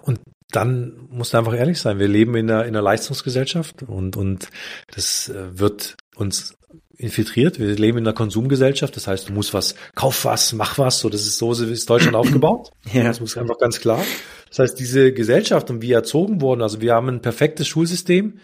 Und 0.03 0.21
dann 0.51 1.07
musst 1.11 1.33
du 1.33 1.39
einfach 1.39 1.55
ehrlich 1.55 1.81
sein. 1.81 1.99
Wir 1.99 2.09
leben 2.09 2.35
in 2.35 2.51
einer, 2.51 2.65
in 2.65 2.71
einer 2.71 2.83
Leistungsgesellschaft 2.83 3.85
und, 3.85 4.17
und 4.17 4.49
das 4.89 5.29
äh, 5.29 5.59
wird 5.59 5.97
uns 6.17 6.55
infiltriert. 6.97 7.59
Wir 7.59 7.75
leben 7.77 7.99
in 7.99 8.07
einer 8.07 8.15
Konsumgesellschaft. 8.15 8.97
Das 8.97 9.07
heißt, 9.07 9.29
du 9.29 9.33
musst 9.33 9.55
was, 9.55 9.75
kauf 9.95 10.25
was, 10.25 10.53
mach 10.53 10.79
was. 10.79 11.01
So, 11.01 11.09
das 11.09 11.23
ist 11.23 11.39
so, 11.39 11.53
ist 11.53 11.91
Deutschland 11.91 12.17
aufgebaut. 12.17 12.71
Ja. 12.93 13.05
Das 13.05 13.21
muss 13.21 13.37
einfach 13.37 13.59
ganz 13.59 13.81
klar. 13.81 14.05
Das 14.49 14.59
heißt, 14.59 14.79
diese 14.79 15.13
Gesellschaft 15.13 15.71
und 15.71 15.83
wie 15.83 15.93
erzogen 15.93 16.41
wurden, 16.41 16.63
also 16.63 16.81
wir 16.81 16.95
haben 16.95 17.09
ein 17.09 17.23
perfektes 17.23 17.67
Schulsystem, 17.69 18.39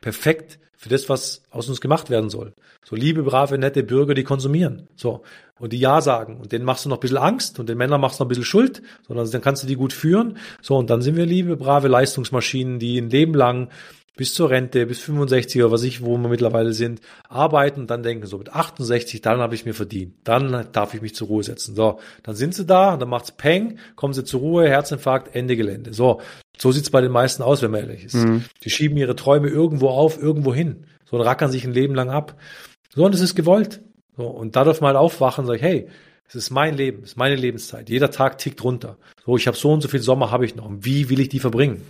perfekt 0.00 0.58
für 0.76 0.88
das, 0.88 1.08
was 1.08 1.42
aus 1.50 1.68
uns 1.68 1.80
gemacht 1.80 2.10
werden 2.10 2.28
soll. 2.28 2.54
So 2.84 2.96
liebe, 2.96 3.22
brave, 3.22 3.56
nette 3.56 3.84
Bürger, 3.84 4.14
die 4.14 4.24
konsumieren. 4.24 4.88
So. 4.96 5.22
Und 5.60 5.72
die 5.72 5.78
Ja 5.78 6.00
sagen. 6.00 6.40
Und 6.40 6.50
denen 6.50 6.64
machst 6.64 6.84
du 6.84 6.88
noch 6.88 6.96
ein 6.96 7.00
bisschen 7.00 7.18
Angst 7.18 7.60
und 7.60 7.68
den 7.68 7.78
Männern 7.78 8.00
machst 8.00 8.18
du 8.18 8.24
noch 8.24 8.26
ein 8.26 8.30
bisschen 8.30 8.44
Schuld, 8.44 8.82
sondern 9.06 9.30
dann 9.30 9.40
kannst 9.40 9.62
du 9.62 9.68
die 9.68 9.76
gut 9.76 9.92
führen. 9.92 10.38
So. 10.60 10.76
Und 10.76 10.90
dann 10.90 11.00
sind 11.00 11.14
wir 11.14 11.24
liebe, 11.24 11.56
brave 11.56 11.86
Leistungsmaschinen, 11.86 12.80
die 12.80 12.98
ein 12.98 13.10
Leben 13.10 13.34
lang 13.34 13.68
bis 14.16 14.34
zur 14.34 14.50
Rente, 14.50 14.84
bis 14.86 15.00
65 15.00 15.62
oder 15.62 15.72
was 15.72 15.82
ich, 15.82 16.04
wo 16.04 16.18
wir 16.18 16.28
mittlerweile 16.28 16.72
sind, 16.74 17.00
arbeiten 17.28 17.80
und 17.80 17.90
dann 17.90 18.02
denken, 18.02 18.26
so 18.26 18.38
mit 18.38 18.52
68, 18.52 19.22
dann 19.22 19.40
habe 19.40 19.54
ich 19.54 19.64
mir 19.64 19.72
verdient. 19.72 20.14
Dann 20.24 20.68
darf 20.72 20.92
ich 20.94 21.00
mich 21.00 21.14
zur 21.14 21.28
Ruhe 21.28 21.42
setzen. 21.42 21.74
So, 21.74 21.98
dann 22.22 22.34
sind 22.34 22.54
sie 22.54 22.66
da, 22.66 22.96
dann 22.96 23.08
macht's 23.08 23.32
Peng, 23.32 23.78
kommen 23.96 24.12
sie 24.12 24.24
zur 24.24 24.40
Ruhe, 24.40 24.68
Herzinfarkt, 24.68 25.34
Ende 25.34 25.56
Gelände. 25.56 25.94
So, 25.94 26.20
so 26.58 26.72
sieht's 26.72 26.90
bei 26.90 27.00
den 27.00 27.12
meisten 27.12 27.42
aus, 27.42 27.62
wenn 27.62 27.70
man 27.70 27.80
ehrlich 27.80 28.04
ist. 28.04 28.14
Mhm. 28.14 28.44
Die 28.62 28.70
schieben 28.70 28.98
ihre 28.98 29.16
Träume 29.16 29.48
irgendwo 29.48 29.88
auf, 29.88 30.20
irgendwo 30.20 30.52
hin. 30.52 30.84
So 31.04 31.16
und 31.16 31.22
rackern 31.22 31.50
sich 31.50 31.64
ein 31.64 31.72
Leben 31.72 31.94
lang 31.94 32.10
ab. 32.10 32.36
So, 32.94 33.04
und 33.04 33.14
es 33.14 33.20
ist 33.20 33.34
gewollt. 33.34 33.80
So, 34.16 34.26
und 34.26 34.56
da 34.56 34.64
darf 34.64 34.82
man 34.82 34.88
halt 34.88 34.98
aufwachen 34.98 35.42
und 35.42 35.46
sagen, 35.46 35.62
hey, 35.62 35.88
es 36.28 36.34
ist 36.34 36.50
mein 36.50 36.76
Leben, 36.76 37.02
es 37.02 37.10
ist 37.10 37.16
meine 37.16 37.36
Lebenszeit. 37.36 37.88
Jeder 37.88 38.10
Tag 38.10 38.38
tickt 38.38 38.62
runter. 38.62 38.96
So, 39.24 39.36
ich 39.36 39.46
habe 39.46 39.56
so 39.56 39.72
und 39.72 39.80
so 39.80 39.88
viel 39.88 40.00
Sommer 40.00 40.30
habe 40.30 40.44
ich 40.44 40.54
noch. 40.54 40.66
Und 40.66 40.84
wie 40.84 41.08
will 41.08 41.20
ich 41.20 41.28
die 41.28 41.40
verbringen? 41.40 41.82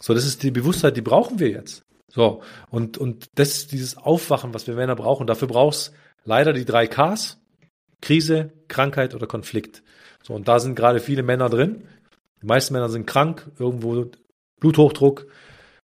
So, 0.00 0.14
das 0.14 0.24
ist 0.24 0.42
die 0.42 0.50
Bewusstheit, 0.50 0.96
die 0.96 1.02
brauchen 1.02 1.38
wir 1.38 1.48
jetzt. 1.48 1.84
So, 2.08 2.42
und, 2.70 2.98
und 2.98 3.28
das 3.34 3.48
ist 3.50 3.72
dieses 3.72 3.96
Aufwachen, 3.96 4.54
was 4.54 4.66
wir 4.66 4.74
Männer 4.74 4.96
brauchen. 4.96 5.26
Dafür 5.26 5.48
brauchst 5.48 5.92
leider 6.24 6.52
die 6.52 6.64
drei 6.64 6.86
Ks. 6.86 7.38
Krise, 8.00 8.52
Krankheit 8.68 9.14
oder 9.14 9.26
Konflikt. 9.26 9.82
So, 10.22 10.34
und 10.34 10.46
da 10.46 10.60
sind 10.60 10.76
gerade 10.76 11.00
viele 11.00 11.22
Männer 11.22 11.48
drin. 11.48 11.82
Die 12.42 12.46
meisten 12.46 12.72
Männer 12.72 12.88
sind 12.88 13.06
krank, 13.06 13.50
irgendwo 13.58 14.10
Bluthochdruck, 14.60 15.26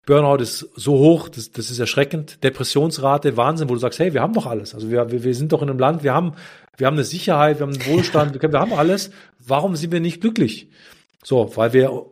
Burnout 0.06 0.41
ist 0.41 0.67
so 0.76 0.97
hoch, 0.97 1.30
das, 1.30 1.52
das 1.52 1.71
ist 1.71 1.80
erschreckend. 1.80 2.43
Depressionsrate, 2.43 3.38
Wahnsinn, 3.38 3.69
wo 3.69 3.73
du 3.73 3.80
sagst, 3.80 3.99
hey, 3.99 4.13
wir 4.13 4.21
haben 4.21 4.34
doch 4.34 4.45
alles. 4.45 4.76
Also 4.76 4.91
wir, 4.91 5.12
wir, 5.12 5.23
wir 5.23 5.34
sind 5.34 5.54
doch 5.54 5.62
in 5.62 5.69
einem 5.69 5.80
Land, 5.80 6.04
wir 6.04 6.13
haben, 6.13 6.34
wir 6.76 6.88
haben 6.88 6.95
eine 6.95 7.06
Sicherheit, 7.06 7.60
wir 7.60 7.67
haben 7.67 7.73
einen 7.73 7.86
Wohlstand, 7.86 8.34
wir, 8.34 8.52
wir 8.52 8.60
haben 8.60 8.73
alles. 8.73 9.12
Warum 9.39 9.78
sind 9.78 9.93
wir 9.93 10.02
nicht 10.02 10.19
glücklich? 10.19 10.69
So, 11.23 11.56
weil 11.56 11.71
wir 11.71 12.06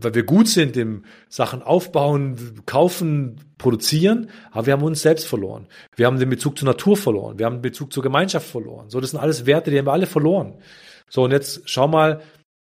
weil 0.00 0.14
wir 0.14 0.22
gut 0.24 0.48
sind 0.48 0.76
im 0.76 1.04
Sachen 1.28 1.62
aufbauen, 1.62 2.62
kaufen, 2.66 3.40
produzieren, 3.58 4.30
aber 4.50 4.66
wir 4.66 4.72
haben 4.74 4.82
uns 4.82 5.02
selbst 5.02 5.26
verloren. 5.26 5.66
Wir 5.96 6.06
haben 6.06 6.18
den 6.18 6.30
Bezug 6.30 6.58
zur 6.58 6.66
Natur 6.66 6.96
verloren. 6.96 7.38
Wir 7.38 7.46
haben 7.46 7.56
den 7.56 7.62
Bezug 7.62 7.92
zur 7.92 8.02
Gemeinschaft 8.02 8.48
verloren. 8.48 8.90
So, 8.90 9.00
das 9.00 9.10
sind 9.10 9.20
alles 9.20 9.46
Werte, 9.46 9.70
die 9.70 9.78
haben 9.78 9.86
wir 9.86 9.92
alle 9.92 10.06
verloren. 10.06 10.54
So, 11.08 11.24
und 11.24 11.30
jetzt 11.30 11.62
schau 11.64 11.88
mal 11.88 12.20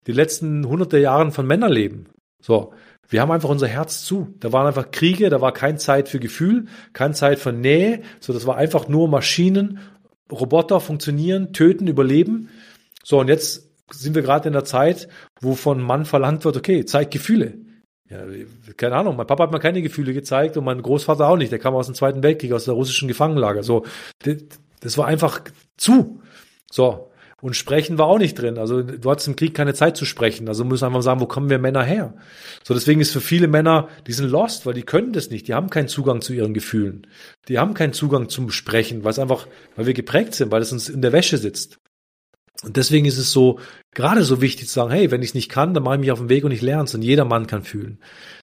die 0.08 0.13
letzten 0.13 0.67
hunderte 0.67 0.98
Jahre 0.98 1.32
von 1.32 1.46
Männerleben. 1.46 2.10
So, 2.41 2.74
wir 3.08 3.22
haben 3.22 3.32
einfach 3.32 3.50
unser 3.50 3.67
Herz 3.67 4.04
zu. 4.04 4.34
Da 4.39 4.52
waren 4.52 4.67
einfach 4.67 4.91
Kriege, 4.91 5.30
da 5.30 5.41
war 5.41 5.52
keine 5.52 5.78
Zeit 5.78 6.10
für 6.10 6.20
Gefühl, 6.20 6.65
keine 6.94 7.13
Zeit 7.13 7.39
für 7.39 7.52
Nähe. 7.52 8.02
So, 8.20 8.34
das 8.34 8.46
war 8.48 8.58
einfach 8.58 8.88
nur 8.88 9.08
Maschinen, 9.08 9.80
Roboter 10.32 10.80
funktionieren, 10.80 11.54
töten, 11.54 11.88
überleben. 11.88 12.50
So, 13.04 13.20
und 13.20 13.28
jetzt 13.28 13.71
sind 13.93 14.15
wir 14.15 14.21
gerade 14.21 14.47
in 14.47 14.54
der 14.54 14.65
Zeit, 14.65 15.08
wo 15.39 15.56
von 15.56 15.82
Mann 15.82 16.06
verlangt 16.06 16.45
wird, 16.45 16.58
okay, 16.58 16.86
zeig 16.86 17.12
Gefühle. 17.12 17.58
Ja, 18.10 18.19
keine 18.75 18.97
Ahnung, 18.97 19.15
mein 19.15 19.27
Papa 19.27 19.43
hat 19.43 19.51
mir 19.51 19.60
keine 19.60 19.82
Gefühle 19.82 20.13
gezeigt 20.13 20.58
und 20.58 20.65
mein 20.65 20.82
Großvater 20.82 21.27
auch 21.27 21.38
nicht. 21.38 21.51
Der 21.51 21.60
kam 21.60 21.73
aus 21.75 21.86
dem 21.86 21.95
Zweiten 21.95 22.23
Weltkrieg, 22.23 22.51
aus 22.51 22.65
der 22.65 22.73
russischen 22.73 23.08
Gefangenenlager. 23.08 23.63
So, 23.63 23.86
das 24.82 24.97
war 24.97 25.08
einfach 25.08 25.41
zu. 25.77 26.21
So. 26.69 27.08
Und 27.42 27.56
sprechen 27.56 27.98
war 27.98 28.06
auch 28.06 28.19
nicht 28.19 28.35
drin. 28.35 28.60
Also 28.60 28.83
du 28.83 29.10
hattest 29.10 29.27
im 29.27 29.35
Krieg 29.35 29.56
keine 29.56 29.73
Zeit 29.73 29.98
zu 29.98 30.06
sprechen. 30.06 30.48
Also 30.48 30.63
müssen 30.63 30.85
einfach 30.85 31.02
sagen, 31.02 31.21
wo 31.21 31.25
kommen 31.25 31.50
wir 31.50 31.58
Männer 31.58 31.83
her? 31.83 32.13
So 32.63 32.75
deswegen 32.75 33.02
ist 33.02 33.12
für 33.12 33.21
viele 33.21 33.48
Männer, 33.48 33.87
die 34.06 34.13
sind 34.13 34.29
lost, 34.29 34.67
weil 34.67 34.75
die 34.75 34.83
können 34.83 35.12
das 35.12 35.31
nicht. 35.31 35.48
Die 35.48 35.56
haben 35.56 35.71
keinen 35.71 35.87
Zugang 35.87 36.21
zu 36.21 36.33
ihren 36.33 36.54
Gefühlen. 36.54 37.08
Die 37.48 37.58
haben 37.58 37.73
keinen 37.73 37.94
Zugang 37.94 38.29
zum 38.29 38.52
Sprechen, 38.52 39.04
weil 39.04 39.12
es 39.12 39.19
einfach, 39.19 39.48
weil 39.75 39.87
wir 39.87 39.96
geprägt 39.96 40.35
sind, 40.35 40.52
weil 40.52 40.62
es 40.62 40.71
uns 40.71 40.87
in 40.87 41.02
der 41.02 41.13
Wäsche 41.13 41.37
sitzt. 41.39 41.79
Und 42.64 42.78
deswegen 42.78 43.06
ist 43.06 43.18
es 43.18 43.32
so, 43.32 43.60
gerade 43.94 44.24
so 44.24 44.42
wichtig 44.42 44.68
zu 44.68 44.74
sagen, 44.74 44.92
hey, 44.92 45.10
wenn 45.10 45.24
ich 45.24 45.30
es 45.30 45.34
nicht 45.34 45.50
kann, 45.50 45.74
dann 45.74 45.84
mache 45.84 45.96
ich 45.96 46.02
mich 46.02 46.12
auf 46.12 46.20
den 46.20 46.30
Weg 46.30 46.44
und 46.44 46.52
ich 46.52 46.62
lerne 46.62 46.84
es. 46.84 46.94
Und 46.94 47.02
jeder 47.02 47.26
Mann 47.26 47.48
kann 47.48 47.64
fühlen. 47.64 48.00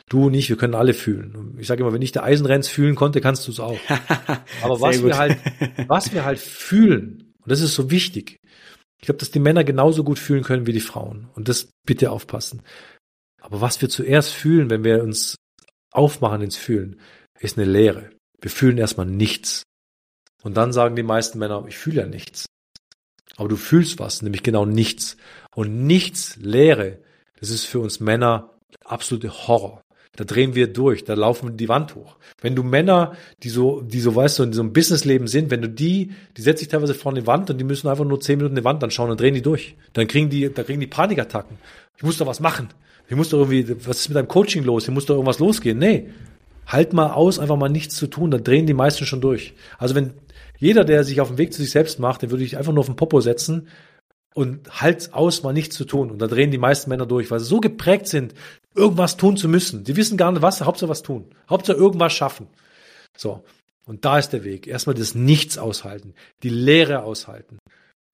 Du 0.09 0.27
und 0.27 0.35
ich, 0.35 0.49
wir 0.49 0.57
können 0.57 0.75
alle 0.75 0.95
fühlen. 0.95 1.57
Ich 1.59 1.69
sage 1.69 1.83
immer, 1.83 1.93
wenn 1.93 2.03
ich 2.03 2.13
der 2.13 2.25
Eisenrenz 2.25 2.69
fühlen 2.69 2.97
konnte, 2.97 3.21
kannst 3.21 3.47
du 3.47 3.53
es 3.53 3.61
auch. 3.61 3.79
Aber 4.63 4.81
was 4.81 5.03
wir 5.03 5.17
halt, 5.17 5.39
was 5.87 6.13
wir 6.13 6.25
halt 6.25 6.41
fühlen, 6.41 7.33
und 7.41 7.53
das 7.53 7.61
ist 7.61 7.75
so 7.75 7.91
wichtig. 7.91 8.39
Ich 9.01 9.07
glaube, 9.07 9.19
dass 9.19 9.31
die 9.31 9.39
Männer 9.39 9.63
genauso 9.63 10.03
gut 10.03 10.19
fühlen 10.19 10.43
können 10.43 10.67
wie 10.67 10.73
die 10.73 10.81
Frauen. 10.81 11.29
Und 11.35 11.49
das 11.49 11.69
bitte 11.87 12.11
aufpassen. 12.11 12.63
Aber 13.41 13.61
was 13.61 13.81
wir 13.81 13.89
zuerst 13.89 14.33
fühlen, 14.33 14.71
wenn 14.71 14.83
wir 14.83 15.03
uns 15.03 15.37
aufmachen 15.93 16.43
ins 16.43 16.57
Fühlen, 16.57 17.01
ist 17.39 17.57
eine 17.57 17.71
Leere. 17.71 18.11
Wir 18.41 18.51
fühlen 18.51 18.79
erstmal 18.79 19.07
nichts. 19.07 19.63
Und 20.43 20.57
dann 20.57 20.73
sagen 20.73 20.97
die 20.97 21.03
meisten 21.03 21.39
Männer, 21.39 21.65
ich 21.69 21.79
fühle 21.79 22.03
ja 22.03 22.07
nichts. 22.07 22.47
Aber 23.39 23.49
du 23.49 23.57
fühlst 23.57 23.99
was, 24.01 24.21
nämlich 24.21 24.43
genau 24.43 24.67
nichts. 24.67 25.17
Und 25.55 25.87
nichts 25.87 26.37
Leere, 26.43 26.99
das 27.41 27.51
ist 27.51 27.65
für 27.65 27.79
uns 27.79 28.01
Männer 28.01 28.51
absolute 28.85 29.31
Horror. 29.31 29.83
Da 30.17 30.25
drehen 30.25 30.57
wir 30.57 30.73
durch, 30.73 31.05
da 31.05 31.15
laufen 31.15 31.51
wir 31.51 31.55
die 31.55 31.69
Wand 31.69 31.95
hoch. 31.95 32.17
Wenn 32.41 32.57
du 32.57 32.65
Männer, 32.65 33.13
die 33.45 33.49
so, 33.49 33.81
die 33.83 34.01
so, 34.01 34.17
weißt 34.17 34.41
du, 34.41 34.43
in 34.43 34.53
so 34.53 34.63
einem 34.63 34.73
Businessleben 34.73 35.29
sind, 35.29 35.53
wenn 35.53 35.63
du 35.63 35.69
die, 35.69 36.11
die 36.37 36.43
setzen 36.43 36.59
sich 36.59 36.69
teilweise 36.69 36.95
vor 36.95 37.13
eine 37.13 37.29
Wand 37.29 37.49
und 37.51 37.59
die 37.59 37.65
müssen 37.65 37.87
einfach 37.87 38.05
nur 38.05 38.21
zehn 38.21 38.39
Minuten 38.39 38.57
eine 38.57 38.65
Wand 38.65 38.83
anschauen 38.83 39.13
und 39.13 39.21
drehen 39.21 39.35
die 39.35 39.43
durch. 39.43 39.77
Dann 39.93 40.09
kriegen 40.09 40.29
die, 40.31 40.53
da 40.53 40.65
kriegen 40.65 40.81
die 40.81 40.89
Panikattacken. 40.89 41.59
Ich 41.97 42.03
muss 42.03 42.19
doch 42.19 42.27
was 42.27 42.41
machen. 42.41 42.71
Ich 43.09 43.15
muss 43.15 43.29
doch 43.29 43.39
irgendwie, 43.39 43.69
was 43.87 44.01
ist 44.01 44.09
mit 44.09 44.17
deinem 44.17 44.27
Coaching 44.27 44.65
los? 44.65 44.87
Hier 44.87 44.95
muss 44.95 45.07
doch 45.07 45.15
irgendwas 45.15 45.39
losgehen. 45.39 45.79
Nee. 45.79 46.09
Halt 46.67 46.93
mal 46.93 47.13
aus, 47.13 47.39
einfach 47.39 47.57
mal 47.57 47.69
nichts 47.69 47.95
zu 47.95 48.09
tun, 48.09 48.33
dann 48.33 48.43
drehen 48.43 48.67
die 48.67 48.75
meisten 48.75 49.07
schon 49.07 49.21
durch. 49.21 49.55
Also 49.79 49.95
wenn 49.95 50.11
jeder, 50.59 50.85
der 50.85 51.05
sich 51.05 51.21
auf 51.21 51.29
den 51.29 51.39
Weg 51.39 51.53
zu 51.53 51.63
sich 51.63 51.71
selbst 51.71 51.99
macht, 51.99 52.23
den 52.23 52.31
würde 52.31 52.45
ich 52.45 52.57
einfach 52.57 52.73
nur 52.73 52.81
auf 52.81 52.87
den 52.87 52.97
Popo 52.97 53.21
setzen 53.21 53.69
und 54.35 54.81
halt 54.81 55.13
aus, 55.15 55.43
mal 55.43 55.53
nichts 55.53 55.77
zu 55.77 55.85
tun. 55.85 56.11
Und 56.11 56.21
da 56.21 56.27
drehen 56.27 56.51
die 56.51 56.59
meisten 56.59 56.91
Männer 56.91 57.07
durch, 57.07 57.31
weil 57.31 57.41
sie 57.41 57.47
so 57.47 57.61
geprägt 57.61 58.09
sind, 58.09 58.35
irgendwas 58.75 59.17
tun 59.17 59.37
zu 59.37 59.49
müssen. 59.49 59.85
Die 59.85 59.97
wissen 59.97 60.17
gar 60.17 60.31
nicht 60.33 60.43
was, 60.43 60.61
Hauptsache 60.61 60.91
was 60.91 61.03
tun. 61.03 61.27
Hauptsache 61.49 61.77
irgendwas 61.77 62.13
schaffen. 62.13 62.49
So. 63.17 63.45
Und 63.87 64.05
da 64.05 64.19
ist 64.19 64.31
der 64.31 64.45
Weg. 64.45 64.67
Erstmal 64.67 64.95
das 64.95 65.15
Nichts 65.15 65.57
aushalten, 65.59 66.15
die 66.43 66.51
Leere 66.51 67.03
aushalten. 67.03 67.59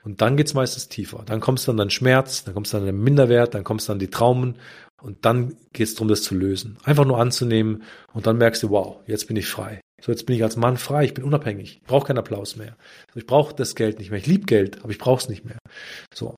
Und 0.04 0.20
dann 0.20 0.36
geht's 0.36 0.54
meistens 0.54 0.88
tiefer. 0.88 1.24
Dann 1.26 1.40
kommst 1.40 1.66
du 1.66 1.72
an 1.72 1.78
den 1.78 1.90
Schmerz, 1.90 2.44
dann 2.44 2.54
kommst 2.54 2.72
du 2.72 2.76
an 2.76 2.86
den 2.86 3.02
Minderwert, 3.02 3.54
dann 3.54 3.64
kommst 3.64 3.88
du 3.88 3.92
an 3.92 3.98
die 3.98 4.10
Traumen 4.10 4.56
und 5.02 5.24
dann 5.24 5.56
geht's 5.72 5.94
darum, 5.94 6.08
das 6.08 6.22
zu 6.22 6.34
lösen. 6.34 6.78
Einfach 6.84 7.04
nur 7.04 7.18
anzunehmen 7.18 7.82
und 8.12 8.26
dann 8.26 8.38
merkst 8.38 8.62
du, 8.62 8.70
wow, 8.70 9.00
jetzt 9.06 9.26
bin 9.26 9.36
ich 9.36 9.46
frei. 9.46 9.80
So, 10.02 10.12
jetzt 10.12 10.26
bin 10.26 10.36
ich 10.36 10.42
als 10.42 10.56
Mann 10.56 10.76
frei, 10.76 11.04
ich 11.04 11.14
bin 11.14 11.24
unabhängig, 11.24 11.78
ich 11.80 11.86
brauche 11.86 12.06
keinen 12.06 12.18
Applaus 12.18 12.56
mehr. 12.56 12.76
Ich 13.14 13.26
brauche 13.26 13.54
das 13.54 13.74
Geld 13.74 13.98
nicht 13.98 14.10
mehr. 14.10 14.18
Ich 14.18 14.26
liebe 14.26 14.44
Geld, 14.44 14.82
aber 14.82 14.90
ich 14.90 14.98
brauche 14.98 15.22
es 15.22 15.28
nicht 15.28 15.44
mehr. 15.44 15.58
So. 16.12 16.34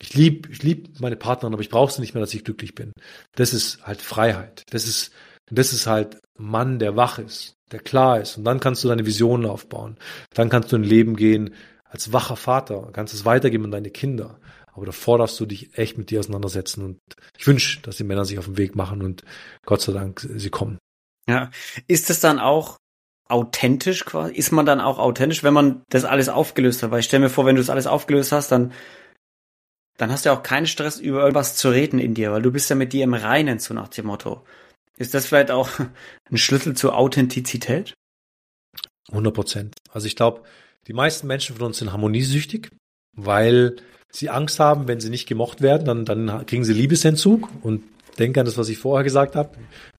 Ich 0.00 0.14
liebe 0.14 0.50
ich 0.50 0.62
lieb 0.62 1.00
meine 1.00 1.16
Partnerin, 1.16 1.52
aber 1.52 1.62
ich 1.62 1.68
brauche 1.68 1.92
sie 1.92 2.00
nicht 2.00 2.14
mehr, 2.14 2.20
dass 2.20 2.34
ich 2.34 2.44
glücklich 2.44 2.74
bin. 2.74 2.92
Das 3.36 3.52
ist 3.52 3.86
halt 3.86 4.02
Freiheit. 4.02 4.62
Das 4.70 4.86
ist, 4.86 5.12
das 5.50 5.72
ist 5.72 5.86
halt 5.86 6.18
Mann, 6.38 6.78
der 6.78 6.96
wach 6.96 7.18
ist, 7.18 7.54
der 7.70 7.80
klar 7.80 8.20
ist. 8.20 8.36
Und 8.36 8.44
dann 8.44 8.60
kannst 8.60 8.82
du 8.82 8.88
deine 8.88 9.06
Visionen 9.06 9.46
aufbauen. 9.46 9.96
Dann 10.34 10.48
kannst 10.48 10.72
du 10.72 10.76
ein 10.76 10.82
Leben 10.82 11.14
gehen 11.16 11.54
als 11.84 12.12
wacher 12.12 12.36
Vater, 12.36 12.88
kannst 12.92 13.14
es 13.14 13.24
weitergeben 13.24 13.66
an 13.66 13.70
deine 13.70 13.90
Kinder. 13.90 14.40
Aber 14.72 14.86
davor 14.86 15.18
darfst 15.18 15.38
du 15.38 15.46
dich 15.46 15.76
echt 15.76 15.98
mit 15.98 16.10
dir 16.10 16.20
auseinandersetzen. 16.20 16.84
Und 16.84 16.98
ich 17.38 17.46
wünsche, 17.46 17.80
dass 17.82 17.96
die 17.96 18.04
Männer 18.04 18.24
sich 18.24 18.38
auf 18.38 18.46
den 18.46 18.58
Weg 18.58 18.74
machen 18.74 19.02
und 19.02 19.22
Gott 19.66 19.82
sei 19.82 19.92
Dank, 19.92 20.26
sie 20.34 20.50
kommen. 20.50 20.78
Ja. 21.28 21.50
Ist 21.86 22.10
es 22.10 22.20
dann 22.20 22.38
auch 22.38 22.78
authentisch 23.32 24.04
quasi? 24.04 24.34
Ist 24.34 24.52
man 24.52 24.66
dann 24.66 24.80
auch 24.80 24.98
authentisch, 24.98 25.42
wenn 25.42 25.54
man 25.54 25.82
das 25.88 26.04
alles 26.04 26.28
aufgelöst 26.28 26.82
hat? 26.82 26.90
Weil 26.90 27.00
ich 27.00 27.06
stelle 27.06 27.24
mir 27.24 27.30
vor, 27.30 27.46
wenn 27.46 27.56
du 27.56 27.62
das 27.62 27.70
alles 27.70 27.86
aufgelöst 27.86 28.32
hast, 28.32 28.52
dann, 28.52 28.72
dann 29.96 30.12
hast 30.12 30.24
du 30.24 30.28
ja 30.28 30.36
auch 30.36 30.42
keinen 30.42 30.66
Stress, 30.66 31.00
über 31.00 31.20
irgendwas 31.20 31.56
zu 31.56 31.70
reden 31.70 31.98
in 31.98 32.14
dir, 32.14 32.32
weil 32.32 32.42
du 32.42 32.52
bist 32.52 32.70
ja 32.70 32.76
mit 32.76 32.92
dir 32.92 33.04
im 33.04 33.14
Reinen, 33.14 33.58
so 33.58 33.74
nach 33.74 33.88
dem 33.88 34.06
Motto. 34.06 34.44
Ist 34.98 35.14
das 35.14 35.26
vielleicht 35.26 35.50
auch 35.50 35.70
ein 36.30 36.38
Schlüssel 36.38 36.76
zur 36.76 36.96
Authentizität? 36.96 37.94
100 39.08 39.34
Prozent. 39.34 39.76
Also 39.90 40.06
ich 40.06 40.16
glaube, 40.16 40.42
die 40.86 40.92
meisten 40.92 41.26
Menschen 41.26 41.56
von 41.56 41.66
uns 41.66 41.78
sind 41.78 41.92
harmoniesüchtig, 41.92 42.70
weil 43.16 43.76
sie 44.10 44.30
Angst 44.30 44.60
haben, 44.60 44.88
wenn 44.88 45.00
sie 45.00 45.10
nicht 45.10 45.26
gemocht 45.26 45.62
werden, 45.62 45.86
dann, 45.86 46.04
dann 46.04 46.46
kriegen 46.46 46.64
sie 46.64 46.74
Liebesentzug 46.74 47.48
und 47.62 47.82
denke 48.18 48.40
an 48.40 48.46
das, 48.46 48.58
was 48.58 48.68
ich 48.68 48.78
vorher 48.78 49.04
gesagt 49.04 49.36
habe. 49.36 49.50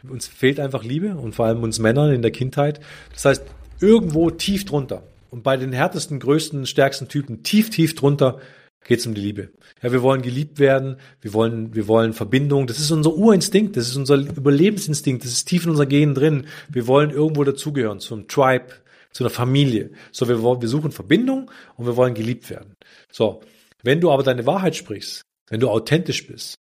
Uns 0.07 0.27
fehlt 0.27 0.59
einfach 0.59 0.83
Liebe 0.83 1.15
und 1.15 1.33
vor 1.35 1.45
allem 1.45 1.63
uns 1.63 1.79
Männern 1.79 2.13
in 2.13 2.21
der 2.21 2.31
Kindheit. 2.31 2.79
Das 3.13 3.25
heißt, 3.25 3.43
irgendwo 3.79 4.29
tief 4.29 4.65
drunter 4.65 5.03
und 5.29 5.43
bei 5.43 5.57
den 5.57 5.73
härtesten, 5.73 6.19
größten, 6.19 6.65
stärksten 6.65 7.07
Typen 7.07 7.43
tief, 7.43 7.69
tief 7.69 7.95
drunter 7.95 8.39
geht 8.85 8.99
es 8.99 9.07
um 9.07 9.13
die 9.13 9.21
Liebe. 9.21 9.49
Ja, 9.81 9.91
wir 9.91 10.01
wollen 10.01 10.21
geliebt 10.21 10.59
werden, 10.59 10.97
wir 11.21 11.33
wollen, 11.33 11.73
wir 11.73 11.87
wollen 11.87 12.13
Verbindung. 12.13 12.67
Das 12.67 12.79
ist 12.79 12.91
unser 12.91 13.13
Urinstinkt, 13.13 13.75
das 13.77 13.87
ist 13.87 13.95
unser 13.95 14.15
Überlebensinstinkt, 14.15 15.23
das 15.23 15.31
ist 15.31 15.45
tief 15.45 15.63
in 15.63 15.71
unser 15.71 15.85
Genen 15.85 16.15
drin. 16.15 16.45
Wir 16.69 16.87
wollen 16.87 17.09
irgendwo 17.09 17.43
dazugehören, 17.43 17.99
zum 17.99 18.27
Tribe, 18.27 18.67
zu 19.11 19.23
einer 19.23 19.31
Familie. 19.31 19.91
So, 20.11 20.27
wir, 20.27 20.41
wir 20.41 20.67
suchen 20.67 20.91
Verbindung 20.91 21.49
und 21.77 21.85
wir 21.85 21.95
wollen 21.95 22.13
geliebt 22.13 22.49
werden. 22.49 22.75
So, 23.11 23.41
wenn 23.83 24.01
du 24.01 24.11
aber 24.11 24.23
deine 24.23 24.45
Wahrheit 24.45 24.75
sprichst, 24.75 25.23
wenn 25.49 25.59
du 25.59 25.69
authentisch 25.69 26.27
bist, 26.27 26.55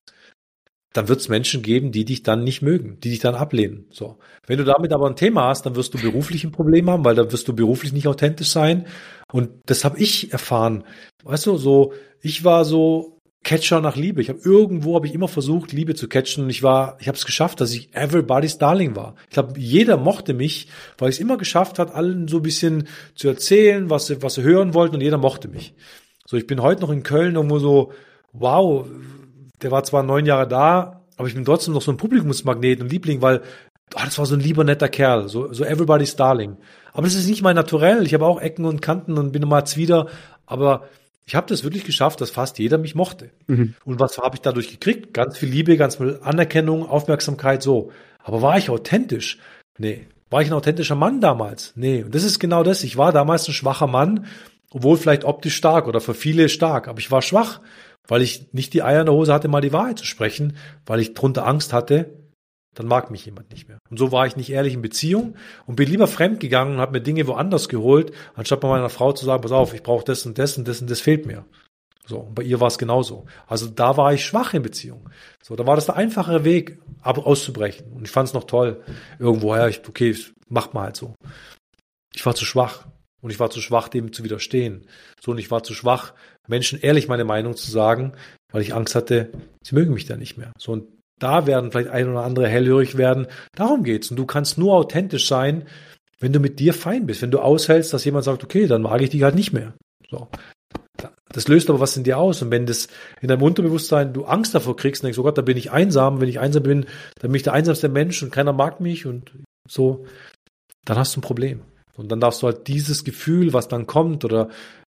dann 0.93 1.09
wird 1.09 1.21
es 1.21 1.29
Menschen 1.29 1.63
geben, 1.63 1.93
die 1.93 2.05
dich 2.05 2.23
dann 2.23 2.45
nicht 2.45 2.63
mögen, 2.63 2.99
die 3.01 3.11
dich 3.11 3.21
dann 3.21 3.35
ablehnen. 3.35 3.87
So. 3.91 4.19
Wenn 4.47 4.59
du 4.59 4.65
damit 4.65 4.93
aber 4.93 5.09
ein 5.09 5.17
Thema 5.17 5.49
hast, 5.49 5.65
dann 5.65 5.77
wirst 5.77 5.95
du 5.95 5.99
beruflich 5.99 6.45
ein 6.45 6.53
Problem 6.53 6.91
haben, 6.91 7.05
weil 7.05 7.15
dann 7.15 7.33
wirst 7.33 7.49
du 7.49 7.55
beruflich 7.55 7.93
nicht 7.93 8.07
authentisch 8.07 8.51
sein. 8.51 8.87
Und 9.33 9.51
das 9.67 9.85
habe 9.85 9.99
ich 9.99 10.33
erfahren. 10.33 10.85
Weißt 11.25 11.47
du, 11.47 11.57
so, 11.57 11.93
ich 12.21 12.45
war 12.45 12.65
so 12.65 13.19
Catcher 13.45 13.81
nach 13.81 13.97
Liebe. 13.97 14.21
Ich 14.21 14.29
habe 14.29 14.39
irgendwo 14.45 14.95
habe 14.95 15.07
ich 15.07 15.15
immer 15.15 15.29
versucht, 15.29 15.73
Liebe 15.73 15.95
zu 15.95 16.09
catchen 16.09 16.45
und 16.45 16.51
ich 16.51 16.63
war, 16.63 16.97
ich 17.01 17.09
habe 17.09 17.17
es 17.17 17.25
geschafft, 17.25 17.61
dass 17.61 17.75
ich 17.75 17.93
everybody's 17.95 18.59
Darling 18.59 18.95
war. 18.95 19.17
Ich 19.25 19.31
glaube, 19.31 19.59
jeder 19.59 19.97
mochte 19.97 20.33
mich, 20.33 20.69
weil 20.99 21.09
ich 21.09 21.17
es 21.17 21.21
immer 21.21 21.37
geschafft 21.39 21.79
hat, 21.79 21.93
allen 21.95 22.29
so 22.29 22.37
ein 22.37 22.43
bisschen 22.43 22.87
zu 23.17 23.29
erzählen, 23.29 23.91
was 23.91 24.07
sie, 24.07 24.23
was 24.23 24.35
sie 24.35 24.43
hören 24.43 24.75
wollten 24.75 24.95
und 24.95 25.01
jeder 25.01 25.19
mochte 25.19 25.49
mich. 25.49 25.75
So, 26.25 26.37
ich 26.37 26.47
bin 26.47 26.63
heute 26.63 26.83
noch 26.83 26.91
in 26.91 27.03
Köln 27.03 27.35
irgendwo 27.35 27.59
so, 27.59 27.93
wow, 28.33 28.87
der 29.63 29.71
war 29.71 29.85
zwar 29.85 30.03
neun 30.03 30.27
Jahre 30.27 30.49
da, 30.49 31.03
aber 31.17 31.29
ich 31.29 31.35
bin 31.35 31.45
trotzdem 31.45 31.75
noch 31.75 31.83
so 31.83 31.91
ein 31.91 31.97
Publikumsmagnet 31.97 32.81
und 32.81 32.91
Liebling, 32.91 33.23
weil 33.23 33.43
oh, 33.95 34.01
das 34.05 34.19
war 34.19 34.27
so 34.27 34.35
ein 34.35 34.41
lieber 34.41 34.65
netter 34.65 34.89
Kerl, 34.89 35.29
so, 35.29 35.53
so 35.53 35.65
everybody's 35.65 36.17
darling. 36.17 36.57
Aber 36.93 37.03
das 37.03 37.15
ist 37.15 37.29
nicht 37.29 37.43
mein 37.43 37.57
Naturell. 37.57 38.05
Ich 38.05 38.15
habe 38.15 38.27
auch 38.27 38.41
Ecken 38.41 38.65
und 38.65 38.83
Kanten 38.83 39.19
und 39.19 39.33
bin 39.33 39.43
immer 39.43 39.63
wieder, 39.77 40.09
aber 40.47 40.89
ich 41.25 41.35
habe 41.35 41.47
das 41.49 41.65
wirklich 41.65 41.85
geschafft, 41.85 42.21
dass 42.21 42.31
fast 42.31 42.59
jeder 42.59 42.79
mich 42.79 42.95
mochte. 42.95 43.31
Mhm. 43.47 43.75
Und 43.85 44.01
was 44.01 44.19
habe 44.19 44.37
ich 44.37 44.43
dadurch 44.43 44.71
gekriegt? 44.71 45.15
Ganz 45.15 45.39
viel 45.39 45.49
Liebe, 45.49 45.77
ganz 45.77 45.97
viel 45.97 46.19
Anerkennung, 46.23 46.89
Aufmerksamkeit, 46.89 47.63
so. 47.63 47.93
Aber 48.23 48.43
war 48.43 48.59
ich 48.59 48.71
authentisch? 48.71 49.39
Nee. 49.79 50.07
War 50.31 50.43
ich 50.43 50.49
ein 50.49 50.55
authentischer 50.55 50.95
Mann 50.95 51.21
damals? 51.21 51.73
Nee. 51.77 52.03
Und 52.03 52.15
das 52.15 52.25
ist 52.25 52.39
genau 52.39 52.63
das. 52.63 52.83
Ich 52.85 52.97
war 52.97 53.13
damals 53.13 53.47
ein 53.47 53.55
schwacher 53.55 53.87
Mann, 53.87 54.27
obwohl 54.71 54.97
vielleicht 54.97 55.25
optisch 55.25 55.55
stark 55.55 55.87
oder 55.87 56.01
für 56.01 56.15
viele 56.15 56.49
stark, 56.49 56.89
aber 56.89 56.99
ich 56.99 57.11
war 57.11 57.23
schwach 57.23 57.61
weil 58.09 58.23
ich 58.23 58.53
nicht 58.53 58.75
die 58.75 58.83
Eier 58.83 59.01
in 59.01 59.07
der 59.07 59.15
Hose 59.15 59.33
hatte, 59.33 59.49
mal 59.49 59.61
die 59.61 59.73
Wahrheit 59.73 59.99
zu 59.99 60.05
sprechen, 60.05 60.57
weil 60.87 61.01
ich 61.01 61.15
drunter 61.15 61.47
Angst 61.47 61.73
hatte, 61.73 62.23
dann 62.75 62.87
mag 62.87 63.11
mich 63.11 63.27
jemand 63.27 63.51
nicht 63.51 63.69
mehr. 63.69 63.79
Und 63.91 63.99
so 63.99 64.13
war 64.13 64.27
ich 64.27 64.37
nicht 64.37 64.51
ehrlich 64.51 64.75
in 64.75 64.83
Beziehung 64.83 65.37
und 65.67 65.77
bin 65.77 65.89
lieber 65.89 66.07
fremd 66.07 66.41
gegangen 66.41 66.75
und 66.75 66.81
habe 66.81 66.93
mir 66.93 67.03
Dinge 67.03 67.27
woanders 67.27 67.69
geholt, 67.69 68.13
anstatt 68.35 68.61
bei 68.61 68.69
meiner 68.69 68.89
Frau 68.89 69.13
zu 69.13 69.27
sagen, 69.27 69.43
pass 69.43 69.53
auf, 69.53 69.75
ich 69.75 69.83
brauche 69.83 70.05
das 70.05 70.25
und 70.25 70.39
das 70.39 70.57
und 70.57 70.67
das 70.67 70.81
und 70.81 70.91
das 70.91 71.01
fehlt 71.01 71.27
mir. 71.27 71.45
So, 72.07 72.19
und 72.19 72.35
bei 72.35 72.43
ihr 72.43 72.61
war 72.61 72.69
es 72.69 72.79
genauso. 72.79 73.27
Also 73.47 73.69
da 73.69 73.97
war 73.97 74.13
ich 74.13 74.25
schwach 74.25 74.55
in 74.55 74.63
Beziehung. 74.63 75.09
So, 75.43 75.55
da 75.55 75.67
war 75.67 75.77
das 75.77 75.87
der 75.87 75.97
einfachere 75.97 76.45
Weg, 76.45 76.79
ab 77.01 77.19
auszubrechen. 77.19 77.93
Und 77.93 78.05
ich 78.05 78.11
fand 78.11 78.29
es 78.29 78.35
noch 78.35 78.45
toll. 78.45 78.83
Irgendwoher, 79.19 79.69
ich, 79.69 79.87
okay, 79.87 80.17
macht 80.49 80.75
mal 80.75 80.85
halt 80.85 80.97
so. 80.97 81.15
Ich 82.15 82.27
war 82.27 82.35
zu 82.35 82.45
schwach. 82.45 82.87
Und 83.21 83.31
ich 83.31 83.39
war 83.39 83.51
zu 83.51 83.61
schwach, 83.61 83.89
dem 83.89 84.13
zu 84.13 84.25
widerstehen. 84.25 84.85
So, 85.21 85.31
und 85.31 85.39
ich 85.39 85.53
war 85.53 85.63
zu 85.63 85.75
schwach, 85.75 86.13
Menschen 86.49 86.81
ehrlich 86.81 87.09
meine 87.09 87.25
Meinung 87.25 87.57
zu 87.57 87.71
sagen, 87.71 88.13
weil 88.53 88.63
ich 88.63 88.75
Angst 88.75 88.95
hatte, 88.95 89.31
sie 89.65 89.75
mögen 89.75 89.95
mich 89.95 90.07
da 90.07 90.17
nicht 90.17 90.37
mehr. 90.37 90.53
So, 90.59 90.73
und 90.73 90.89
da 91.19 91.47
werden 91.47 91.71
vielleicht 91.71 91.91
ein 91.91 92.09
oder 92.09 92.25
andere 92.25 92.49
hellhörig 92.49 92.97
werden. 92.97 93.27
Darum 93.55 93.85
geht's. 93.85 94.11
Und 94.11 94.17
du 94.17 94.27
kannst 94.27 94.59
nur 94.59 94.75
authentisch 94.75 95.29
sein, 95.29 95.67
wenn 96.19 96.33
du 96.33 96.41
mit 96.41 96.59
dir 96.59 96.75
fein 96.75 97.07
bist. 97.07 97.23
Wenn 97.23 97.31
du 97.31 97.39
aushältst, 97.39 97.93
dass 97.93 98.05
jemand 98.05 98.25
sagt, 98.25 98.43
okay, 98.43 98.67
dann 98.67 98.83
mag 98.83 99.01
ich 99.03 99.11
dich 99.11 99.23
halt 99.23 99.37
nicht 99.37 99.53
mehr. 99.53 99.75
So. 100.11 100.29
Das 101.33 101.49
löst 101.49 101.71
aber 101.71 101.81
was 101.81 101.97
in 101.97 102.05
dir 102.05 102.19
aus. 102.19 102.43
Und 102.43 102.51
wenn 102.51 102.67
das 102.67 102.89
in 103.21 103.29
deinem 103.29 103.43
Unterbewusstsein 103.43 104.13
du 104.13 104.25
Angst 104.25 104.55
davor 104.55 104.77
kriegst 104.77 105.03
und 105.03 105.07
denkst, 105.07 105.19
oh 105.19 105.23
Gott, 105.23 105.39
da 105.39 105.43
bin 105.43 105.57
ich 105.57 105.71
einsam. 105.71 106.21
Wenn 106.21 106.29
ich 106.29 106.41
einsam 106.41 106.65
bin, 106.65 106.87
dann 107.21 107.31
bin 107.31 107.37
ich 107.37 107.45
der 107.45 107.55
einsamste 107.55 107.89
Mensch 107.89 108.23
und 108.23 108.33
keiner 108.33 108.53
mag 108.53 108.81
mich 108.81 109.07
und 109.07 109.33
so, 109.69 110.05
dann 110.85 110.99
hast 110.99 111.15
du 111.15 111.21
ein 111.21 111.23
Problem. 111.23 111.63
Und 111.97 112.11
dann 112.11 112.21
darfst 112.21 112.43
du 112.43 112.47
halt 112.47 112.67
dieses 112.69 113.05
Gefühl, 113.05 113.53
was 113.53 113.69
dann 113.69 113.87
kommt 113.87 114.25
oder 114.25 114.49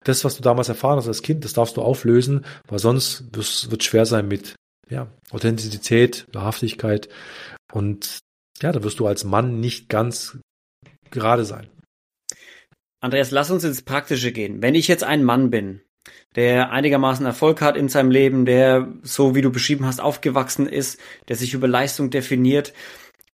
das, 0.06 0.24
was 0.24 0.38
du 0.38 0.42
damals 0.42 0.70
erfahren 0.70 0.98
hast 0.98 1.08
als 1.08 1.22
Kind, 1.22 1.44
das 1.44 1.54
darfst 1.54 1.78
du 1.78 1.82
auflösen, 1.82 2.46
weil 2.68 2.80
sonst 2.80 3.26
wird 3.34 3.82
es 3.82 3.86
schwer 3.86 4.06
sein 4.06 4.28
mit 4.28 4.56
ja, 4.90 5.08
Authentizität, 5.32 6.28
Wahrhaftigkeit 6.32 7.10
und 7.74 8.20
ja, 8.62 8.72
da 8.72 8.84
wirst 8.84 9.00
du 9.00 9.08
als 9.08 9.24
Mann 9.24 9.60
nicht 9.60 9.90
ganz 9.90 10.38
gerade 11.12 11.44
sein. 11.44 11.68
Andreas, 13.02 13.32
lass 13.32 13.52
uns 13.52 13.64
ins 13.64 13.82
Praktische 13.82 14.32
gehen. 14.32 14.62
Wenn 14.62 14.76
ich 14.76 14.88
jetzt 14.88 15.04
ein 15.04 15.24
Mann 15.24 15.50
bin, 15.50 15.82
der 16.36 16.72
einigermaßen 16.72 17.26
Erfolg 17.26 17.62
hat 17.62 17.78
in 17.78 17.90
seinem 17.90 18.12
Leben, 18.12 18.46
der, 18.46 18.94
so 19.04 19.36
wie 19.36 19.42
du 19.42 19.52
beschrieben 19.52 19.86
hast, 19.86 20.02
aufgewachsen 20.02 20.68
ist, 20.68 21.00
der 21.28 21.36
sich 21.36 21.54
über 21.54 21.68
Leistung 21.68 22.10
definiert 22.10 22.74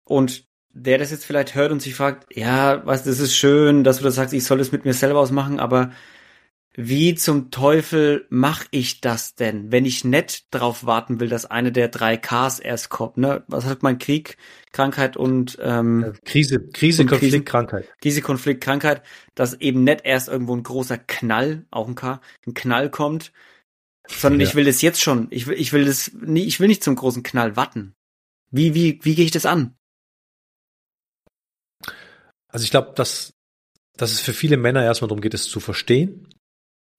und 0.04 0.46
der 0.74 0.98
das 0.98 1.12
jetzt 1.12 1.26
vielleicht 1.26 1.56
hört 1.56 1.72
und 1.72 1.82
sich 1.82 1.96
fragt, 1.96 2.34
ja, 2.36 2.86
was, 2.86 3.04
das 3.04 3.20
ist 3.20 3.36
schön, 3.36 3.84
dass 3.84 3.98
du 3.98 4.04
das 4.04 4.16
sagst, 4.16 4.34
ich 4.34 4.46
soll 4.46 4.58
das 4.58 4.72
mit 4.72 4.86
mir 4.86 4.94
selber 4.94 5.20
ausmachen, 5.20 5.60
aber 5.60 5.92
wie 6.74 7.16
zum 7.16 7.52
Teufel 7.52 8.26
mache 8.30 8.66
ich 8.72 9.02
das 9.02 9.36
denn, 9.36 9.72
wenn 9.74 9.86
ich 9.86 10.06
nicht 10.06 10.46
drauf 10.52 10.86
warten 10.86 11.20
will, 11.20 11.28
dass 11.28 11.46
eine 11.46 11.74
der 11.74 11.90
drei 11.90 12.16
Ks 12.16 12.60
erst 12.60 12.90
kommt? 12.90 13.18
Ne? 13.18 13.44
Was 13.48 13.66
hat 13.66 13.84
mein 13.84 14.00
Krieg, 14.00 14.38
Krankheit 14.72 15.18
und 15.18 15.58
ähm, 15.62 16.14
Krise, 16.24 16.66
Krise, 16.70 17.06
Konflikt, 17.06 17.46
Krankheit. 17.46 17.90
Krise, 18.02 18.22
Konflikt, 18.22 18.64
Krankheit, 18.64 19.04
dass 19.36 19.56
eben 19.56 19.84
nicht 19.84 20.06
erst 20.06 20.30
irgendwo 20.30 20.56
ein 20.56 20.64
großer 20.64 20.98
Knall, 20.98 21.66
auch 21.72 21.90
ein 21.90 21.96
K, 21.96 22.22
ein 22.48 22.54
Knall 22.54 22.90
kommt, 22.90 23.34
sondern 24.08 24.40
ja. 24.40 24.48
ich 24.48 24.56
will 24.56 24.66
das 24.66 24.82
jetzt 24.82 25.02
schon. 25.02 25.28
Ich 25.30 25.48
will, 25.48 25.60
ich 25.60 25.74
will 25.74 25.84
das, 25.84 26.12
nie, 26.14 26.46
ich 26.46 26.62
will 26.62 26.70
nicht 26.70 26.84
zum 26.86 26.96
großen 26.96 27.22
Knall 27.22 27.58
warten. 27.58 27.96
Wie, 28.50 28.74
wie, 28.74 29.00
wie 29.04 29.16
gehe 29.16 29.26
ich 29.26 29.32
das 29.32 29.46
an? 29.46 29.76
Also 32.48 32.64
ich 32.64 32.72
glaube, 32.72 32.94
dass, 32.96 33.34
dass 33.98 34.14
es 34.14 34.22
für 34.22 34.34
viele 34.34 34.56
Männer 34.56 34.84
erstmal 34.84 35.10
darum 35.10 35.22
geht, 35.22 35.34
es 35.34 35.50
zu 35.50 35.60
verstehen 35.60 36.30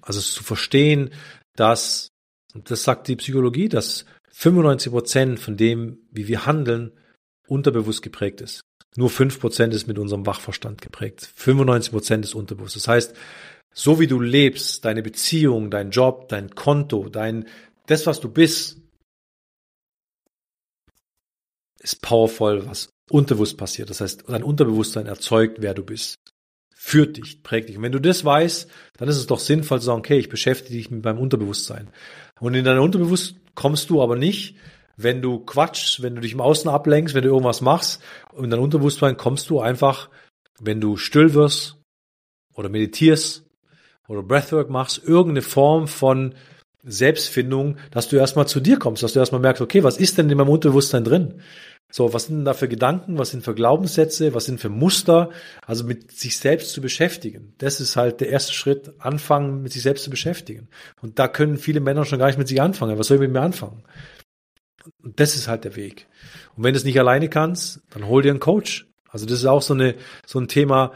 also 0.03 0.21
zu 0.21 0.45
verstehen, 0.45 1.11
dass, 1.57 2.09
das 2.55 2.83
sagt 2.83 3.09
die 3.09 3.17
Psychologie, 3.17 3.69
dass 3.69 4.05
95 4.33 4.93
Prozent 4.93 5.41
von 5.41 5.57
dem, 5.57 5.99
wie 6.11 6.29
wir 6.29 6.47
handeln, 6.47 6.93
unterbewusst 7.47 8.03
geprägt 8.03 8.41
ist. 8.41 8.63
Nur 8.97 9.09
5 9.09 9.41
Prozent 9.41 9.73
ist 9.73 9.87
mit 9.87 9.99
unserem 9.99 10.27
Wachverstand 10.27 10.83
geprägt. 10.83 11.31
95 11.35 11.93
Prozent 11.93 12.25
ist 12.25 12.35
unterbewusst. 12.35 12.77
Das 12.77 12.89
heißt, 12.89 13.15
so 13.73 14.01
wie 14.01 14.07
du 14.07 14.21
lebst, 14.21 14.85
deine 14.85 15.03
Beziehung, 15.03 15.71
dein 15.71 15.91
Job, 15.91 16.29
dein 16.29 16.51
Konto, 16.51 17.09
dein, 17.09 17.49
das, 17.87 18.07
was 18.07 18.21
du 18.21 18.29
bist, 18.29 18.79
ist 21.81 22.03
powerful, 22.03 22.67
was 22.67 22.91
unterbewusst 23.11 23.57
passiert. 23.57 23.91
Das 23.91 24.01
heißt, 24.01 24.25
dein 24.29 24.43
Unterbewusstsein 24.43 25.07
erzeugt, 25.07 25.59
wer 25.61 25.75
du 25.75 25.85
bist 25.85 26.17
führt 26.85 27.17
dich, 27.17 27.45
prägt 27.45 27.69
dich. 27.69 27.77
Und 27.77 27.85
wenn 27.85 27.93
du 27.93 28.01
das 28.01 28.25
weißt, 28.25 28.69
dann 28.99 29.09
ist 29.09 29.17
es 29.17 29.29
doch 29.29 29.39
sinnvoll 29.39 29.79
zu 29.79 29.87
sagen, 29.87 30.01
okay, 30.01 30.19
ich 30.19 30.29
beschäftige 30.29 30.77
dich 30.77 30.91
mit 30.91 31.05
meinem 31.05 31.21
Unterbewusstsein. 31.21 31.89
Und 32.41 32.55
in 32.55 32.65
dein 32.65 32.81
Unterbewusst 32.81 33.37
kommst 33.55 33.89
du 33.89 34.03
aber 34.03 34.17
nicht, 34.17 34.57
wenn 34.97 35.23
du 35.23 35.39
quatschst, 35.39 36.03
wenn 36.03 36.17
du 36.17 36.21
dich 36.21 36.33
im 36.33 36.41
Außen 36.41 36.69
ablenkst, 36.69 37.15
wenn 37.15 37.23
du 37.23 37.29
irgendwas 37.29 37.61
machst. 37.61 38.03
In 38.37 38.51
dein 38.51 38.59
Unterbewusstsein 38.59 39.17
kommst 39.17 39.49
du 39.49 39.61
einfach, 39.61 40.11
wenn 40.59 40.81
du 40.81 40.97
still 40.97 41.35
wirst 41.35 41.77
oder 42.57 42.69
meditierst 42.69 43.47
oder 44.09 44.25
Breathwork 44.25 44.69
machst, 44.69 45.03
irgendeine 45.05 45.43
Form 45.43 45.87
von 45.87 46.35
Selbstfindung, 46.83 47.77
dass 47.93 48.09
du 48.09 48.17
erstmal 48.17 48.49
zu 48.49 48.59
dir 48.59 48.81
kommst, 48.81 49.05
dass 49.05 49.13
du 49.13 49.21
erstmal 49.21 49.41
merkst, 49.41 49.63
okay, 49.63 49.85
was 49.85 49.99
ist 49.99 50.19
denn 50.19 50.29
in 50.29 50.37
meinem 50.37 50.49
Unterbewusstsein 50.49 51.05
drin? 51.05 51.41
So, 51.91 52.15
was 52.15 52.25
sind 52.25 52.39
denn 52.39 52.45
da 52.47 52.55
für 52.55 52.69
Gedanken, 52.69 53.19
was 53.19 53.31
sind 53.31 53.45
für 53.45 53.55
Glaubenssätze, 53.55 54.33
was 54.35 54.47
sind 54.47 54.61
für 54.61 54.71
Muster? 54.71 55.31
Also 55.67 55.85
mit 55.85 56.11
sich 56.11 56.39
selbst 56.39 56.73
zu 56.73 56.81
beschäftigen. 56.81 57.55
Das 57.59 57.81
ist 57.81 57.97
halt 57.97 58.21
der 58.21 58.31
erste 58.31 58.55
Schritt, 58.55 58.95
anfangen, 58.99 59.63
mit 59.63 59.73
sich 59.73 59.83
selbst 59.83 60.05
zu 60.05 60.11
beschäftigen. 60.11 60.69
Und 61.03 61.19
da 61.19 61.29
können 61.29 61.59
viele 61.59 61.81
Männer 61.81 62.07
schon 62.07 62.19
gar 62.19 62.29
nicht 62.29 62.39
mit 62.39 62.49
sich 62.49 62.63
anfangen. 62.63 62.99
Was 62.99 63.09
soll 63.09 63.17
ich 63.17 63.23
mit 63.23 63.33
mir 63.33 63.43
anfangen? 63.43 63.85
Und 65.03 65.21
das 65.21 65.37
ist 65.37 65.49
halt 65.49 65.65
der 65.65 65.77
Weg. 65.77 66.07
Und 66.57 66.65
wenn 66.65 66.73
du 66.73 66.79
es 66.79 66.85
nicht 66.85 66.99
alleine 66.99 67.29
kannst, 67.29 67.83
dann 67.91 68.07
hol 68.07 68.23
dir 68.23 68.31
einen 68.31 68.41
Coach. 68.41 68.89
Also 69.09 69.27
das 69.27 69.39
ist 69.39 69.47
auch 69.47 69.63
so 69.63 69.75
eine, 69.75 69.95
so 70.27 70.41
ein 70.41 70.49
Thema, 70.49 70.93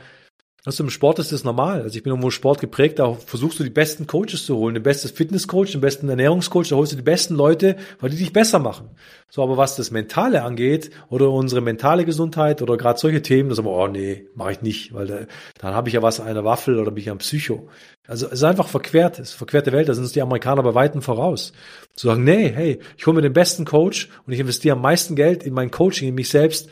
also 0.66 0.82
im 0.82 0.90
Sport 0.90 1.20
ist 1.20 1.30
das 1.30 1.44
normal. 1.44 1.82
Also 1.82 1.96
ich 1.96 2.02
bin 2.02 2.10
irgendwo 2.10 2.30
Sport 2.30 2.60
geprägt, 2.60 2.98
da 2.98 3.14
versuchst 3.14 3.60
du 3.60 3.62
die 3.62 3.70
besten 3.70 4.08
Coaches 4.08 4.44
zu 4.46 4.56
holen, 4.56 4.74
den 4.74 4.82
besten 4.82 5.08
Fitnesscoach, 5.08 5.70
den 5.70 5.80
besten 5.80 6.08
Ernährungscoach, 6.08 6.70
da 6.70 6.76
holst 6.76 6.90
du 6.90 6.96
die 6.96 7.02
besten 7.02 7.36
Leute, 7.36 7.76
weil 8.00 8.10
die 8.10 8.16
dich 8.16 8.32
besser 8.32 8.58
machen. 8.58 8.90
So, 9.28 9.44
aber 9.44 9.56
was 9.56 9.76
das 9.76 9.92
Mentale 9.92 10.42
angeht 10.42 10.90
oder 11.08 11.30
unsere 11.30 11.60
mentale 11.60 12.04
Gesundheit 12.04 12.62
oder 12.62 12.76
gerade 12.76 12.98
solche 12.98 13.22
Themen, 13.22 13.48
das 13.48 13.60
aber, 13.60 13.70
oh 13.70 13.86
nee, 13.86 14.26
mache 14.34 14.52
ich 14.52 14.62
nicht, 14.62 14.92
weil 14.92 15.06
da, 15.06 15.18
dann 15.60 15.72
habe 15.72 15.88
ich 15.88 15.94
ja 15.94 16.02
was 16.02 16.18
an 16.18 16.26
einer 16.26 16.44
Waffel 16.44 16.80
oder 16.80 16.90
bin 16.90 17.02
ich 17.02 17.10
ein 17.12 17.18
Psycho. 17.18 17.68
Also 18.08 18.26
es 18.26 18.32
ist 18.32 18.42
einfach 18.42 18.66
verquert, 18.66 19.20
es 19.20 19.30
ist 19.30 19.34
verquerte 19.36 19.70
Welt, 19.70 19.88
da 19.88 19.94
sind 19.94 20.02
uns 20.02 20.14
die 20.14 20.22
Amerikaner 20.22 20.64
bei 20.64 20.74
Weitem 20.74 21.00
voraus. 21.00 21.52
Zu 21.94 22.08
sagen, 22.08 22.24
nee, 22.24 22.50
hey, 22.52 22.80
ich 22.96 23.06
hole 23.06 23.14
mir 23.14 23.22
den 23.22 23.32
besten 23.32 23.64
Coach 23.66 24.08
und 24.26 24.32
ich 24.32 24.40
investiere 24.40 24.74
am 24.74 24.82
meisten 24.82 25.14
Geld 25.14 25.44
in 25.44 25.54
mein 25.54 25.70
Coaching, 25.70 26.08
in 26.08 26.16
mich 26.16 26.28
selbst, 26.28 26.68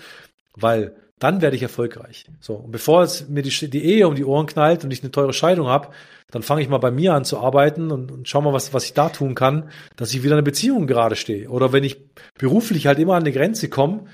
weil 0.57 0.97
dann 1.19 1.41
werde 1.41 1.57
ich 1.57 1.62
erfolgreich. 1.62 2.27
So, 2.41 2.55
und 2.55 2.73
bevor 2.73 3.03
es 3.03 3.29
mir 3.29 3.43
die, 3.43 3.71
die 3.71 3.85
Ehe 3.85 4.09
um 4.09 4.15
die 4.15 4.25
Ohren 4.25 4.47
knallt 4.47 4.85
und 4.85 4.91
ich 4.91 5.03
eine 5.03 5.12
teure 5.12 5.33
Scheidung 5.33 5.69
habe, 5.69 5.89
dann 6.31 6.43
fange 6.43 6.62
ich 6.62 6.69
mal 6.69 6.79
bei 6.79 6.91
mir 6.91 7.15
an 7.15 7.25
zu 7.25 7.39
arbeiten 7.39 7.93
und, 7.93 8.11
und 8.11 8.29
schau 8.29 8.41
mal, 8.41 8.53
was, 8.53 8.75
was 8.75 8.85
ich 8.85 8.95
da 8.95 9.09
tun 9.09 9.35
kann, 9.35 9.71
dass 9.97 10.12
ich 10.12 10.23
wieder 10.23 10.35
eine 10.35 10.43
Beziehung 10.43 10.87
gerade 10.87 11.17
stehe. 11.17 11.49
Oder 11.49 11.73
wenn 11.73 11.85
ich 11.85 11.99
beruflich 12.37 12.87
halt 12.87 12.99
immer 12.99 13.15
an 13.15 13.23
eine 13.23 13.33
Grenze 13.33 13.69
komme, 13.69 14.07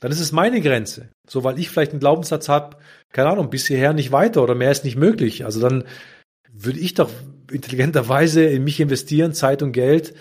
dann 0.00 0.10
ist 0.10 0.20
es 0.20 0.32
meine 0.32 0.60
Grenze. 0.60 1.10
So, 1.28 1.44
weil 1.44 1.60
ich 1.60 1.70
vielleicht 1.70 1.92
einen 1.92 2.00
Glaubenssatz 2.00 2.48
habe, 2.48 2.78
keine 3.12 3.30
Ahnung, 3.30 3.50
bis 3.50 3.68
hierher 3.68 3.92
nicht 3.92 4.10
weiter 4.10 4.42
oder 4.42 4.56
mehr 4.56 4.72
ist 4.72 4.84
nicht 4.84 4.96
möglich. 4.96 5.44
Also 5.44 5.60
dann 5.60 5.84
würde 6.52 6.80
ich 6.80 6.94
doch 6.94 7.10
intelligenterweise 7.52 8.44
in 8.44 8.64
mich 8.64 8.80
investieren, 8.80 9.32
Zeit 9.32 9.62
und 9.62 9.72
Geld, 9.72 10.14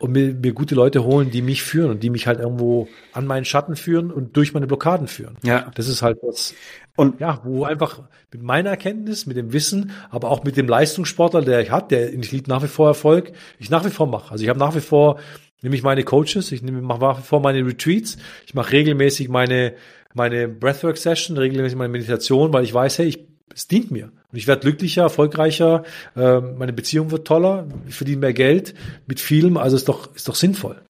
und 0.00 0.12
mir, 0.12 0.34
mir 0.34 0.52
gute 0.52 0.74
Leute 0.74 1.04
holen, 1.04 1.30
die 1.30 1.42
mich 1.42 1.62
führen 1.62 1.90
und 1.90 2.02
die 2.02 2.10
mich 2.10 2.26
halt 2.26 2.40
irgendwo 2.40 2.88
an 3.12 3.26
meinen 3.26 3.44
Schatten 3.44 3.76
führen 3.76 4.10
und 4.10 4.36
durch 4.36 4.54
meine 4.54 4.66
Blockaden 4.66 5.06
führen. 5.06 5.36
Ja. 5.42 5.70
Das 5.74 5.88
ist 5.88 6.02
halt 6.02 6.18
was. 6.22 6.54
Und 6.96 7.20
ja, 7.20 7.40
wo 7.44 7.64
einfach 7.64 8.00
mit 8.32 8.42
meiner 8.42 8.70
Erkenntnis, 8.70 9.26
mit 9.26 9.36
dem 9.36 9.52
Wissen, 9.52 9.92
aber 10.10 10.30
auch 10.30 10.42
mit 10.42 10.56
dem 10.56 10.68
Leistungssportler, 10.68 11.42
der 11.42 11.60
ich 11.60 11.70
hat, 11.70 11.90
der 11.90 12.12
ich 12.12 12.32
liebe 12.32 12.48
nach 12.48 12.62
wie 12.62 12.68
vor 12.68 12.88
Erfolg, 12.88 13.32
ich 13.58 13.70
nach 13.70 13.84
wie 13.84 13.90
vor 13.90 14.06
mache. 14.06 14.32
Also 14.32 14.42
ich 14.42 14.48
habe 14.48 14.58
nach 14.58 14.74
wie 14.74 14.80
vor 14.80 15.20
nehme 15.62 15.76
ich 15.76 15.82
meine 15.82 16.02
Coaches, 16.02 16.50
ich 16.52 16.62
nehme 16.62 16.80
mache 16.80 17.00
nach 17.00 17.18
wie 17.18 17.22
vor 17.22 17.40
meine 17.40 17.64
Retreats, 17.64 18.16
ich 18.46 18.54
mache 18.54 18.72
regelmäßig 18.72 19.28
meine 19.28 19.74
meine 20.14 20.48
Breathwork 20.48 20.96
Session, 20.96 21.36
regelmäßig 21.36 21.78
meine 21.78 21.92
Meditation, 21.92 22.52
weil 22.52 22.64
ich 22.64 22.74
weiß, 22.74 22.98
hey, 22.98 23.06
ich 23.06 23.29
es 23.54 23.68
dient 23.68 23.90
mir. 23.90 24.12
Und 24.30 24.38
ich 24.38 24.46
werde 24.46 24.62
glücklicher, 24.62 25.02
erfolgreicher, 25.02 25.84
äh, 26.16 26.40
meine 26.40 26.72
Beziehung 26.72 27.10
wird 27.10 27.26
toller, 27.26 27.66
ich 27.88 27.94
verdiene 27.94 28.20
mehr 28.20 28.32
Geld 28.32 28.74
mit 29.06 29.20
vielem, 29.20 29.56
also 29.56 29.76
ist 29.76 29.88
doch, 29.88 30.14
ist 30.14 30.28
doch 30.28 30.34
sinnvoll. 30.34 30.82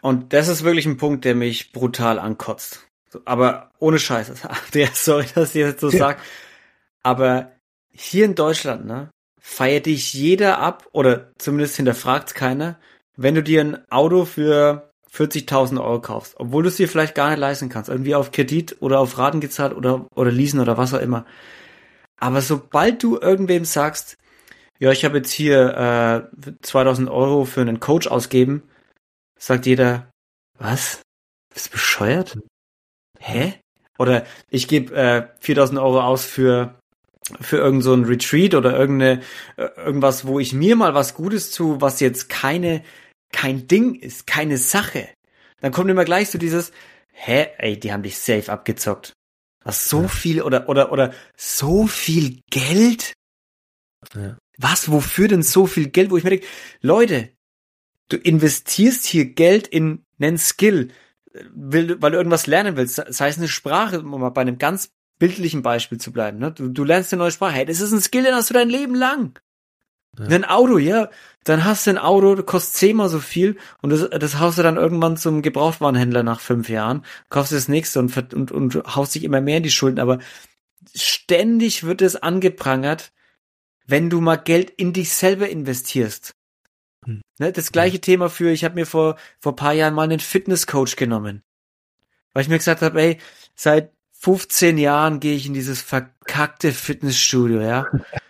Und 0.00 0.32
das 0.32 0.48
ist 0.48 0.62
wirklich 0.62 0.86
ein 0.86 0.96
Punkt, 0.96 1.24
der 1.24 1.34
mich 1.34 1.72
brutal 1.72 2.18
ankotzt. 2.18 2.86
Aber 3.24 3.70
ohne 3.78 3.98
Scheiße. 3.98 4.34
Der, 4.74 4.88
sorry, 4.92 5.26
dass 5.34 5.54
ich 5.54 5.62
jetzt 5.62 5.80
so 5.80 5.90
ja. 5.90 5.98
sage. 5.98 6.20
Aber 7.02 7.52
hier 7.90 8.24
in 8.24 8.34
Deutschland, 8.34 8.86
ne, 8.86 9.10
feiert 9.40 9.86
dich 9.86 10.12
jeder 10.12 10.58
ab, 10.58 10.86
oder 10.92 11.32
zumindest 11.38 11.76
hinterfragt 11.76 12.34
keiner, 12.34 12.78
wenn 13.16 13.34
du 13.34 13.42
dir 13.42 13.60
ein 13.60 13.90
Auto 13.90 14.24
für 14.24 14.87
40.000 15.14 15.80
Euro 15.82 16.00
kaufst, 16.00 16.34
obwohl 16.38 16.62
du 16.62 16.68
es 16.68 16.76
dir 16.76 16.88
vielleicht 16.88 17.14
gar 17.14 17.30
nicht 17.30 17.38
leisten 17.38 17.68
kannst, 17.68 17.88
irgendwie 17.88 18.14
auf 18.14 18.30
Kredit 18.30 18.76
oder 18.80 19.00
auf 19.00 19.18
Raten 19.18 19.40
gezahlt 19.40 19.74
oder, 19.74 20.06
oder 20.14 20.30
leasen 20.30 20.60
oder 20.60 20.76
was 20.76 20.94
auch 20.94 21.00
immer. 21.00 21.24
Aber 22.18 22.42
sobald 22.42 23.02
du 23.02 23.18
irgendwem 23.18 23.64
sagst, 23.64 24.16
ja, 24.78 24.92
ich 24.92 25.04
habe 25.04 25.18
jetzt 25.18 25.32
hier 25.32 26.28
äh, 26.36 26.56
2000 26.62 27.10
Euro 27.10 27.44
für 27.44 27.60
einen 27.60 27.80
Coach 27.80 28.06
ausgeben, 28.06 28.62
sagt 29.38 29.66
jeder, 29.66 30.10
was? 30.58 31.02
Bist 31.52 31.68
du 31.68 31.72
bescheuert? 31.72 32.38
Hä? 33.18 33.54
Oder 33.98 34.24
ich 34.50 34.68
gebe 34.68 34.94
äh, 34.94 35.26
4000 35.40 35.80
Euro 35.80 36.00
aus 36.00 36.24
für 36.24 36.78
für 37.40 37.58
irgend 37.58 37.84
so 37.84 37.92
ein 37.92 38.04
Retreat 38.04 38.54
oder 38.54 38.78
irgendeine 38.78 39.20
äh, 39.56 39.68
irgendwas, 39.76 40.26
wo 40.26 40.38
ich 40.38 40.54
mir 40.54 40.76
mal 40.76 40.94
was 40.94 41.14
Gutes 41.14 41.50
zu, 41.50 41.80
was 41.80 42.00
jetzt 42.00 42.28
keine 42.28 42.82
kein 43.32 43.68
Ding 43.68 43.94
ist, 43.94 44.26
keine 44.26 44.58
Sache, 44.58 45.08
dann 45.60 45.72
kommt 45.72 45.90
immer 45.90 46.04
gleich 46.04 46.30
so 46.30 46.38
dieses, 46.38 46.72
hä, 47.12 47.48
ey, 47.58 47.78
die 47.78 47.92
haben 47.92 48.02
dich 48.02 48.18
safe 48.18 48.50
abgezockt. 48.50 49.12
Was 49.64 49.88
so 49.88 50.02
ja. 50.02 50.08
viel 50.08 50.42
oder 50.42 50.68
oder 50.68 50.92
oder 50.92 51.12
so 51.36 51.86
viel 51.86 52.40
Geld? 52.50 53.12
Ja. 54.14 54.38
Was, 54.56 54.90
wofür 54.90 55.28
denn 55.28 55.42
so 55.42 55.66
viel 55.66 55.88
Geld? 55.88 56.10
Wo 56.10 56.16
ich 56.16 56.24
mir 56.24 56.30
denke, 56.30 56.46
Leute, 56.80 57.30
du 58.08 58.16
investierst 58.16 59.06
hier 59.06 59.26
Geld 59.26 59.68
in 59.68 60.04
einen 60.20 60.38
Skill, 60.38 60.88
weil, 61.54 62.00
weil 62.00 62.12
du 62.12 62.16
irgendwas 62.16 62.46
lernen 62.46 62.76
willst, 62.76 62.96
sei 62.96 63.28
es 63.28 63.38
eine 63.38 63.48
Sprache, 63.48 64.00
um 64.00 64.20
mal 64.20 64.30
bei 64.30 64.40
einem 64.40 64.58
ganz 64.58 64.90
bildlichen 65.18 65.62
Beispiel 65.62 65.98
zu 65.98 66.12
bleiben. 66.12 66.38
Ne? 66.38 66.52
Du, 66.52 66.68
du 66.68 66.84
lernst 66.84 67.12
eine 67.12 67.22
neue 67.22 67.32
Sprache. 67.32 67.54
Hey, 67.54 67.66
das 67.66 67.80
ist 67.80 67.92
ein 67.92 68.00
Skill, 68.00 68.22
den 68.22 68.34
hast 68.34 68.50
du 68.50 68.54
dein 68.54 68.70
Leben 68.70 68.94
lang. 68.94 69.38
Ja. 70.18 70.26
Ein 70.26 70.44
Auto, 70.44 70.78
ja, 70.78 71.10
dann 71.44 71.64
hast 71.64 71.86
du 71.86 71.90
ein 71.90 71.98
Auto, 71.98 72.34
das 72.34 72.46
kostet 72.46 72.74
zehnmal 72.74 73.08
so 73.08 73.20
viel 73.20 73.56
und 73.80 73.90
das, 73.90 74.08
das 74.10 74.38
haust 74.38 74.58
du 74.58 74.62
dann 74.62 74.76
irgendwann 74.76 75.16
zum 75.16 75.42
Gebrauchtwarenhändler 75.42 76.22
nach 76.22 76.40
fünf 76.40 76.68
Jahren, 76.68 77.04
kaufst 77.30 77.52
das 77.52 77.68
nächste 77.68 78.00
und, 78.00 78.34
und, 78.34 78.52
und 78.52 78.74
haust 78.96 79.14
dich 79.14 79.24
immer 79.24 79.40
mehr 79.40 79.58
in 79.58 79.62
die 79.62 79.70
Schulden, 79.70 80.00
aber 80.00 80.18
ständig 80.94 81.84
wird 81.84 82.02
es 82.02 82.16
angeprangert, 82.16 83.12
wenn 83.86 84.10
du 84.10 84.20
mal 84.20 84.36
Geld 84.36 84.70
in 84.70 84.92
dich 84.92 85.12
selber 85.12 85.48
investierst. 85.48 86.34
Hm. 87.04 87.22
Ne, 87.38 87.52
das 87.52 87.72
gleiche 87.72 87.96
ja. 87.96 88.00
Thema 88.00 88.28
für, 88.28 88.50
ich 88.50 88.64
habe 88.64 88.74
mir 88.74 88.86
vor, 88.86 89.16
vor 89.40 89.56
paar 89.56 89.72
Jahren 89.72 89.94
mal 89.94 90.02
einen 90.02 90.20
Fitnesscoach 90.20 90.96
genommen. 90.96 91.42
Weil 92.32 92.42
ich 92.42 92.48
mir 92.48 92.58
gesagt 92.58 92.82
habe, 92.82 93.00
ey, 93.00 93.18
seit 93.54 93.92
15 94.20 94.78
Jahren 94.78 95.20
gehe 95.20 95.36
ich 95.36 95.46
in 95.46 95.54
dieses 95.54 95.80
verkackte 95.80 96.72
Fitnessstudio, 96.72 97.60
ja. 97.60 97.86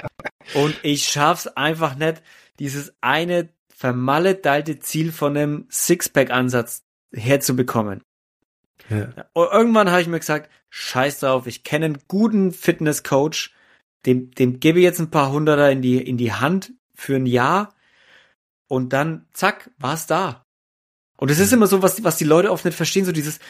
Und 0.54 0.76
ich 0.82 1.04
schaff's 1.08 1.46
einfach 1.46 1.94
nicht, 1.94 2.22
dieses 2.58 2.92
eine 3.00 3.48
vermaledeite 3.74 4.78
Ziel 4.80 5.12
von 5.12 5.36
einem 5.36 5.66
Sixpack-Ansatz 5.70 6.82
herzubekommen. 7.12 8.02
Ja. 8.90 9.08
Irgendwann 9.34 9.90
habe 9.90 10.02
ich 10.02 10.08
mir 10.08 10.18
gesagt, 10.18 10.50
scheiß 10.70 11.20
drauf, 11.20 11.46
ich 11.46 11.64
kenne 11.64 11.86
einen 11.86 11.98
guten 12.06 12.52
Fitnesscoach, 12.52 13.50
dem, 14.04 14.30
dem 14.32 14.60
gebe 14.60 14.78
ich 14.78 14.84
jetzt 14.84 15.00
ein 15.00 15.10
paar 15.10 15.32
Hunderter 15.32 15.70
in 15.70 15.82
die, 15.82 15.98
in 16.00 16.16
die 16.16 16.32
Hand 16.32 16.72
für 16.94 17.16
ein 17.16 17.26
Jahr 17.26 17.74
und 18.66 18.92
dann, 18.92 19.26
zack, 19.32 19.70
war's 19.78 20.06
da. 20.06 20.44
Und 21.16 21.30
es 21.30 21.38
ist 21.38 21.52
immer 21.52 21.66
so, 21.66 21.82
was, 21.82 22.04
was 22.04 22.16
die 22.16 22.24
Leute 22.24 22.50
oft 22.52 22.64
nicht 22.64 22.76
verstehen, 22.76 23.04
so 23.04 23.12
dieses, 23.12 23.40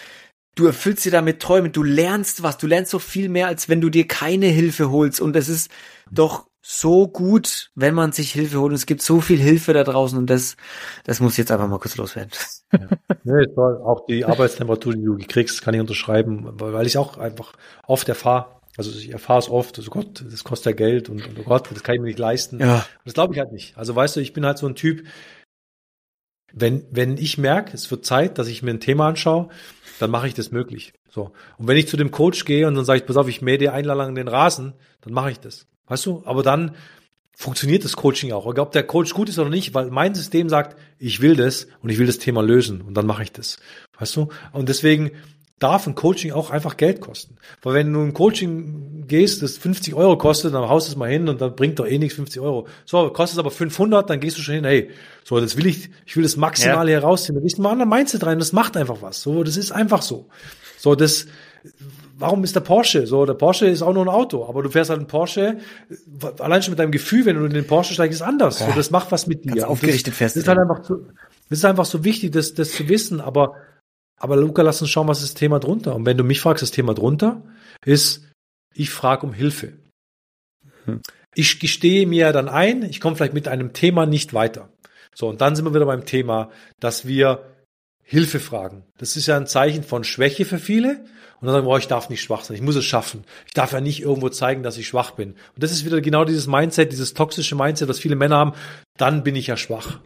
du 0.54 0.66
erfüllst 0.66 1.04
dir 1.04 1.12
damit 1.12 1.40
Träume, 1.40 1.70
du 1.70 1.82
lernst 1.82 2.42
was, 2.42 2.58
du 2.58 2.66
lernst 2.66 2.90
so 2.90 2.98
viel 2.98 3.28
mehr, 3.28 3.46
als 3.46 3.68
wenn 3.68 3.80
du 3.80 3.90
dir 3.90 4.06
keine 4.06 4.46
Hilfe 4.46 4.90
holst. 4.90 5.20
Und 5.20 5.36
es 5.36 5.48
ist 5.48 5.70
doch 6.10 6.48
so 6.62 7.08
gut, 7.08 7.70
wenn 7.74 7.94
man 7.94 8.12
sich 8.12 8.32
Hilfe 8.32 8.60
holt. 8.60 8.70
Und 8.70 8.76
es 8.76 8.86
gibt 8.86 9.00
so 9.00 9.20
viel 9.20 9.38
Hilfe 9.38 9.72
da 9.72 9.84
draußen 9.84 10.18
und 10.18 10.28
das, 10.28 10.56
das 11.04 11.20
muss 11.20 11.36
jetzt 11.36 11.50
einfach 11.50 11.68
mal 11.68 11.78
kurz 11.78 11.96
loswerden. 11.96 12.32
Ja. 12.72 12.88
Nee, 13.24 13.46
auch 13.56 14.04
die 14.06 14.24
Arbeitstemperatur, 14.24 14.94
die 14.94 15.04
du 15.04 15.16
kriegst, 15.26 15.62
kann 15.62 15.74
ich 15.74 15.80
unterschreiben, 15.80 16.46
weil 16.60 16.86
ich 16.86 16.98
auch 16.98 17.16
einfach 17.16 17.54
oft 17.86 18.08
erfahre. 18.08 18.58
Also 18.76 18.90
ich 18.90 19.10
erfahre 19.10 19.38
es 19.38 19.48
oft, 19.48 19.78
also 19.78 19.90
Gott, 19.90 20.24
das 20.30 20.44
kostet 20.44 20.66
ja 20.66 20.72
Geld 20.72 21.08
und, 21.08 21.26
und 21.26 21.38
oh 21.40 21.42
Gott, 21.42 21.68
das 21.72 21.82
kann 21.82 21.96
ich 21.96 22.00
mir 22.00 22.06
nicht 22.06 22.18
leisten. 22.18 22.60
Ja. 22.60 22.86
Das 23.04 23.14
glaube 23.14 23.34
ich 23.34 23.40
halt 23.40 23.50
nicht. 23.50 23.76
Also 23.76 23.96
weißt 23.96 24.16
du, 24.16 24.20
ich 24.20 24.32
bin 24.32 24.46
halt 24.46 24.58
so 24.58 24.66
ein 24.66 24.76
Typ, 24.76 25.04
wenn, 26.52 26.86
wenn 26.90 27.16
ich 27.16 27.38
merke, 27.38 27.74
es 27.74 27.90
wird 27.90 28.04
Zeit, 28.04 28.38
dass 28.38 28.48
ich 28.48 28.62
mir 28.62 28.70
ein 28.70 28.80
Thema 28.80 29.08
anschaue, 29.08 29.48
dann 29.98 30.10
mache 30.10 30.28
ich 30.28 30.34
das 30.34 30.50
möglich. 30.50 30.92
So. 31.10 31.32
Und 31.58 31.68
wenn 31.68 31.76
ich 31.76 31.88
zu 31.88 31.96
dem 31.96 32.10
Coach 32.10 32.44
gehe 32.44 32.66
und 32.66 32.74
dann 32.74 32.84
sage 32.84 33.00
ich, 33.00 33.06
pass 33.06 33.16
auf, 33.16 33.28
ich 33.28 33.42
mähe 33.42 33.58
dir 33.58 33.72
ein 33.72 33.84
lang 33.84 34.14
den 34.14 34.28
Rasen, 34.28 34.74
dann 35.00 35.12
mache 35.12 35.30
ich 35.30 35.40
das. 35.40 35.66
Weißt 35.86 36.06
du? 36.06 36.22
Aber 36.24 36.42
dann 36.42 36.74
funktioniert 37.32 37.84
das 37.84 37.96
Coaching 37.96 38.32
auch. 38.32 38.50
Egal, 38.50 38.64
ob 38.64 38.72
der 38.72 38.82
Coach 38.82 39.14
gut 39.14 39.28
ist 39.28 39.38
oder 39.38 39.50
nicht, 39.50 39.72
weil 39.72 39.90
mein 39.90 40.14
System 40.14 40.48
sagt, 40.48 40.76
ich 40.98 41.20
will 41.20 41.36
das 41.36 41.68
und 41.82 41.90
ich 41.90 41.98
will 41.98 42.06
das 42.06 42.18
Thema 42.18 42.42
lösen 42.42 42.80
und 42.80 42.94
dann 42.94 43.06
mache 43.06 43.22
ich 43.22 43.32
das. 43.32 43.58
Weißt 43.98 44.16
du? 44.16 44.28
Und 44.52 44.68
deswegen 44.68 45.12
darf 45.58 45.86
ein 45.86 45.94
Coaching 45.94 46.32
auch 46.32 46.50
einfach 46.50 46.76
Geld 46.76 47.00
kosten. 47.00 47.36
Weil 47.62 47.74
wenn 47.74 47.92
du 47.92 48.00
ein 48.00 48.14
Coaching 48.14 49.04
gehst, 49.08 49.42
das 49.42 49.56
50 49.56 49.94
Euro 49.94 50.16
kostet, 50.16 50.54
dann 50.54 50.68
haust 50.68 50.88
du 50.88 50.92
es 50.92 50.96
mal 50.96 51.10
hin 51.10 51.28
und 51.28 51.40
dann 51.40 51.56
bringt 51.56 51.78
doch 51.78 51.86
eh 51.86 51.98
nichts 51.98 52.14
50 52.16 52.40
Euro. 52.40 52.68
So, 52.84 53.10
kostet 53.10 53.36
es 53.36 53.38
aber 53.38 53.50
500, 53.50 54.08
dann 54.08 54.20
gehst 54.20 54.38
du 54.38 54.42
schon 54.42 54.54
hin, 54.54 54.64
hey, 54.64 54.90
so, 55.24 55.40
das 55.40 55.56
will 55.56 55.66
ich, 55.66 55.90
ich 56.06 56.16
will 56.16 56.22
das 56.22 56.36
Maximale 56.36 56.92
ja. 56.92 57.00
herausziehen. 57.00 57.34
Da 57.34 57.40
gehst 57.40 57.58
du 57.58 57.62
mal 57.62 57.72
an 57.72 57.78
der 57.78 57.86
Mindset 57.86 58.24
rein, 58.24 58.38
das 58.38 58.52
macht 58.52 58.76
einfach 58.76 59.02
was. 59.02 59.20
So, 59.20 59.42
das 59.42 59.56
ist 59.56 59.72
einfach 59.72 60.02
so. 60.02 60.26
So, 60.78 60.94
das, 60.94 61.26
warum 62.18 62.44
ist 62.44 62.54
der 62.54 62.60
Porsche? 62.60 63.06
So, 63.06 63.26
der 63.26 63.34
Porsche 63.34 63.66
ist 63.66 63.82
auch 63.82 63.92
nur 63.92 64.04
ein 64.04 64.08
Auto, 64.08 64.46
aber 64.48 64.62
du 64.62 64.70
fährst 64.70 64.90
halt 64.90 65.00
einen 65.00 65.08
Porsche, 65.08 65.58
allein 66.38 66.62
schon 66.62 66.72
mit 66.72 66.78
deinem 66.78 66.92
Gefühl, 66.92 67.26
wenn 67.26 67.36
du 67.36 67.44
in 67.44 67.52
den 67.52 67.66
Porsche 67.66 67.94
steigst, 67.94 68.20
ist 68.20 68.26
anders. 68.26 68.60
Ja. 68.60 68.66
So, 68.66 68.72
das 68.72 68.90
macht 68.90 69.10
was 69.10 69.26
mit 69.26 69.44
dir. 69.44 69.54
Ganz 69.54 69.62
aufgerichtet 69.64 70.14
fest. 70.14 70.36
Das 70.36 70.42
ist 70.42 70.48
halt 70.48 70.58
einfach 70.58 70.84
so, 70.84 71.00
das 71.50 71.58
ist 71.58 71.64
einfach 71.64 71.86
so 71.86 72.04
wichtig, 72.04 72.32
das, 72.32 72.54
das 72.54 72.72
zu 72.72 72.88
wissen, 72.88 73.20
aber, 73.20 73.54
aber 74.18 74.36
Luca, 74.36 74.62
lass 74.62 74.80
uns 74.80 74.90
schauen, 74.90 75.08
was 75.08 75.22
ist 75.22 75.34
das 75.34 75.34
Thema 75.34 75.60
drunter? 75.60 75.94
Und 75.94 76.06
wenn 76.06 76.16
du 76.16 76.24
mich 76.24 76.40
fragst, 76.40 76.62
das 76.62 76.70
Thema 76.70 76.94
drunter 76.94 77.42
ist, 77.84 78.28
ich 78.74 78.90
frage 78.90 79.26
um 79.26 79.32
Hilfe. 79.32 79.74
Hm. 80.84 81.00
Ich 81.34 81.60
gestehe 81.60 82.06
mir 82.06 82.32
dann 82.32 82.48
ein, 82.48 82.82
ich 82.82 83.00
komme 83.00 83.16
vielleicht 83.16 83.34
mit 83.34 83.48
einem 83.48 83.72
Thema 83.72 84.06
nicht 84.06 84.34
weiter. 84.34 84.72
So, 85.14 85.28
und 85.28 85.40
dann 85.40 85.56
sind 85.56 85.64
wir 85.64 85.74
wieder 85.74 85.86
beim 85.86 86.04
Thema, 86.04 86.50
dass 86.80 87.06
wir 87.06 87.44
Hilfe 88.02 88.40
fragen. 88.40 88.84
Das 88.96 89.16
ist 89.16 89.26
ja 89.26 89.36
ein 89.36 89.46
Zeichen 89.46 89.82
von 89.82 90.02
Schwäche 90.02 90.44
für 90.44 90.58
viele. 90.58 91.04
Und 91.40 91.46
dann 91.46 91.54
sagen, 91.54 91.66
boah, 91.66 91.78
ich 91.78 91.86
darf 91.86 92.08
nicht 92.08 92.22
schwach 92.22 92.42
sein, 92.42 92.56
ich 92.56 92.62
muss 92.62 92.74
es 92.74 92.84
schaffen. 92.84 93.24
Ich 93.46 93.52
darf 93.52 93.72
ja 93.72 93.80
nicht 93.80 94.02
irgendwo 94.02 94.28
zeigen, 94.28 94.64
dass 94.64 94.76
ich 94.76 94.88
schwach 94.88 95.12
bin. 95.12 95.32
Und 95.32 95.62
das 95.62 95.70
ist 95.70 95.84
wieder 95.84 96.00
genau 96.00 96.24
dieses 96.24 96.48
Mindset, 96.48 96.90
dieses 96.90 97.14
toxische 97.14 97.54
Mindset, 97.54 97.88
was 97.88 98.00
viele 98.00 98.16
Männer 98.16 98.38
haben. 98.38 98.52
Dann 98.96 99.22
bin 99.22 99.36
ich 99.36 99.46
ja 99.46 99.56
schwach. 99.56 100.00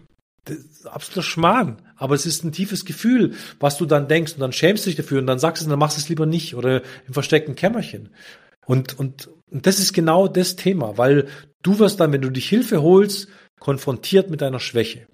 Absoluter 0.84 1.22
Schmarrn. 1.22 1.82
Aber 1.97 2.14
es 2.14 2.26
ist 2.26 2.45
ein 2.45 2.53
tiefes 2.53 2.84
Gefühl, 2.84 3.34
was 3.61 3.78
du 3.78 3.86
dann 3.86 4.09
denkst. 4.09 4.34
Und 4.34 4.40
dann 4.40 4.53
schämst 4.53 4.84
du 4.84 4.90
dich 4.90 4.97
dafür 4.97 5.20
und 5.20 5.26
dann 5.26 5.38
sagst 5.38 5.64
du, 5.64 5.70
dann 5.70 5.78
machst 5.78 5.97
du 5.97 6.01
es 6.01 6.09
lieber 6.09 6.26
nicht 6.26 6.55
oder 6.55 6.82
im 7.07 7.14
versteckten 7.14 7.55
Kämmerchen. 7.55 8.11
Und, 8.66 8.99
und, 8.99 9.28
und 9.51 9.66
das 9.66 9.78
ist 9.78 9.93
genau 9.93 10.28
das 10.28 10.57
Thema, 10.57 10.99
weil 10.99 11.28
du 11.62 11.78
wirst 11.78 12.01
dann, 12.01 12.12
wenn 12.12 12.22
du 12.22 12.30
dich 12.30 12.49
Hilfe 12.49 12.82
holst, 12.82 13.28
konfrontiert 13.59 14.30
mit 14.30 14.40
deiner 14.40 14.61
Schwäche. 14.61 15.07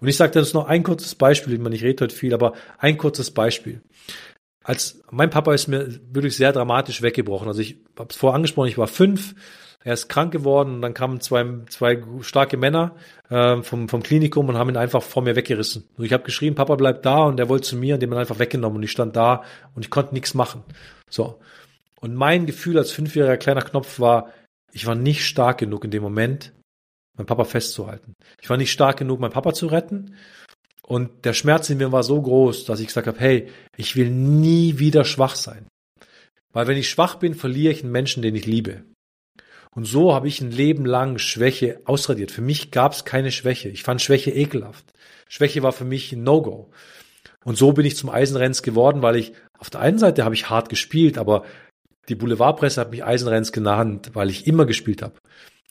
Und 0.00 0.08
ich 0.08 0.16
sage 0.16 0.32
dir 0.32 0.40
jetzt 0.40 0.54
noch 0.54 0.66
ein 0.66 0.82
kurzes 0.82 1.14
Beispiel, 1.14 1.54
ich 1.54 1.60
meine, 1.60 1.74
ich 1.74 1.82
rede 1.82 2.04
heute 2.04 2.14
viel, 2.14 2.34
aber 2.34 2.54
ein 2.78 2.96
kurzes 2.96 3.30
Beispiel. 3.30 3.82
Als 4.64 5.00
mein 5.10 5.30
Papa 5.30 5.54
ist 5.54 5.68
mir 5.68 6.00
wirklich 6.10 6.36
sehr 6.36 6.52
dramatisch 6.52 7.02
weggebrochen. 7.02 7.46
Also 7.46 7.60
ich 7.60 7.76
habe 7.96 8.08
es 8.10 8.16
vorher 8.16 8.34
angesprochen, 8.34 8.68
ich 8.68 8.78
war 8.78 8.88
fünf, 8.88 9.34
er 9.86 9.94
ist 9.94 10.08
krank 10.08 10.32
geworden 10.32 10.74
und 10.74 10.82
dann 10.82 10.94
kamen 10.94 11.20
zwei, 11.20 11.46
zwei 11.68 12.02
starke 12.20 12.56
Männer 12.56 12.96
äh, 13.30 13.62
vom, 13.62 13.88
vom 13.88 14.02
Klinikum 14.02 14.48
und 14.48 14.58
haben 14.58 14.68
ihn 14.68 14.76
einfach 14.76 15.00
vor 15.00 15.22
mir 15.22 15.36
weggerissen. 15.36 15.84
Und 15.96 16.04
ich 16.04 16.12
habe 16.12 16.24
geschrien, 16.24 16.56
Papa 16.56 16.74
bleibt 16.74 17.06
da 17.06 17.22
und 17.22 17.38
er 17.38 17.48
wollte 17.48 17.68
zu 17.68 17.76
mir 17.76 17.94
und 17.94 18.00
den 18.00 18.10
haben 18.10 18.18
einfach 18.18 18.40
weggenommen 18.40 18.78
und 18.78 18.82
ich 18.82 18.90
stand 18.90 19.14
da 19.14 19.44
und 19.76 19.84
ich 19.84 19.90
konnte 19.90 20.12
nichts 20.12 20.34
machen. 20.34 20.64
So. 21.08 21.38
Und 22.00 22.16
mein 22.16 22.46
Gefühl 22.46 22.78
als 22.78 22.90
fünfjähriger 22.90 23.36
kleiner 23.36 23.62
Knopf 23.62 24.00
war, 24.00 24.32
ich 24.72 24.88
war 24.88 24.96
nicht 24.96 25.24
stark 25.24 25.58
genug 25.58 25.84
in 25.84 25.92
dem 25.92 26.02
Moment, 26.02 26.52
mein 27.16 27.26
Papa 27.26 27.44
festzuhalten. 27.44 28.14
Ich 28.42 28.50
war 28.50 28.56
nicht 28.56 28.72
stark 28.72 28.96
genug, 28.96 29.20
meinen 29.20 29.30
Papa 29.30 29.54
zu 29.54 29.68
retten. 29.68 30.16
Und 30.82 31.24
der 31.24 31.32
Schmerz 31.32 31.70
in 31.70 31.78
mir 31.78 31.92
war 31.92 32.02
so 32.02 32.20
groß, 32.20 32.64
dass 32.64 32.80
ich 32.80 32.88
gesagt 32.88 33.06
habe, 33.06 33.20
hey, 33.20 33.50
ich 33.76 33.94
will 33.94 34.10
nie 34.10 34.80
wieder 34.80 35.04
schwach 35.04 35.36
sein. 35.36 35.68
Weil 36.52 36.66
wenn 36.66 36.76
ich 36.76 36.90
schwach 36.90 37.14
bin, 37.14 37.36
verliere 37.36 37.72
ich 37.72 37.84
einen 37.84 37.92
Menschen, 37.92 38.20
den 38.20 38.34
ich 38.34 38.46
liebe. 38.46 38.82
Und 39.76 39.84
so 39.84 40.14
habe 40.14 40.26
ich 40.26 40.40
ein 40.40 40.50
Leben 40.50 40.86
lang 40.86 41.18
Schwäche 41.18 41.80
ausradiert. 41.84 42.30
Für 42.30 42.40
mich 42.40 42.70
gab 42.70 42.92
es 42.92 43.04
keine 43.04 43.30
Schwäche. 43.30 43.68
Ich 43.68 43.82
fand 43.82 44.00
Schwäche 44.00 44.30
ekelhaft. 44.30 44.86
Schwäche 45.28 45.62
war 45.62 45.72
für 45.72 45.84
mich 45.84 46.12
ein 46.12 46.24
No-Go. 46.24 46.70
Und 47.44 47.56
so 47.58 47.72
bin 47.72 47.84
ich 47.84 47.94
zum 47.94 48.08
Eisenrenz 48.10 48.62
geworden, 48.62 49.02
weil 49.02 49.16
ich 49.16 49.32
auf 49.58 49.70
der 49.70 49.80
einen 49.80 49.98
Seite 49.98 50.24
habe 50.24 50.34
ich 50.34 50.50
hart 50.50 50.70
gespielt, 50.70 51.18
aber 51.18 51.44
die 52.08 52.14
Boulevardpresse 52.14 52.80
hat 52.80 52.90
mich 52.90 53.04
Eisenrenz 53.04 53.52
genannt, 53.52 54.10
weil 54.14 54.30
ich 54.30 54.46
immer 54.46 54.66
gespielt 54.66 55.02
habe 55.02 55.14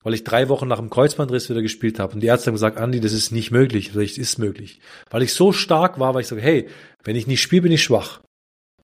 weil 0.06 0.14
ich 0.14 0.24
drei 0.24 0.50
Wochen 0.50 0.68
nach 0.68 0.78
dem 0.78 0.92
Kreuzbandriss 0.92 1.50
wieder 1.50 1.64
gespielt 1.64 1.98
habe. 1.98 2.14
Und 2.14 2.20
die 2.20 2.28
Ärzte 2.28 2.48
haben 2.48 2.54
gesagt, 2.54 2.78
Andi, 2.78 3.00
das 3.00 3.12
ist 3.12 3.32
nicht 3.32 3.50
möglich. 3.50 3.92
Das 3.92 4.20
ist 4.20 4.38
möglich. 4.38 4.80
Weil 5.10 5.24
ich 5.24 5.34
so 5.34 5.52
stark 5.52 6.00
war, 6.00 6.14
weil 6.14 6.22
ich 6.22 6.28
sage, 6.28 6.44
hey, 6.44 6.70
wenn 7.04 7.16
ich 7.16 7.26
nicht 7.26 7.42
spiele, 7.42 7.64
bin 7.64 7.72
ich 7.72 7.82
schwach. 7.82 8.22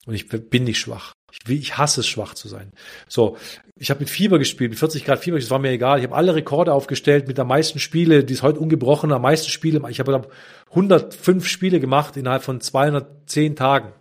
Und 0.08 0.16
ich 0.16 0.28
bin 0.28 0.64
nicht 0.64 0.80
schwach. 0.80 1.14
Ich, 1.32 1.50
ich 1.50 1.78
hasse 1.78 2.02
es, 2.02 2.08
schwach 2.08 2.34
zu 2.34 2.48
sein. 2.48 2.72
So, 3.08 3.38
ich 3.76 3.90
habe 3.90 4.02
mit 4.02 4.10
Fieber 4.10 4.38
gespielt, 4.38 4.72
mit 4.72 4.80
40 4.80 5.06
Grad 5.06 5.20
Fieber, 5.20 5.40
das 5.40 5.50
war 5.50 5.60
mir 5.60 5.72
egal. 5.72 6.00
Ich 6.00 6.06
habe 6.06 6.16
alle 6.16 6.36
Rekorde 6.36 6.74
aufgestellt 6.74 7.28
mit 7.28 7.38
der 7.38 7.46
meisten 7.46 7.80
Spiele, 7.80 8.24
die 8.24 8.34
ist 8.34 8.44
heute 8.44 8.60
ungebrochen, 8.60 9.12
am 9.12 9.22
meisten 9.24 9.50
Spiele. 9.50 9.82
Ich 9.90 10.00
habe 10.00 10.28
105 10.70 11.48
Spiele 11.48 11.80
gemacht 11.80 12.18
innerhalb 12.18 12.44
von 12.44 12.62
210 12.62 13.56
Tagen. 13.56 13.94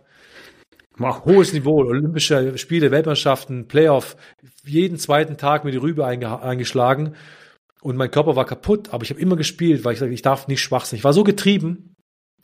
Mach 0.97 1.25
hohes 1.25 1.53
Niveau, 1.53 1.77
Olympische 1.77 2.57
Spiele, 2.57 2.91
Weltmeisterschaften, 2.91 3.67
Playoff, 3.67 4.17
jeden 4.63 4.97
zweiten 4.97 5.37
Tag 5.37 5.63
mir 5.63 5.71
die 5.71 5.77
Rübe 5.77 6.05
eingeschlagen 6.05 7.15
und 7.81 7.97
mein 7.97 8.11
Körper 8.11 8.35
war 8.35 8.45
kaputt, 8.45 8.93
aber 8.93 9.03
ich 9.03 9.09
habe 9.09 9.19
immer 9.19 9.35
gespielt, 9.35 9.83
weil 9.83 9.93
ich 9.93 9.99
sage, 9.99 10.13
ich 10.13 10.21
darf 10.21 10.47
nicht 10.47 10.61
schwach 10.61 10.85
sein. 10.85 10.97
Ich 10.97 11.03
war 11.03 11.13
so 11.13 11.23
getrieben, 11.23 11.90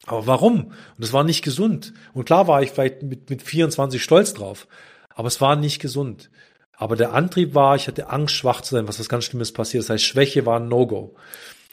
aber 0.07 0.25
warum? 0.25 0.65
Und 0.67 0.73
das 0.97 1.13
war 1.13 1.23
nicht 1.23 1.43
gesund. 1.43 1.93
Und 2.13 2.25
klar 2.25 2.47
war 2.47 2.63
ich 2.63 2.71
vielleicht 2.71 3.03
mit, 3.03 3.29
mit 3.29 3.43
24 3.43 4.01
stolz 4.01 4.33
drauf, 4.33 4.67
aber 5.13 5.27
es 5.27 5.39
war 5.41 5.55
nicht 5.55 5.79
gesund. 5.79 6.31
Aber 6.75 6.95
der 6.95 7.13
Antrieb 7.13 7.53
war, 7.53 7.75
ich 7.75 7.87
hatte 7.87 8.09
Angst, 8.09 8.35
schwach 8.35 8.61
zu 8.61 8.75
sein, 8.75 8.87
was 8.87 8.99
was 8.99 9.09
ganz 9.09 9.25
Schlimmes 9.25 9.51
passiert. 9.51 9.83
Das 9.83 9.89
heißt, 9.89 10.03
Schwäche 10.03 10.45
war 10.45 10.59
ein 10.59 10.69
No-Go. 10.69 11.15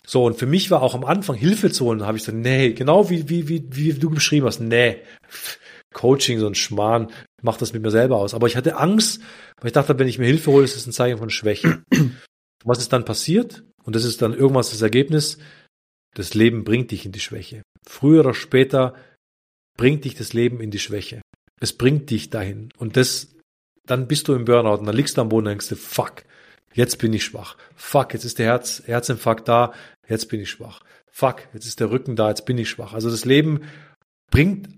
So, 0.06 0.24
und 0.24 0.38
für 0.38 0.46
mich 0.46 0.70
war 0.70 0.82
auch 0.82 0.94
am 0.94 1.04
Anfang 1.04 1.36
Hilfe 1.36 1.70
zu 1.70 1.86
holen, 1.86 2.04
habe 2.04 2.18
ich 2.18 2.24
gesagt, 2.24 2.42
nee, 2.42 2.72
genau 2.72 3.08
wie, 3.08 3.28
wie, 3.28 3.48
wie, 3.48 3.64
wie 3.70 3.92
du 3.94 4.10
beschrieben 4.10 4.46
hast, 4.46 4.60
nee, 4.60 4.98
Coaching, 5.94 6.40
so 6.40 6.46
ein 6.46 6.54
Schmarrn, 6.54 7.10
mach 7.40 7.56
das 7.56 7.72
mit 7.72 7.82
mir 7.82 7.90
selber 7.90 8.16
aus. 8.16 8.34
Aber 8.34 8.46
ich 8.46 8.56
hatte 8.56 8.76
Angst, 8.76 9.20
weil 9.60 9.68
ich 9.68 9.72
dachte, 9.72 9.98
wenn 9.98 10.08
ich 10.08 10.18
mir 10.18 10.26
Hilfe 10.26 10.50
hole, 10.50 10.64
ist 10.64 10.76
das 10.76 10.86
ein 10.86 10.92
Zeichen 10.92 11.18
von 11.18 11.30
Schwäche. 11.30 11.82
Was 12.64 12.78
ist 12.78 12.92
dann 12.92 13.04
passiert? 13.04 13.62
Und 13.84 13.94
das 13.94 14.04
ist 14.04 14.20
dann 14.22 14.34
irgendwas 14.34 14.70
das 14.70 14.82
Ergebnis. 14.82 15.38
Das 16.14 16.34
Leben 16.34 16.64
bringt 16.64 16.90
dich 16.90 17.04
in 17.04 17.12
die 17.12 17.20
Schwäche. 17.20 17.62
Früher 17.86 18.20
oder 18.20 18.34
später 18.34 18.94
bringt 19.76 20.04
dich 20.04 20.14
das 20.14 20.32
Leben 20.32 20.60
in 20.60 20.70
die 20.70 20.78
Schwäche. 20.78 21.20
Es 21.60 21.72
bringt 21.72 22.10
dich 22.10 22.30
dahin. 22.30 22.70
Und 22.78 22.96
das, 22.96 23.34
dann 23.84 24.06
bist 24.06 24.28
du 24.28 24.34
im 24.34 24.44
Burnout 24.44 24.78
und 24.78 24.86
dann 24.86 24.96
liegst 24.96 25.16
du 25.16 25.20
am 25.20 25.28
Boden 25.28 25.46
und 25.46 25.50
denkst 25.50 25.68
du, 25.68 25.76
fuck, 25.76 26.24
jetzt 26.72 26.98
bin 26.98 27.12
ich 27.12 27.24
schwach. 27.24 27.56
Fuck, 27.74 28.14
jetzt 28.14 28.24
ist 28.24 28.38
der 28.38 28.46
Herz, 28.46 28.82
Herzinfarkt 28.86 29.48
da, 29.48 29.72
jetzt 30.08 30.28
bin 30.28 30.40
ich 30.40 30.50
schwach. 30.50 30.80
Fuck, 31.10 31.48
jetzt 31.52 31.66
ist 31.66 31.80
der 31.80 31.90
Rücken 31.90 32.16
da, 32.16 32.28
jetzt 32.28 32.46
bin 32.46 32.58
ich 32.58 32.70
schwach. 32.70 32.92
Also 32.92 33.10
das 33.10 33.24
Leben 33.24 33.62
bringt 34.30 34.68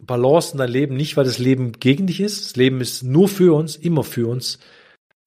Balance 0.00 0.52
in 0.52 0.58
dein 0.58 0.70
Leben, 0.70 0.96
nicht 0.96 1.16
weil 1.16 1.24
das 1.24 1.38
Leben 1.38 1.72
gegen 1.72 2.06
dich 2.06 2.20
ist. 2.20 2.44
Das 2.44 2.56
Leben 2.56 2.80
ist 2.80 3.02
nur 3.02 3.28
für 3.28 3.54
uns, 3.54 3.76
immer 3.76 4.04
für 4.04 4.28
uns. 4.28 4.58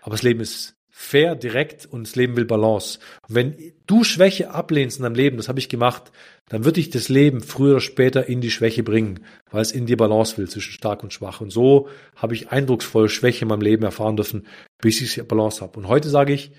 Aber 0.02 0.12
das 0.12 0.24
Leben 0.24 0.40
ist 0.40 0.76
fair, 1.02 1.36
direkt 1.36 1.86
und 1.86 2.08
das 2.08 2.16
Leben 2.16 2.36
will 2.36 2.46
Balance. 2.46 3.00
Und 3.28 3.36
wenn 3.36 3.74
du 3.88 4.04
Schwäche 4.04 4.52
ablehnst 4.52 4.98
in 4.98 5.04
deinem 5.04 5.16
Leben, 5.16 5.38
das 5.38 5.50
habe 5.50 5.60
ich 5.60 5.70
gemacht, 5.70 6.12
dann 6.50 6.66
wird 6.66 6.78
dich 6.78 6.90
das 6.90 7.10
Leben 7.10 7.42
früher 7.42 7.72
oder 7.72 7.82
später 7.82 8.28
in 8.28 8.42
die 8.42 8.52
Schwäche 8.52 8.84
bringen, 8.84 9.26
weil 9.50 9.62
es 9.62 9.72
in 9.72 9.86
dir 9.86 9.98
Balance 9.98 10.38
will 10.38 10.50
zwischen 10.50 10.74
stark 10.74 11.04
und 11.04 11.14
schwach. 11.14 11.42
Und 11.42 11.50
so 11.50 11.90
habe 12.16 12.34
ich 12.34 12.50
eindrucksvoll 12.50 13.10
Schwäche 13.10 13.44
in 13.44 13.50
meinem 13.50 13.62
Leben 13.62 13.84
erfahren 13.84 14.16
dürfen, 14.16 14.48
bis 14.82 15.02
ich 15.02 15.22
Balance 15.28 15.62
habe. 15.62 15.80
Und 15.80 15.88
heute 15.88 16.10
sage 16.10 16.34
ich, 16.34 16.52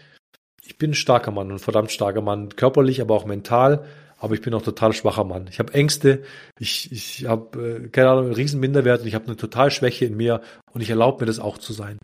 ich 0.64 0.78
bin 0.78 0.90
ein 0.90 0.94
starker 0.94 1.30
Mann, 1.30 1.50
ein 1.50 1.58
verdammt 1.58 1.92
starker 1.92 2.22
Mann, 2.22 2.50
körperlich, 2.50 3.00
aber 3.00 3.14
auch 3.14 3.26
mental 3.26 3.86
aber 4.22 4.34
ich 4.34 4.40
bin 4.40 4.54
auch 4.54 4.62
total 4.62 4.92
schwacher 4.92 5.24
Mann. 5.24 5.48
Ich 5.50 5.58
habe 5.58 5.74
Ängste, 5.74 6.22
ich, 6.60 6.92
ich 6.92 7.26
habe, 7.26 7.80
äh, 7.82 7.88
keine 7.88 8.10
Ahnung, 8.10 8.26
einen 8.26 8.34
riesen 8.34 8.60
Minderwert 8.60 9.00
und 9.00 9.08
ich 9.08 9.16
habe 9.16 9.26
eine 9.26 9.36
total 9.36 9.72
Schwäche 9.72 10.04
in 10.04 10.16
mir 10.16 10.42
und 10.72 10.80
ich 10.80 10.90
erlaube 10.90 11.22
mir 11.22 11.26
das 11.26 11.40
auch 11.40 11.58
zu 11.58 11.72
sein. 11.72 11.98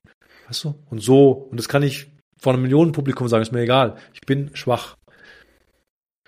Weißt 0.48 0.64
du? 0.64 0.74
Und 0.90 1.00
so, 1.00 1.30
und 1.30 1.60
das 1.60 1.68
kann 1.68 1.84
ich 1.84 2.08
vor 2.38 2.52
einem 2.52 2.62
Millionenpublikum 2.62 3.28
sagen, 3.28 3.42
ist 3.42 3.52
mir 3.52 3.62
egal. 3.62 3.96
Ich 4.14 4.20
bin 4.22 4.50
schwach. 4.54 4.96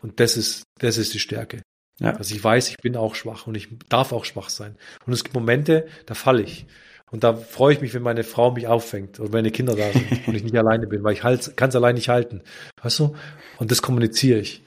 Und 0.02 0.20
das 0.20 0.36
ist, 0.36 0.64
das 0.78 0.98
ist 0.98 1.14
die 1.14 1.18
Stärke. 1.18 1.62
Ja. 2.00 2.12
Also 2.12 2.34
ich 2.34 2.42
weiß, 2.42 2.70
ich 2.70 2.78
bin 2.78 2.96
auch 2.96 3.14
schwach 3.14 3.46
und 3.46 3.54
ich 3.54 3.68
darf 3.88 4.12
auch 4.12 4.24
schwach 4.24 4.48
sein. 4.48 4.76
Und 5.06 5.12
es 5.12 5.22
gibt 5.22 5.34
Momente, 5.34 5.86
da 6.06 6.14
falle 6.14 6.42
ich. 6.42 6.66
Und 7.10 7.24
da 7.24 7.34
freue 7.34 7.74
ich 7.74 7.80
mich, 7.80 7.92
wenn 7.92 8.02
meine 8.02 8.24
Frau 8.24 8.52
mich 8.52 8.66
auffängt 8.66 9.20
oder 9.20 9.30
meine 9.30 9.50
Kinder 9.50 9.74
da 9.74 9.92
sind 9.92 10.06
und 10.26 10.34
ich 10.34 10.44
nicht 10.44 10.56
alleine 10.56 10.86
bin, 10.86 11.02
weil 11.04 11.12
ich 11.12 11.22
halt, 11.22 11.56
kann 11.56 11.68
es 11.68 11.76
allein 11.76 11.96
nicht 11.96 12.08
halten. 12.08 12.42
Weißt 12.82 12.98
du? 13.00 13.16
Und 13.58 13.70
das 13.70 13.82
kommuniziere 13.82 14.38
ich. 14.38 14.62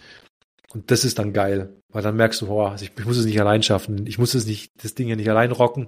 Und 0.74 0.91
das 0.91 1.06
ist 1.06 1.20
dann 1.20 1.34
geil, 1.34 1.74
weil 1.89 2.02
dann 2.02 2.16
merkst 2.16 2.41
du, 2.41 2.48
boah, 2.48 2.76
ich, 2.76 2.91
ich 2.98 3.06
muss 3.06 3.18
es 3.18 3.26
nicht 3.26 3.39
allein 3.39 3.64
schaffen. 3.64 4.08
Ich 4.08 4.18
muss 4.18 4.34
es 4.34 4.46
nicht, 4.46 4.72
das 4.82 4.96
Ding 4.96 5.08
hier 5.08 5.16
nicht 5.16 5.30
allein 5.30 5.52
rocken. 5.52 5.88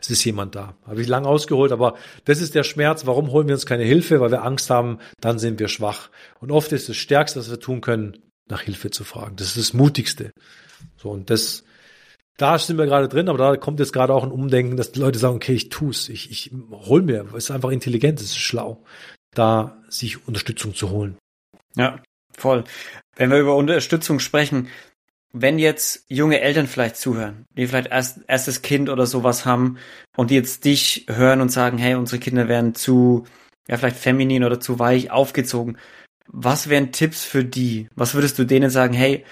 Es 0.00 0.10
ist 0.10 0.24
jemand 0.24 0.54
da. 0.54 0.74
Habe 0.86 1.00
ich 1.00 1.08
lang 1.08 1.24
ausgeholt, 1.24 1.72
aber 1.72 1.96
das 2.24 2.40
ist 2.40 2.54
der 2.54 2.64
Schmerz. 2.64 3.06
Warum 3.06 3.30
holen 3.30 3.48
wir 3.48 3.54
uns 3.54 3.66
keine 3.66 3.84
Hilfe? 3.84 4.20
Weil 4.20 4.30
wir 4.30 4.44
Angst 4.44 4.70
haben, 4.70 4.98
dann 5.20 5.38
sind 5.38 5.58
wir 5.58 5.68
schwach. 5.68 6.10
Und 6.40 6.50
oft 6.50 6.72
ist 6.72 6.88
das 6.88 6.96
Stärkste, 6.96 7.40
was 7.40 7.50
wir 7.50 7.60
tun 7.60 7.80
können, 7.80 8.18
nach 8.48 8.62
Hilfe 8.62 8.90
zu 8.90 9.04
fragen. 9.04 9.36
Das 9.36 9.48
ist 9.48 9.56
das 9.56 9.72
Mutigste. 9.72 10.32
So, 10.96 11.10
und 11.10 11.30
das, 11.30 11.64
da 12.36 12.58
sind 12.58 12.78
wir 12.78 12.86
gerade 12.86 13.08
drin, 13.08 13.28
aber 13.28 13.38
da 13.38 13.56
kommt 13.56 13.80
jetzt 13.80 13.92
gerade 13.92 14.12
auch 14.12 14.24
ein 14.24 14.30
Umdenken, 14.30 14.76
dass 14.76 14.92
die 14.92 15.00
Leute 15.00 15.18
sagen, 15.18 15.36
okay, 15.36 15.54
ich 15.54 15.70
tu's, 15.70 16.08
ich, 16.08 16.30
ich 16.30 16.50
hol 16.70 17.02
mir, 17.02 17.26
es 17.30 17.44
ist 17.44 17.50
einfach 17.50 17.70
intelligent, 17.70 18.20
es 18.20 18.26
ist 18.26 18.38
schlau, 18.38 18.84
da 19.34 19.82
sich 19.88 20.26
Unterstützung 20.26 20.74
zu 20.74 20.90
holen. 20.90 21.16
Ja, 21.76 22.02
voll. 22.36 22.64
Wenn 23.16 23.30
wir 23.30 23.38
über 23.38 23.56
Unterstützung 23.56 24.20
sprechen, 24.20 24.68
wenn 25.36 25.58
jetzt 25.58 26.04
junge 26.08 26.40
Eltern 26.40 26.68
vielleicht 26.68 26.96
zuhören, 26.96 27.44
die 27.56 27.66
vielleicht 27.66 27.90
erst, 27.90 28.20
erstes 28.28 28.62
Kind 28.62 28.88
oder 28.88 29.04
sowas 29.04 29.44
haben 29.44 29.78
und 30.16 30.30
die 30.30 30.36
jetzt 30.36 30.64
dich 30.64 31.06
hören 31.08 31.40
und 31.40 31.50
sagen, 31.50 31.76
hey, 31.76 31.96
unsere 31.96 32.20
Kinder 32.20 32.46
werden 32.46 32.76
zu, 32.76 33.24
ja, 33.68 33.76
vielleicht 33.76 33.96
feminin 33.96 34.44
oder 34.44 34.60
zu 34.60 34.78
weich 34.78 35.10
aufgezogen. 35.10 35.76
Was 36.28 36.68
wären 36.68 36.92
Tipps 36.92 37.24
für 37.24 37.44
die? 37.44 37.88
Was 37.96 38.14
würdest 38.14 38.38
du 38.38 38.44
denen 38.44 38.70
sagen, 38.70 38.94
hey, 38.94 39.24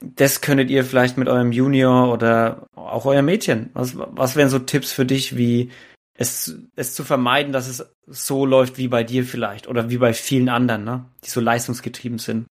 das 0.00 0.40
könntet 0.40 0.70
ihr 0.70 0.84
vielleicht 0.84 1.16
mit 1.16 1.28
eurem 1.28 1.52
Junior 1.52 2.12
oder 2.12 2.66
auch 2.74 3.06
euer 3.06 3.22
Mädchen. 3.22 3.70
Was, 3.74 3.96
was 3.96 4.34
wären 4.34 4.48
so 4.48 4.58
Tipps 4.58 4.90
für 4.90 5.06
dich, 5.06 5.36
wie 5.36 5.70
es, 6.14 6.58
es 6.74 6.94
zu 6.94 7.04
vermeiden, 7.04 7.52
dass 7.52 7.68
es 7.68 7.94
so 8.06 8.44
läuft 8.44 8.76
wie 8.76 8.88
bei 8.88 9.04
dir 9.04 9.24
vielleicht 9.24 9.68
oder 9.68 9.88
wie 9.88 9.98
bei 9.98 10.12
vielen 10.12 10.48
anderen, 10.48 10.82
ne? 10.82 11.04
die 11.24 11.30
so 11.30 11.40
leistungsgetrieben 11.40 12.18
sind? 12.18 12.46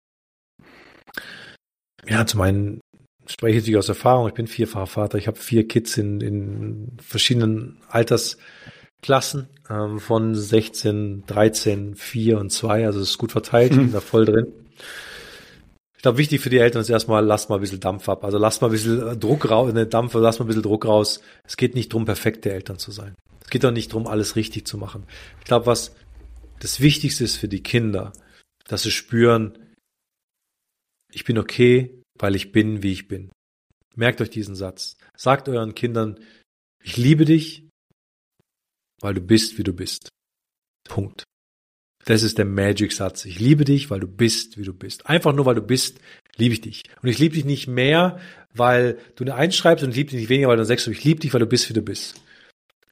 Ja, 2.07 2.25
zum 2.25 2.41
einen 2.41 2.81
spreche 3.27 3.59
ich 3.59 3.77
aus 3.77 3.89
Erfahrung. 3.89 4.27
Ich 4.27 4.33
bin 4.33 4.47
vierfacher 4.47 4.87
Vater. 4.87 5.17
Ich 5.17 5.27
habe 5.27 5.37
vier 5.37 5.67
Kids 5.67 5.97
in, 5.97 6.21
in 6.21 6.97
verschiedenen 7.01 7.77
Altersklassen 7.87 9.47
ähm, 9.69 9.99
von 9.99 10.35
16, 10.35 11.23
13, 11.27 11.95
4 11.95 12.39
und 12.39 12.51
2. 12.51 12.85
Also 12.85 12.99
es 12.99 13.11
ist 13.11 13.17
gut 13.17 13.31
verteilt. 13.31 13.71
Ich 13.71 13.77
bin 13.77 13.91
da 13.91 14.01
voll 14.01 14.25
drin. 14.25 14.47
Ich 15.95 16.03
glaube, 16.03 16.17
wichtig 16.17 16.41
für 16.41 16.49
die 16.49 16.57
Eltern 16.57 16.81
ist 16.81 16.89
erstmal, 16.89 17.23
lasst 17.23 17.49
mal 17.49 17.57
ein 17.57 17.61
bisschen 17.61 17.79
Dampf 17.79 18.09
ab. 18.09 18.23
Also 18.23 18.39
lasst 18.39 18.61
mal 18.61 18.69
ein 18.69 18.71
bisschen 18.71 19.19
Druck 19.19 19.51
raus, 19.51 19.71
ne, 19.71 19.85
Dampf, 19.85 20.15
lasst 20.15 20.39
mal 20.39 20.45
ein 20.45 20.47
bisschen 20.47 20.63
Druck 20.63 20.87
raus. 20.87 21.21
Es 21.43 21.57
geht 21.57 21.75
nicht 21.75 21.93
darum, 21.93 22.05
perfekte 22.05 22.51
Eltern 22.51 22.79
zu 22.79 22.91
sein. 22.91 23.13
Es 23.43 23.51
geht 23.51 23.63
auch 23.65 23.71
nicht 23.71 23.91
darum, 23.91 24.07
alles 24.07 24.35
richtig 24.35 24.65
zu 24.65 24.79
machen. 24.79 25.03
Ich 25.39 25.45
glaube, 25.45 25.67
was 25.67 25.93
das 26.59 26.79
Wichtigste 26.79 27.23
ist 27.23 27.35
für 27.35 27.47
die 27.47 27.61
Kinder, 27.61 28.13
dass 28.67 28.81
sie 28.81 28.89
spüren, 28.89 29.53
ich 31.11 31.23
bin 31.25 31.37
okay, 31.37 32.01
weil 32.17 32.35
ich 32.35 32.51
bin, 32.51 32.83
wie 32.83 32.91
ich 32.91 33.07
bin. 33.07 33.31
Merkt 33.95 34.21
euch 34.21 34.29
diesen 34.29 34.55
Satz. 34.55 34.95
Sagt 35.15 35.49
euren 35.49 35.75
Kindern, 35.75 36.19
ich 36.83 36.97
liebe 36.97 37.25
dich, 37.25 37.67
weil 39.01 39.13
du 39.13 39.21
bist, 39.21 39.57
wie 39.57 39.63
du 39.63 39.73
bist. 39.73 40.09
Punkt. 40.87 41.23
Das 42.05 42.23
ist 42.23 42.37
der 42.37 42.45
Magic-Satz. 42.45 43.25
Ich 43.25 43.39
liebe 43.39 43.63
dich, 43.63 43.91
weil 43.91 43.99
du 43.99 44.07
bist, 44.07 44.57
wie 44.57 44.63
du 44.63 44.73
bist. 44.73 45.07
Einfach 45.07 45.33
nur, 45.33 45.45
weil 45.45 45.55
du 45.55 45.61
bist, 45.61 45.99
liebe 46.37 46.53
ich 46.53 46.61
dich. 46.61 46.83
Und 47.01 47.09
ich 47.09 47.19
liebe 47.19 47.35
dich 47.35 47.45
nicht 47.45 47.67
mehr, 47.67 48.19
weil 48.53 48.97
du 49.15 49.23
eine 49.23 49.35
Eins 49.35 49.55
schreibst 49.55 49.83
und 49.83 49.91
ich 49.91 49.97
liebe 49.97 50.09
dich 50.11 50.21
nicht 50.21 50.29
weniger, 50.29 50.47
weil 50.47 50.57
du 50.57 50.65
sagst, 50.65 50.87
ich 50.87 51.03
liebe 51.03 51.19
dich, 51.19 51.33
weil 51.33 51.39
du 51.39 51.45
bist, 51.45 51.69
wie 51.69 51.73
du 51.73 51.81
bist. 51.81 52.19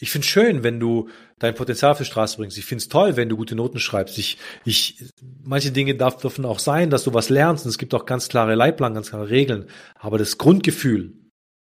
Ich 0.02 0.12
finde 0.12 0.26
schön, 0.26 0.64
wenn 0.64 0.80
du 0.80 1.10
dein 1.40 1.56
Potenzial 1.56 1.96
die 1.96 2.06
Straße 2.06 2.38
bringst. 2.38 2.58
Ich 2.58 2.66
finde 2.66 2.82
es 2.82 2.88
toll, 2.90 3.18
wenn 3.18 3.28
du 3.28 3.36
gute 3.36 3.56
Noten 3.56 3.80
schreibst. 3.80 4.18
Ich, 4.18 4.38
ich, 4.64 5.04
manche 5.44 5.72
Dinge 5.72 5.96
darf, 5.96 6.18
dürfen 6.18 6.46
auch 6.46 6.60
sein, 6.60 6.90
dass 6.90 7.04
du 7.04 7.14
was 7.14 7.30
lernst. 7.30 7.66
Und 7.66 7.70
es 7.70 7.78
gibt 7.78 7.94
auch 7.94 8.06
ganz 8.06 8.30
klare 8.30 8.56
Leitplanken, 8.56 8.96
ganz 8.96 9.10
klare 9.10 9.30
Regeln. 9.30 9.66
Aber 9.96 10.18
das 10.18 10.38
Grundgefühl 10.38 11.14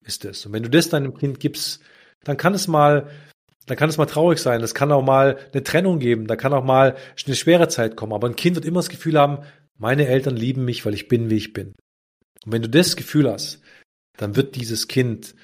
ist 0.05 0.25
es. 0.25 0.47
Und 0.47 0.53
wenn 0.53 0.63
du 0.63 0.71
das 0.71 0.89
deinem 0.89 1.15
Kind 1.15 1.41
gibst, 1.41 1.81
dann 2.23 2.37
kann 2.37 2.55
es 2.55 2.69
mal 2.69 3.11
da 3.67 3.77
kann 3.77 3.89
es 3.89 3.97
mal 3.97 4.07
traurig 4.07 4.41
sein, 4.41 4.61
es 4.63 4.75
kann 4.75 4.91
auch 4.91 5.05
mal 5.05 5.39
eine 5.53 5.63
Trennung 5.63 5.99
geben, 5.99 6.27
da 6.27 6.37
kann 6.37 6.53
auch 6.53 6.65
mal 6.65 6.97
eine 7.27 7.37
schwere 7.37 7.69
Zeit 7.69 7.97
kommen. 7.97 8.13
Aber 8.13 8.29
ein 8.29 8.37
Kind 8.37 8.57
wird 8.57 8.65
immer 8.65 8.81
das 8.81 8.89
Gefühl 8.89 9.19
haben, 9.19 9.45
meine 9.79 10.09
Eltern 10.09 10.37
lieben 10.37 10.65
mich, 10.65 10.85
weil 10.85 10.95
ich 10.95 11.09
bin, 11.09 11.31
wie 11.31 11.37
ich 11.37 11.53
bin. 11.53 11.75
Und 12.45 12.53
wenn 12.53 12.63
du 12.63 12.69
das 12.69 12.97
Gefühl 12.97 13.31
hast, 13.31 13.61
dann 14.17 14.37
wird 14.37 14.57
dieses 14.57 14.89
Kind 14.89 15.35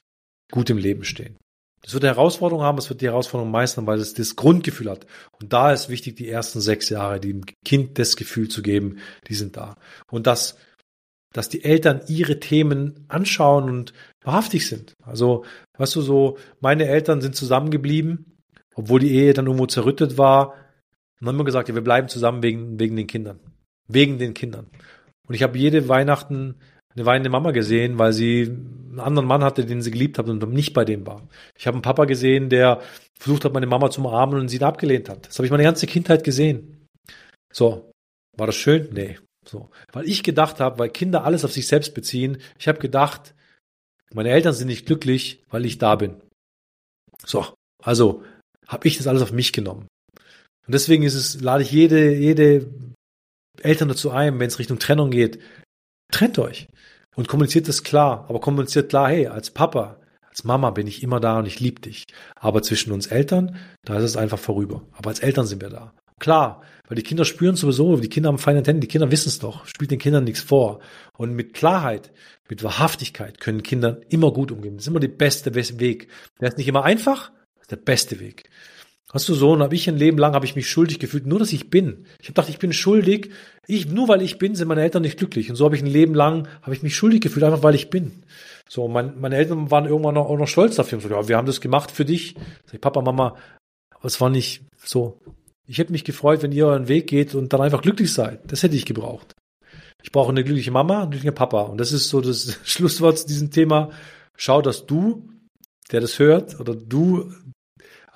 gut 0.50 0.68
im 0.70 0.78
Leben 0.78 1.04
stehen. 1.04 1.36
Es 1.84 1.94
wird 1.94 2.04
eine 2.04 2.14
Herausforderung 2.14 2.62
haben, 2.62 2.78
es 2.78 2.88
wird 2.88 3.00
die 3.00 3.06
Herausforderung 3.06 3.50
meistern, 3.50 3.86
weil 3.86 3.98
es 3.98 4.14
das 4.14 4.36
Grundgefühl 4.36 4.90
hat. 4.90 5.06
Und 5.40 5.52
da 5.52 5.72
ist 5.72 5.88
wichtig, 5.88 6.16
die 6.16 6.28
ersten 6.28 6.60
sechs 6.60 6.88
Jahre 6.88 7.20
dem 7.20 7.44
Kind 7.64 7.98
das 7.98 8.16
Gefühl 8.16 8.48
zu 8.48 8.62
geben, 8.62 8.98
die 9.28 9.34
sind 9.34 9.56
da. 9.56 9.76
Und 10.10 10.26
dass, 10.26 10.58
dass 11.32 11.48
die 11.48 11.64
Eltern 11.64 12.02
ihre 12.08 12.40
Themen 12.40 13.04
anschauen 13.08 13.64
und 13.64 13.92
wahrhaftig 14.22 14.66
sind. 14.66 14.94
Also, 15.04 15.44
weißt 15.76 15.96
du, 15.96 16.02
so, 16.02 16.38
meine 16.60 16.86
Eltern 16.86 17.20
sind 17.20 17.36
zusammengeblieben, 17.36 18.38
obwohl 18.74 19.00
die 19.00 19.14
Ehe 19.14 19.32
dann 19.32 19.46
irgendwo 19.46 19.66
zerrüttet 19.66 20.18
war. 20.18 20.54
Und 21.20 21.28
haben 21.28 21.38
wir 21.38 21.44
gesagt, 21.44 21.68
ja, 21.68 21.74
wir 21.74 21.82
bleiben 21.82 22.08
zusammen 22.08 22.42
wegen, 22.42 22.78
wegen 22.78 22.96
den 22.96 23.06
Kindern. 23.06 23.40
Wegen 23.88 24.18
den 24.18 24.34
Kindern. 24.34 24.66
Und 25.26 25.34
ich 25.34 25.42
habe 25.42 25.58
jede 25.58 25.88
Weihnachten 25.88 26.56
eine 26.98 27.06
weinende 27.06 27.30
Mama 27.30 27.52
gesehen, 27.52 27.98
weil 27.98 28.12
sie 28.12 28.42
einen 28.42 29.00
anderen 29.00 29.28
Mann 29.28 29.44
hatte, 29.44 29.64
den 29.64 29.82
sie 29.82 29.90
geliebt 29.90 30.18
hat 30.18 30.28
und 30.28 30.52
nicht 30.52 30.74
bei 30.74 30.84
dem 30.84 31.06
war. 31.06 31.26
Ich 31.56 31.66
habe 31.66 31.76
einen 31.76 31.82
Papa 31.82 32.04
gesehen, 32.04 32.48
der 32.48 32.80
versucht 33.18 33.44
hat, 33.44 33.52
meine 33.52 33.66
Mama 33.66 33.90
zu 33.90 34.00
umarmen 34.00 34.40
und 34.40 34.48
sie 34.48 34.58
da 34.58 34.68
abgelehnt 34.68 35.08
hat. 35.08 35.26
Das 35.26 35.38
habe 35.38 35.46
ich 35.46 35.50
meine 35.50 35.62
ganze 35.62 35.86
Kindheit 35.86 36.24
gesehen. 36.24 36.86
So, 37.52 37.90
war 38.36 38.46
das 38.46 38.56
schön? 38.56 38.88
Nee. 38.92 39.18
So, 39.46 39.70
weil 39.92 40.06
ich 40.06 40.22
gedacht 40.22 40.60
habe, 40.60 40.78
weil 40.78 40.90
Kinder 40.90 41.24
alles 41.24 41.44
auf 41.44 41.52
sich 41.52 41.66
selbst 41.66 41.94
beziehen, 41.94 42.38
ich 42.58 42.68
habe 42.68 42.78
gedacht, 42.80 43.34
meine 44.12 44.30
Eltern 44.30 44.52
sind 44.52 44.68
nicht 44.68 44.86
glücklich, 44.86 45.42
weil 45.48 45.64
ich 45.64 45.78
da 45.78 45.94
bin. 45.96 46.20
So, 47.24 47.46
also 47.82 48.22
habe 48.66 48.86
ich 48.86 48.98
das 48.98 49.06
alles 49.06 49.22
auf 49.22 49.32
mich 49.32 49.52
genommen. 49.52 49.88
Und 50.66 50.74
deswegen 50.74 51.02
ist 51.02 51.14
es, 51.14 51.40
lade 51.40 51.62
ich 51.62 51.70
jede, 51.70 52.14
jede 52.14 52.70
Eltern 53.62 53.88
dazu 53.88 54.10
ein, 54.10 54.38
wenn 54.38 54.48
es 54.48 54.58
Richtung 54.58 54.78
Trennung 54.78 55.10
geht, 55.10 55.40
trennt 56.12 56.38
euch 56.38 56.68
und 57.18 57.26
kommuniziert 57.26 57.66
das 57.66 57.82
klar. 57.82 58.26
Aber 58.28 58.38
kommuniziert 58.38 58.90
klar, 58.90 59.08
hey, 59.08 59.26
als 59.26 59.50
Papa, 59.50 59.96
als 60.28 60.44
Mama 60.44 60.70
bin 60.70 60.86
ich 60.86 61.02
immer 61.02 61.18
da 61.18 61.40
und 61.40 61.46
ich 61.46 61.58
liebe 61.58 61.80
dich. 61.80 62.04
Aber 62.36 62.62
zwischen 62.62 62.92
uns 62.92 63.08
Eltern, 63.08 63.56
da 63.84 63.96
ist 63.96 64.04
es 64.04 64.16
einfach 64.16 64.38
vorüber. 64.38 64.86
Aber 64.92 65.10
als 65.10 65.18
Eltern 65.18 65.44
sind 65.44 65.60
wir 65.60 65.68
da. 65.68 65.92
Klar, 66.20 66.62
weil 66.86 66.94
die 66.94 67.02
Kinder 67.02 67.24
spüren 67.24 67.56
sowieso, 67.56 67.96
die 67.96 68.08
Kinder 68.08 68.28
haben 68.28 68.38
feine 68.38 68.58
Antennen, 68.58 68.80
die 68.80 68.86
Kinder 68.86 69.10
wissen 69.10 69.30
es 69.30 69.40
doch, 69.40 69.66
spielt 69.66 69.90
den 69.90 69.98
Kindern 69.98 70.22
nichts 70.22 70.42
vor. 70.42 70.78
Und 71.16 71.34
mit 71.34 71.54
Klarheit, 71.54 72.12
mit 72.48 72.62
Wahrhaftigkeit 72.62 73.40
können 73.40 73.64
Kindern 73.64 74.00
immer 74.08 74.32
gut 74.32 74.52
umgehen. 74.52 74.76
Das 74.76 74.84
ist 74.84 74.88
immer 74.88 75.00
der 75.00 75.08
beste 75.08 75.56
Weg. 75.56 76.06
Der 76.40 76.50
ist 76.50 76.58
nicht 76.58 76.68
immer 76.68 76.84
einfach, 76.84 77.32
das 77.56 77.62
ist 77.62 77.70
der 77.72 77.76
beste 77.78 78.20
Weg. 78.20 78.48
Hast 79.10 79.26
du 79.28 79.34
so, 79.34 79.52
und 79.52 79.62
habe 79.62 79.74
ich 79.74 79.88
ein 79.88 79.96
Leben 79.96 80.18
lang 80.18 80.34
habe 80.34 80.44
ich 80.44 80.54
mich 80.54 80.68
schuldig 80.68 80.98
gefühlt, 80.98 81.26
nur 81.26 81.38
dass 81.38 81.52
ich 81.54 81.70
bin. 81.70 82.04
Ich 82.20 82.26
habe 82.26 82.34
gedacht, 82.34 82.48
ich 82.50 82.58
bin 82.58 82.74
schuldig. 82.74 83.30
Ich, 83.66 83.86
nur 83.86 84.06
weil 84.08 84.20
ich 84.20 84.36
bin, 84.36 84.54
sind 84.54 84.68
meine 84.68 84.82
Eltern 84.82 85.02
nicht 85.02 85.16
glücklich. 85.16 85.48
Und 85.48 85.56
so 85.56 85.64
habe 85.64 85.76
ich 85.76 85.82
ein 85.82 85.86
Leben 85.86 86.14
lang, 86.14 86.46
habe 86.60 86.74
ich 86.74 86.82
mich 86.82 86.94
schuldig 86.94 87.22
gefühlt, 87.22 87.44
einfach 87.44 87.62
weil 87.62 87.74
ich 87.74 87.88
bin. 87.88 88.22
So, 88.68 88.86
mein, 88.86 89.18
meine 89.18 89.36
Eltern 89.36 89.70
waren 89.70 89.86
irgendwann 89.86 90.18
auch 90.18 90.36
noch 90.36 90.46
stolz 90.46 90.76
dafür. 90.76 91.00
So, 91.00 91.08
ja, 91.08 91.26
wir 91.26 91.38
haben 91.38 91.46
das 91.46 91.62
gemacht 91.62 91.90
für 91.90 92.04
dich. 92.04 92.34
Sag 92.66 92.74
ich, 92.74 92.80
Papa, 92.82 93.00
Mama, 93.00 93.36
aber 93.94 94.04
es 94.04 94.20
war 94.20 94.28
nicht 94.28 94.62
so. 94.84 95.18
Ich 95.66 95.78
hätte 95.78 95.92
mich 95.92 96.04
gefreut, 96.04 96.42
wenn 96.42 96.52
ihr 96.52 96.66
euren 96.66 96.88
Weg 96.88 97.06
geht 97.06 97.34
und 97.34 97.52
dann 97.54 97.62
einfach 97.62 97.80
glücklich 97.80 98.12
seid. 98.12 98.40
Das 98.52 98.62
hätte 98.62 98.76
ich 98.76 98.84
gebraucht. 98.84 99.34
Ich 100.02 100.12
brauche 100.12 100.30
eine 100.30 100.44
glückliche 100.44 100.70
Mama, 100.70 101.02
einen 101.02 101.10
glücklichen 101.12 101.34
Papa. 101.34 101.62
Und 101.62 101.78
das 101.78 101.92
ist 101.92 102.10
so 102.10 102.20
das 102.20 102.58
Schlusswort 102.64 103.18
zu 103.18 103.26
diesem 103.26 103.50
Thema. 103.50 103.90
Schau, 104.36 104.60
dass 104.60 104.84
du, 104.84 105.30
der 105.92 106.02
das 106.02 106.18
hört, 106.18 106.60
oder 106.60 106.74
du 106.74 107.32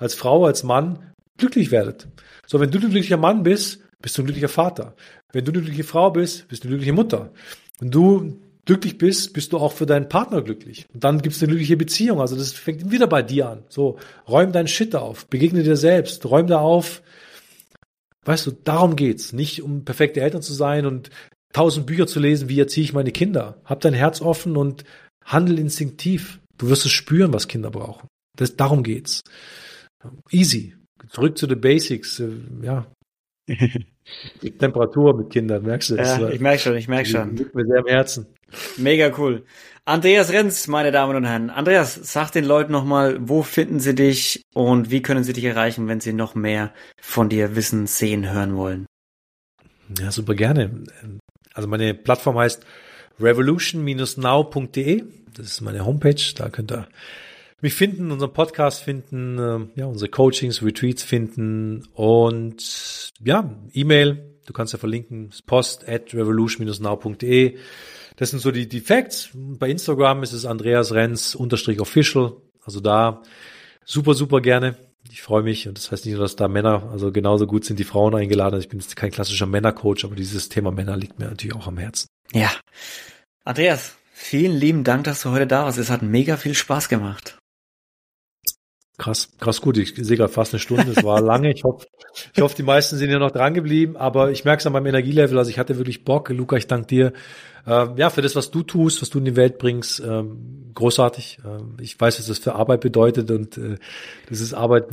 als 0.03 0.13
Frau, 0.13 0.45
als 0.45 0.63
Mann 0.63 0.99
glücklich 1.37 1.71
werdet. 1.71 2.07
So, 2.45 2.59
wenn 2.59 2.71
du 2.71 2.77
ein 2.77 2.91
glücklicher 2.91 3.17
Mann 3.17 3.43
bist, 3.43 3.81
bist 4.01 4.17
du 4.17 4.21
ein 4.21 4.25
glücklicher 4.25 4.49
Vater. 4.49 4.95
Wenn 5.31 5.45
du 5.45 5.51
eine 5.51 5.61
glückliche 5.61 5.83
Frau 5.83 6.11
bist, 6.11 6.47
bist 6.47 6.63
du 6.63 6.67
eine 6.67 6.75
glückliche 6.75 6.93
Mutter. 6.93 7.31
Wenn 7.79 7.91
du 7.91 8.39
glücklich 8.65 8.97
bist, 8.97 9.33
bist 9.33 9.53
du 9.53 9.57
auch 9.57 9.73
für 9.73 9.85
deinen 9.85 10.09
Partner 10.09 10.41
glücklich. 10.41 10.85
Und 10.93 11.03
dann 11.03 11.21
gibt 11.21 11.35
es 11.35 11.41
eine 11.41 11.49
glückliche 11.49 11.77
Beziehung. 11.77 12.21
Also 12.21 12.35
das 12.35 12.51
fängt 12.51 12.91
wieder 12.91 13.07
bei 13.07 13.23
dir 13.23 13.49
an. 13.49 13.63
So, 13.69 13.97
räum 14.27 14.51
deinen 14.51 14.67
Shit 14.67 14.95
auf, 14.95 15.27
begegne 15.27 15.63
dir 15.63 15.77
selbst, 15.77 16.25
räum 16.25 16.47
da 16.47 16.59
auf, 16.59 17.01
Weißt 18.25 18.47
du, 18.47 18.51
darum 18.51 18.95
geht's. 18.95 19.33
Nicht 19.33 19.61
um 19.61 19.83
perfekte 19.83 20.21
Eltern 20.21 20.41
zu 20.41 20.53
sein 20.53 20.85
und 20.85 21.09
tausend 21.51 21.85
Bücher 21.85 22.07
zu 22.07 22.19
lesen, 22.19 22.49
wie 22.49 22.59
erziehe 22.59 22.83
ich 22.83 22.93
meine 22.93 23.11
Kinder. 23.11 23.61
Hab 23.65 23.81
dein 23.81 23.93
Herz 23.93 24.21
offen 24.21 24.57
und 24.57 24.83
handel 25.25 25.59
instinktiv. 25.59 26.39
Du 26.57 26.69
wirst 26.69 26.85
es 26.85 26.91
spüren, 26.91 27.33
was 27.33 27.47
Kinder 27.47 27.71
brauchen. 27.71 28.07
Das, 28.37 28.55
darum 28.55 28.83
geht's. 28.83 29.21
Easy. 30.31 30.75
Zurück 31.09 31.37
zu 31.37 31.47
den 31.47 31.61
Basics. 31.61 32.19
Äh, 32.19 32.29
ja. 32.61 32.85
Temperatur 34.59 35.17
mit 35.17 35.29
Kindern, 35.29 35.63
merkst 35.63 35.91
du 35.91 35.95
das? 35.95 36.17
Ja, 36.17 36.29
ich 36.29 36.39
merke 36.39 36.59
schon, 36.59 36.75
ich 36.75 36.87
merke 36.87 37.09
schon. 37.09 37.35
Liegt 37.35 37.55
mir 37.55 37.65
sehr 37.65 37.79
am 37.79 37.87
Herzen. 37.87 38.27
Mega 38.77 39.11
cool. 39.17 39.43
Andreas 39.85 40.31
Renz, 40.31 40.67
meine 40.67 40.91
Damen 40.91 41.15
und 41.15 41.25
Herren. 41.25 41.49
Andreas, 41.49 41.99
sag 42.01 42.31
den 42.31 42.45
Leuten 42.45 42.71
nochmal, 42.71 43.17
wo 43.19 43.43
finden 43.43 43.79
sie 43.79 43.95
dich 43.95 44.41
und 44.53 44.91
wie 44.91 45.01
können 45.01 45.23
sie 45.23 45.33
dich 45.33 45.43
erreichen, 45.43 45.87
wenn 45.87 45.99
sie 45.99 46.13
noch 46.13 46.35
mehr 46.35 46.73
von 47.01 47.27
dir 47.27 47.55
wissen, 47.55 47.87
sehen, 47.87 48.31
hören 48.31 48.55
wollen? 48.55 48.85
Ja, 49.99 50.11
super 50.11 50.35
gerne. 50.35 50.85
Also 51.53 51.67
meine 51.67 51.93
Plattform 51.93 52.37
heißt 52.37 52.65
revolution-now.de. 53.19 55.03
Das 55.35 55.47
ist 55.47 55.61
meine 55.61 55.85
Homepage. 55.85 56.33
Da 56.35 56.49
könnt 56.49 56.71
ihr 56.71 56.87
mich 57.63 57.73
finden, 57.73 58.11
unseren 58.11 58.33
Podcast 58.33 58.83
finden, 58.83 59.39
äh, 59.39 59.79
ja, 59.79 59.85
unsere 59.85 60.11
Coachings, 60.11 60.61
Retreats 60.61 61.01
finden 61.01 61.87
und 61.93 63.11
ja, 63.23 63.57
E-Mail. 63.71 64.29
Du 64.45 64.53
kannst 64.53 64.73
ja 64.73 64.79
verlinken, 64.79 65.31
post 65.45 65.87
at 65.87 66.13
revolution-now.de. 66.13 67.57
Das 68.17 68.29
sind 68.29 68.39
so 68.39 68.51
die, 68.51 68.67
die 68.67 68.81
Facts. 68.81 69.29
Bei 69.33 69.69
Instagram 69.69 70.21
ist 70.21 70.33
es 70.33 70.45
Andreas 70.45 70.93
Renz 70.93 71.33
unterstrich 71.33 71.79
official. 71.79 72.33
Also 72.65 72.81
da 72.81 73.23
super, 73.85 74.13
super 74.13 74.41
gerne. 74.41 74.75
Ich 75.09 75.21
freue 75.21 75.43
mich 75.43 75.67
und 75.67 75.77
das 75.77 75.91
heißt 75.91 76.05
nicht 76.05 76.15
nur, 76.15 76.23
dass 76.23 76.35
da 76.35 76.47
Männer, 76.47 76.89
also 76.91 77.11
genauso 77.11 77.47
gut 77.47 77.65
sind 77.65 77.79
die 77.79 77.83
Frauen 77.83 78.15
eingeladen. 78.15 78.55
Also 78.55 78.65
ich 78.65 78.69
bin 78.69 78.79
jetzt 78.79 78.95
kein 78.95 79.11
klassischer 79.11 79.45
Männercoach, 79.45 80.03
aber 80.03 80.15
dieses 80.15 80.49
Thema 80.49 80.71
Männer 80.71 80.97
liegt 80.97 81.19
mir 81.19 81.25
natürlich 81.25 81.55
auch 81.55 81.67
am 81.67 81.77
Herzen. 81.77 82.07
Ja. 82.33 82.51
Andreas, 83.45 83.95
vielen 84.11 84.57
lieben 84.57 84.83
Dank, 84.83 85.05
dass 85.05 85.21
du 85.21 85.31
heute 85.31 85.47
da 85.47 85.63
warst. 85.63 85.77
Es 85.77 85.89
hat 85.89 86.01
mega 86.01 86.37
viel 86.37 86.53
Spaß 86.53 86.89
gemacht. 86.89 87.37
Krass, 88.97 89.29
krass 89.39 89.59
gut. 89.59 89.77
Ich 89.77 89.95
sehe 89.95 90.17
gerade 90.17 90.31
fast 90.31 90.53
eine 90.53 90.59
Stunde. 90.59 90.91
Es 90.95 91.03
war 91.03 91.19
lange. 91.19 91.51
Ich 91.51 91.63
hoffe, 91.63 91.87
ich 92.35 92.41
hoffe, 92.41 92.55
die 92.55 92.63
meisten 92.63 92.95
sind 92.97 93.09
ja 93.09 93.17
noch 93.17 93.31
dran 93.31 93.53
geblieben. 93.53 93.97
Aber 93.97 94.31
ich 94.31 94.45
merke 94.45 94.59
es 94.59 94.67
an 94.67 94.73
meinem 94.73 94.85
Energielevel. 94.85 95.37
Also 95.37 95.49
ich 95.49 95.57
hatte 95.57 95.77
wirklich 95.77 96.03
Bock. 96.03 96.29
Luca, 96.29 96.57
ich 96.57 96.67
danke 96.67 96.87
dir. 96.87 97.13
Äh, 97.65 97.87
ja, 97.95 98.09
für 98.09 98.21
das, 98.21 98.35
was 98.35 98.51
du 98.51 98.61
tust, 98.61 99.01
was 99.01 99.09
du 99.09 99.17
in 99.19 99.25
die 99.25 99.35
Welt 99.35 99.57
bringst. 99.57 99.99
Ähm, 99.99 100.71
großartig. 100.75 101.39
Ähm, 101.45 101.77
ich 101.81 101.99
weiß, 101.99 102.19
was 102.19 102.27
das 102.27 102.39
für 102.39 102.55
Arbeit 102.55 102.81
bedeutet 102.81 103.31
und 103.31 103.57
äh, 103.57 103.77
das 104.29 104.41
ist 104.41 104.53
Arbeit, 104.53 104.87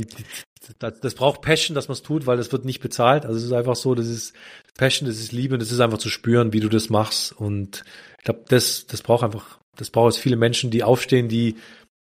das, 0.78 1.00
das 1.00 1.14
braucht 1.14 1.40
Passion, 1.40 1.74
dass 1.74 1.88
man 1.88 1.94
es 1.94 2.02
tut, 2.02 2.26
weil 2.26 2.36
das 2.36 2.52
wird 2.52 2.64
nicht 2.64 2.80
bezahlt. 2.80 3.24
Also 3.26 3.38
es 3.38 3.44
ist 3.44 3.52
einfach 3.52 3.76
so, 3.76 3.94
das 3.94 4.06
ist 4.06 4.34
Passion, 4.76 5.08
das 5.08 5.18
ist 5.18 5.32
Liebe 5.32 5.54
und 5.54 5.60
das 5.60 5.72
ist 5.72 5.80
einfach 5.80 5.98
zu 5.98 6.08
spüren, 6.08 6.52
wie 6.52 6.60
du 6.60 6.68
das 6.68 6.90
machst. 6.90 7.32
Und 7.32 7.82
ich 8.18 8.24
glaube, 8.24 8.44
das, 8.48 8.86
das 8.86 9.02
braucht 9.02 9.24
einfach, 9.24 9.58
das 9.76 9.90
braucht 9.90 10.14
es 10.14 10.18
viele 10.18 10.36
Menschen, 10.36 10.70
die 10.70 10.84
aufstehen, 10.84 11.28
die 11.28 11.56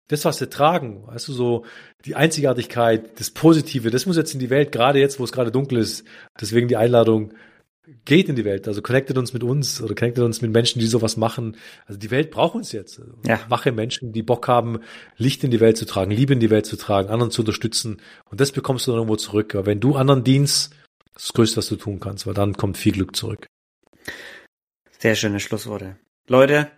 das, 0.10 0.26
was 0.26 0.40
sie 0.40 0.50
tragen, 0.50 1.08
weißt 1.08 1.28
du, 1.30 1.34
so 1.34 1.66
die 2.04 2.16
Einzigartigkeit, 2.16 3.20
das 3.20 3.32
Positive, 3.32 3.92
das 3.92 4.06
muss 4.06 4.18
jetzt 4.18 4.34
in 4.34 4.40
die 4.40 4.50
Welt, 4.50 4.72
gerade 4.72 5.00
jetzt, 5.00 5.20
wo 5.20 5.24
es 5.24 5.32
gerade 5.32 5.52
dunkel 5.52 5.78
ist. 5.78 6.04
Deswegen 6.40 6.68
die 6.68 6.78
Einladung, 6.78 7.34
geht 8.06 8.30
in 8.30 8.36
die 8.36 8.46
Welt, 8.46 8.68
also 8.68 8.82
connectet 8.82 9.18
uns 9.18 9.34
mit 9.34 9.44
uns 9.44 9.82
oder 9.82 9.96
connectet 9.96 10.24
uns 10.24 10.42
mit 10.42 10.52
Menschen, 10.52 10.80
die 10.80 10.88
sowas 10.88 11.18
machen. 11.18 11.58
Also 11.86 12.00
die 12.00 12.12
Welt 12.12 12.32
braucht 12.32 12.56
uns 12.56 12.72
jetzt. 12.72 13.02
Ja. 13.26 13.40
Wache 13.50 13.72
Menschen, 13.72 14.12
die 14.12 14.22
Bock 14.22 14.48
haben, 14.48 14.80
Licht 15.18 15.44
in 15.44 15.52
die 15.52 15.60
Welt 15.60 15.78
zu 15.78 15.86
tragen, 15.86 16.12
Liebe 16.12 16.34
in 16.34 16.40
die 16.40 16.50
Welt 16.50 16.66
zu 16.66 16.78
tragen, 16.78 17.10
anderen 17.10 17.32
zu 17.32 17.42
unterstützen. 17.42 18.02
Und 18.30 18.42
das 18.42 18.52
bekommst 18.52 18.86
du 18.86 18.92
dann 18.92 19.00
irgendwo 19.00 19.16
zurück. 19.16 19.56
Aber 19.56 19.66
wenn 19.66 19.80
du 19.80 19.96
anderen 19.96 20.24
dienst, 20.24 20.74
das 21.14 21.24
ist 21.24 21.30
das 21.30 21.34
Größte, 21.34 21.58
was 21.58 21.70
du 21.70 21.76
tun 21.78 22.00
kannst, 22.00 22.28
weil 22.28 22.34
dann 22.34 22.54
kommt 22.54 22.78
viel 22.78 22.94
Glück 22.94 23.16
zurück. 23.16 23.48
Sehr 25.00 25.16
schöne 25.16 25.40
Schlussworte. 25.40 25.98
Leute, 26.28 26.70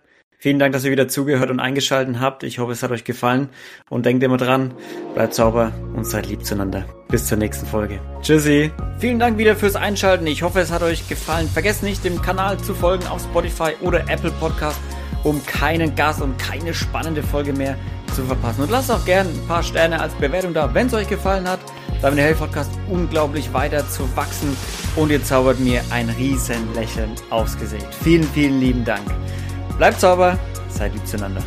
Vielen 0.42 0.58
Dank, 0.58 0.72
dass 0.72 0.84
ihr 0.84 0.90
wieder 0.90 1.06
zugehört 1.06 1.50
und 1.50 1.60
eingeschaltet 1.60 2.18
habt. 2.18 2.42
Ich 2.42 2.58
hoffe, 2.58 2.72
es 2.72 2.82
hat 2.82 2.90
euch 2.90 3.04
gefallen. 3.04 3.48
Und 3.88 4.06
denkt 4.06 4.24
immer 4.24 4.38
dran, 4.38 4.74
bleibt 5.14 5.34
sauber 5.34 5.70
und 5.94 6.04
seid 6.04 6.26
lieb 6.26 6.44
zueinander. 6.44 6.84
Bis 7.06 7.26
zur 7.26 7.38
nächsten 7.38 7.64
Folge. 7.64 8.00
Tschüssi. 8.22 8.72
Vielen 8.98 9.20
Dank 9.20 9.38
wieder 9.38 9.54
fürs 9.54 9.76
Einschalten. 9.76 10.26
Ich 10.26 10.42
hoffe, 10.42 10.58
es 10.58 10.72
hat 10.72 10.82
euch 10.82 11.06
gefallen. 11.08 11.46
Vergesst 11.46 11.84
nicht, 11.84 12.04
dem 12.04 12.20
Kanal 12.20 12.58
zu 12.58 12.74
folgen 12.74 13.06
auf 13.06 13.22
Spotify 13.22 13.74
oder 13.82 14.00
Apple 14.08 14.32
Podcast, 14.40 14.80
um 15.22 15.46
keinen 15.46 15.94
Gast 15.94 16.20
und 16.20 16.36
keine 16.40 16.74
spannende 16.74 17.22
Folge 17.22 17.52
mehr 17.52 17.76
zu 18.12 18.24
verpassen. 18.24 18.62
Und 18.62 18.70
lasst 18.72 18.90
auch 18.90 19.04
gerne 19.04 19.30
ein 19.30 19.46
paar 19.46 19.62
Sterne 19.62 20.00
als 20.00 20.12
Bewertung 20.14 20.54
da, 20.54 20.74
wenn 20.74 20.88
es 20.88 20.94
euch 20.94 21.08
gefallen 21.08 21.48
hat. 21.48 21.60
Da 22.00 22.10
der 22.10 22.24
Hell 22.24 22.34
Podcast 22.34 22.72
unglaublich 22.90 23.52
weiter 23.52 23.88
zu 23.88 24.08
wachsen 24.16 24.56
und 24.96 25.12
ihr 25.12 25.22
zaubert 25.22 25.60
mir 25.60 25.82
ein 25.90 26.08
riesen 26.08 26.74
Lächeln 26.74 27.12
aufs 27.30 27.56
Gesicht. 27.56 27.86
Vielen, 28.02 28.24
vielen 28.24 28.58
lieben 28.58 28.84
Dank. 28.84 29.06
Bleibt 29.78 30.00
sauber, 30.00 30.38
seid 30.68 30.94
lieb 30.94 31.06
zueinander. 31.06 31.42